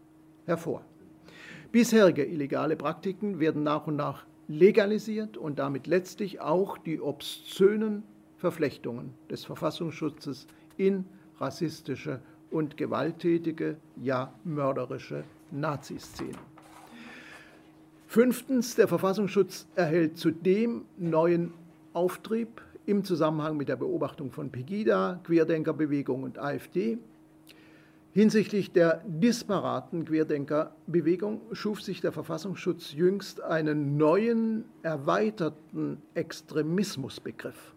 hervor. 0.47 0.85
Bisherige 1.73 2.25
illegale 2.25 2.77
Praktiken 2.77 3.41
werden 3.41 3.63
nach 3.63 3.87
und 3.87 3.97
nach 3.97 4.27
legalisiert 4.49 5.37
und 5.37 5.59
damit 5.59 5.87
letztlich 5.87 6.41
auch 6.41 6.79
die 6.79 7.01
obszönen 7.01 8.03
Verflechtungen 8.37 9.15
des 9.31 9.45
Verfassungsschutzes 9.45 10.47
in 10.77 11.05
rassistische 11.39 12.21
und 12.51 12.77
gewalttätige, 12.77 13.77
ja 13.97 14.35
mörderische 14.45 15.25
Naziszene. 15.51 16.52
Fünftens, 18.13 18.75
der 18.75 18.89
Verfassungsschutz 18.89 19.67
erhält 19.75 20.19
zudem 20.19 20.85
neuen 20.99 21.55
Auftrieb 21.95 22.61
im 22.85 23.05
Zusammenhang 23.05 23.57
mit 23.57 23.71
der 23.71 23.77
Beobachtung 23.77 24.31
von 24.31 24.51
Pegida, 24.51 25.19
Querdenkerbewegung 25.25 26.23
und 26.23 26.39
AfD. 26.39 26.99
Hinsichtlich 28.13 28.71
der 28.71 29.03
disparaten 29.07 30.05
Querdenkerbewegung 30.05 31.41
schuf 31.53 31.81
sich 31.81 32.03
der 32.03 32.13
Verfassungsschutz 32.13 32.93
jüngst 32.93 33.41
einen 33.41 33.97
neuen, 33.97 34.67
erweiterten 34.83 35.97
Extremismusbegriff. 36.13 37.75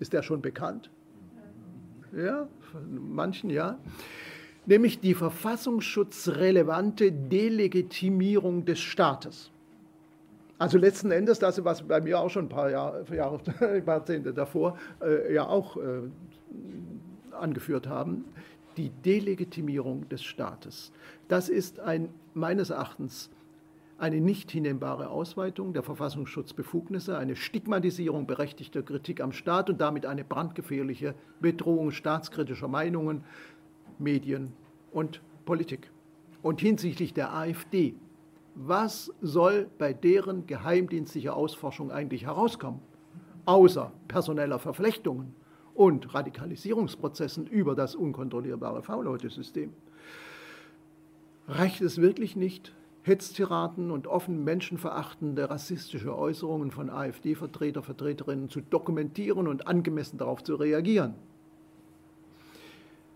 Ist 0.00 0.12
der 0.12 0.24
schon 0.24 0.42
bekannt? 0.42 0.90
Ja, 2.16 2.48
von 2.72 3.14
manchen 3.14 3.48
ja 3.48 3.78
nämlich 4.66 5.00
die 5.00 5.14
verfassungsschutzrelevante 5.14 7.12
Delegitimierung 7.12 8.64
des 8.64 8.80
Staates. 8.80 9.50
Also 10.58 10.78
letzten 10.78 11.10
Endes 11.10 11.40
das, 11.40 11.64
was 11.64 11.82
bei 11.82 12.00
mir 12.00 12.20
auch 12.20 12.30
schon 12.30 12.44
ein 12.44 12.48
paar 12.48 12.70
Jahre, 12.70 13.04
Jahre 13.14 13.40
Jahrzehnte 13.84 14.32
davor 14.32 14.78
äh, 15.00 15.34
ja 15.34 15.46
auch 15.46 15.76
äh, 15.76 16.02
angeführt 17.32 17.88
haben, 17.88 18.24
die 18.76 18.90
Delegitimierung 19.04 20.08
des 20.08 20.22
Staates. 20.22 20.92
Das 21.28 21.48
ist 21.48 21.80
ein, 21.80 22.08
meines 22.34 22.70
Erachtens 22.70 23.30
eine 23.98 24.20
nicht 24.20 24.50
hinnehmbare 24.50 25.10
Ausweitung 25.10 25.72
der 25.72 25.84
Verfassungsschutzbefugnisse, 25.84 27.16
eine 27.16 27.36
Stigmatisierung 27.36 28.26
berechtigter 28.26 28.82
Kritik 28.82 29.20
am 29.20 29.32
Staat 29.32 29.70
und 29.70 29.80
damit 29.80 30.06
eine 30.06 30.24
brandgefährliche 30.24 31.14
Bedrohung 31.40 31.92
staatskritischer 31.92 32.66
Meinungen, 32.66 33.22
Medien 34.02 34.52
und 34.92 35.22
Politik. 35.44 35.90
Und 36.42 36.60
hinsichtlich 36.60 37.14
der 37.14 37.34
AfD, 37.34 37.94
was 38.54 39.12
soll 39.20 39.70
bei 39.78 39.92
deren 39.92 40.46
geheimdienstlicher 40.46 41.34
Ausforschung 41.34 41.90
eigentlich 41.90 42.26
herauskommen, 42.26 42.80
außer 43.46 43.92
personeller 44.08 44.58
Verflechtungen 44.58 45.34
und 45.74 46.14
Radikalisierungsprozessen 46.14 47.46
über 47.46 47.74
das 47.74 47.94
unkontrollierbare 47.94 48.82
V-Leute-System? 48.82 49.72
Reicht 51.48 51.80
es 51.80 52.00
wirklich 52.00 52.36
nicht, 52.36 52.74
Hetztiraden 53.04 53.90
und 53.90 54.06
offen 54.06 54.44
menschenverachtende 54.44 55.50
rassistische 55.50 56.16
Äußerungen 56.16 56.70
von 56.70 56.88
AfD-Vertreter, 56.88 57.82
Vertreterinnen 57.82 58.48
zu 58.48 58.60
dokumentieren 58.60 59.48
und 59.48 59.66
angemessen 59.66 60.18
darauf 60.18 60.44
zu 60.44 60.54
reagieren? 60.54 61.14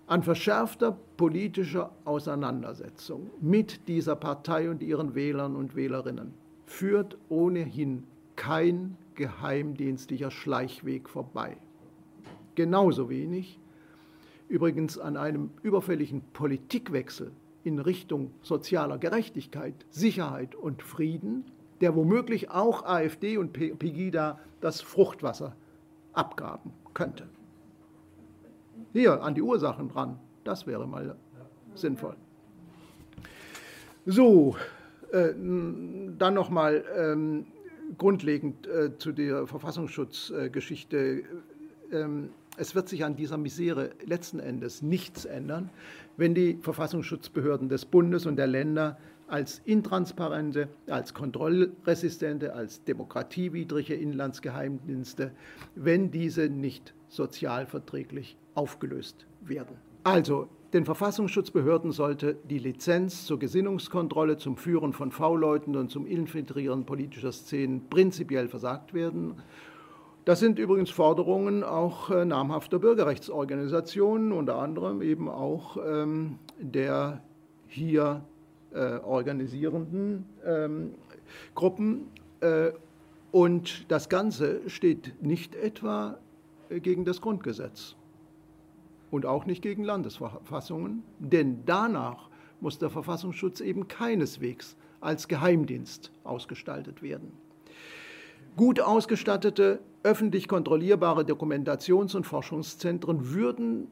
An 0.07 0.23
verschärfter 0.23 0.97
politischer 1.17 1.91
Auseinandersetzung 2.05 3.31
mit 3.41 3.89
dieser 3.89 4.15
Partei 4.17 4.71
und 4.71 4.83
ihren 4.83 5.15
Wählern 5.15 5.57
und 5.57 5.75
Wählerinnen 5.75 6.35
führt 6.65 7.19
ohnehin 7.29 8.05
kein 8.37 8.97
geheimdienstlicher 9.15 10.31
Schleichweg 10.31 11.09
vorbei. 11.09 11.57
Genauso 12.55 13.09
wenig 13.09 13.59
übrigens 14.49 14.99
an 14.99 15.17
einem 15.17 15.51
überfälligen 15.63 16.23
Politikwechsel 16.33 17.33
in 17.65 17.81
Richtung 17.81 18.31
sozialer 18.43 18.99
Gerechtigkeit, 18.99 19.75
Sicherheit 19.91 20.55
und 20.55 20.83
Frieden, 20.83 21.45
der 21.81 21.97
womöglich 21.97 22.51
auch 22.51 22.85
AfD 22.85 23.39
und 23.39 23.53
Pegida 23.53 24.39
das 24.61 24.81
Fruchtwasser 24.81 25.57
abgaben 26.13 26.73
könnte. 26.95 27.29
Hier 28.97 29.23
an 29.23 29.35
die 29.35 29.43
Ursachen 29.43 29.91
dran, 29.91 30.19
das 30.43 30.67
wäre 30.67 30.89
mal 30.89 31.09
ja. 31.09 31.17
sinnvoll. 31.75 32.17
So, 34.07 34.57
äh, 35.13 35.35
dann 36.17 36.33
nochmal 36.33 36.83
ähm, 36.97 37.45
grundlegend 37.99 38.67
äh, 38.67 38.97
zu 38.97 39.13
der 39.13 39.47
Verfassungsschutzgeschichte. 39.47 41.25
Ähm, 41.93 42.31
es 42.57 42.75
wird 42.75 42.89
sich 42.89 43.05
an 43.05 43.17
dieser 43.17 43.37
Misere 43.37 43.91
letzten 44.07 44.39
Endes 44.39 44.81
nichts 44.81 45.27
ändern, 45.27 45.69
wenn 46.17 46.35
die 46.35 46.59
Verfassungsschutzbehörden 46.63 47.69
des 47.69 47.85
Bundes 47.85 48.25
und 48.25 48.37
der 48.37 48.47
Länder 48.47 48.97
als 49.29 49.61
intransparente, 49.67 50.69
als 50.87 51.13
kontrollresistente, 51.13 52.55
als 52.55 52.83
demokratiewidrige 52.85 53.95
Inlandsgeheimdienste, 53.95 55.33
wenn 55.75 56.11
diese 56.11 56.49
nicht 56.49 56.95
sozialverträglich 57.11 58.39
aufgelöst 58.57 59.27
werden. 59.43 59.77
Also, 60.03 60.49
den 60.73 60.85
Verfassungsschutzbehörden 60.85 61.93
sollte 61.93 62.37
die 62.51 62.59
Lizenz 62.59 63.25
zur 63.25 63.39
Gesinnungskontrolle, 63.39 64.37
zum 64.37 64.57
Führen 64.57 64.93
von 64.93 65.13
V-Leuten 65.13 65.77
und 65.77 65.91
zum 65.91 66.07
Infiltrieren 66.07 66.85
politischer 66.85 67.33
Szenen 67.33 67.89
prinzipiell 67.89 68.49
versagt 68.49 68.93
werden. 68.93 69.37
Das 70.25 70.41
sind 70.41 70.59
übrigens 70.59 70.91
Forderungen 70.91 71.63
auch 71.63 72.11
äh, 72.11 72.25
namhafter 72.25 72.81
Bürgerrechtsorganisationen, 72.81 74.33
unter 74.33 74.57
anderem 74.59 75.01
eben 75.03 75.29
auch 75.29 75.77
ähm, 75.77 76.41
der 76.59 77.23
hier 77.69 78.25
äh, 78.73 78.99
organisierenden 78.99 80.27
ähm, 80.45 80.95
Gruppen. 81.55 82.09
Äh, 82.41 82.73
und 83.31 83.91
das 83.91 84.09
Ganze 84.09 84.69
steht 84.69 85.23
nicht 85.23 85.55
etwa 85.55 86.19
äh, 86.71 86.81
gegen 86.81 87.05
das 87.05 87.21
Grundgesetz 87.21 87.95
und 89.17 89.27
auch 89.27 89.47
nicht 89.47 89.63
gegen 89.63 89.83
Landesverfassungen, 89.83 91.03
denn 91.19 91.65
danach 91.67 92.29
muss 92.61 92.79
der 92.79 92.91
Verfassungsschutz 92.91 93.61
eben 93.61 93.89
keineswegs 93.89 94.77
als 95.01 95.27
Geheimdienst 95.29 96.13
ausgestaltet 96.25 97.03
werden. 97.03 97.33
Gut 98.57 98.81
ausgestattete, 98.81 99.81
öffentlich 100.03 100.49
kontrollierbare 100.49 101.23
Dokumentations- 101.23 102.17
und 102.17 102.27
Forschungszentren 102.27 103.35
würden 103.35 103.89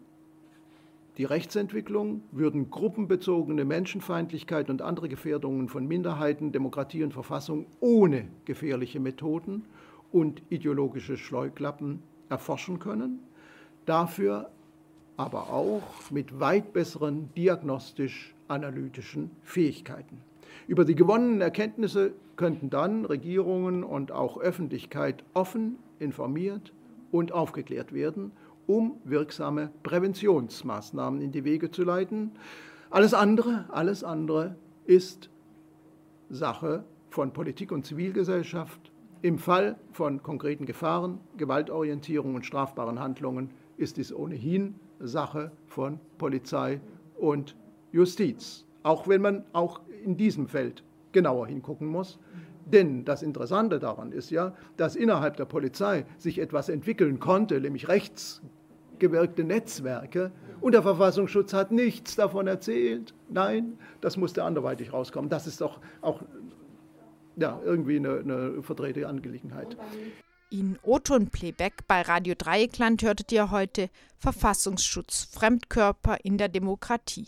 die 1.18 1.24
Rechtsentwicklung, 1.24 2.22
würden 2.32 2.70
gruppenbezogene 2.70 3.64
Menschenfeindlichkeit 3.64 4.68
und 4.68 4.82
andere 4.82 5.08
Gefährdungen 5.08 5.68
von 5.68 5.86
Minderheiten, 5.86 6.50
Demokratie 6.50 7.04
und 7.04 7.12
Verfassung 7.12 7.66
ohne 7.80 8.26
gefährliche 8.44 9.00
Methoden 9.00 9.64
und 10.12 10.42
ideologische 10.48 11.16
Schleuklappen 11.16 12.02
erforschen 12.28 12.78
können. 12.78 13.20
Dafür 13.86 14.50
aber 15.16 15.50
auch 15.50 15.82
mit 16.10 16.40
weit 16.40 16.72
besseren 16.72 17.32
diagnostisch-analytischen 17.34 19.30
Fähigkeiten. 19.42 20.18
Über 20.66 20.84
die 20.84 20.94
gewonnenen 20.94 21.40
Erkenntnisse 21.40 22.14
könnten 22.36 22.70
dann 22.70 23.04
Regierungen 23.04 23.84
und 23.84 24.12
auch 24.12 24.38
Öffentlichkeit 24.38 25.24
offen 25.34 25.78
informiert 25.98 26.72
und 27.12 27.32
aufgeklärt 27.32 27.92
werden, 27.92 28.32
um 28.66 28.96
wirksame 29.04 29.70
Präventionsmaßnahmen 29.82 31.20
in 31.20 31.32
die 31.32 31.44
Wege 31.44 31.70
zu 31.70 31.84
leiten. 31.84 32.32
Alles 32.90 33.14
andere, 33.14 33.66
alles 33.70 34.02
andere 34.04 34.56
ist 34.86 35.30
Sache 36.30 36.84
von 37.10 37.32
Politik 37.32 37.70
und 37.70 37.86
Zivilgesellschaft. 37.86 38.90
Im 39.22 39.38
Fall 39.38 39.76
von 39.92 40.22
konkreten 40.22 40.66
Gefahren, 40.66 41.20
Gewaltorientierung 41.36 42.34
und 42.34 42.44
strafbaren 42.44 43.00
Handlungen 43.00 43.50
ist 43.76 43.96
dies 43.96 44.14
ohnehin 44.14 44.74
Sache 45.00 45.52
von 45.66 45.98
Polizei 46.18 46.80
und 47.16 47.56
Justiz. 47.92 48.66
Auch 48.82 49.08
wenn 49.08 49.22
man 49.22 49.44
auch 49.52 49.80
in 50.04 50.16
diesem 50.16 50.46
Feld 50.46 50.84
genauer 51.12 51.46
hingucken 51.46 51.88
muss. 51.88 52.18
Denn 52.66 53.04
das 53.04 53.22
Interessante 53.22 53.78
daran 53.78 54.12
ist 54.12 54.30
ja, 54.30 54.54
dass 54.76 54.96
innerhalb 54.96 55.36
der 55.36 55.44
Polizei 55.44 56.06
sich 56.18 56.38
etwas 56.38 56.68
entwickeln 56.68 57.20
konnte, 57.20 57.60
nämlich 57.60 57.88
rechtsgewirkte 57.88 59.44
Netzwerke. 59.44 60.32
Und 60.60 60.72
der 60.72 60.82
Verfassungsschutz 60.82 61.52
hat 61.52 61.72
nichts 61.72 62.16
davon 62.16 62.46
erzählt. 62.46 63.14
Nein, 63.28 63.78
das 64.00 64.16
musste 64.16 64.44
anderweitig 64.44 64.92
rauskommen. 64.92 65.28
Das 65.28 65.46
ist 65.46 65.60
doch 65.60 65.80
auch 66.00 66.22
ja, 67.36 67.60
irgendwie 67.64 67.96
eine, 67.96 68.20
eine 68.20 68.62
verdrehte 68.62 69.08
Angelegenheit. 69.08 69.76
In 70.54 70.78
O-Ton-Playback 70.84 71.84
bei 71.88 72.02
Radio 72.02 72.36
Dreieckland 72.38 73.02
hörtet 73.02 73.32
ihr 73.32 73.50
heute 73.50 73.90
Verfassungsschutz, 74.20 75.24
Fremdkörper 75.32 76.18
in 76.22 76.38
der 76.38 76.48
Demokratie. 76.48 77.26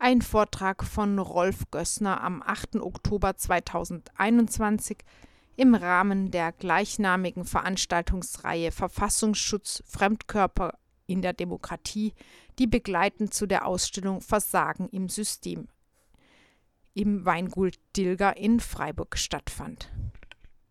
Ein 0.00 0.22
Vortrag 0.22 0.82
von 0.82 1.20
Rolf 1.20 1.70
Gössner 1.70 2.20
am 2.20 2.42
8. 2.42 2.80
Oktober 2.80 3.36
2021 3.36 4.98
im 5.54 5.76
Rahmen 5.76 6.32
der 6.32 6.50
gleichnamigen 6.50 7.44
Veranstaltungsreihe 7.44 8.72
Verfassungsschutz, 8.72 9.84
Fremdkörper 9.86 10.76
in 11.06 11.22
der 11.22 11.34
Demokratie, 11.34 12.12
die 12.58 12.66
begleitend 12.66 13.32
zu 13.32 13.46
der 13.46 13.66
Ausstellung 13.66 14.20
Versagen 14.20 14.88
im 14.88 15.08
System 15.08 15.68
im 16.94 17.24
Weingut 17.24 17.78
Dilger 17.96 18.36
in 18.36 18.58
Freiburg 18.58 19.16
stattfand. 19.16 19.92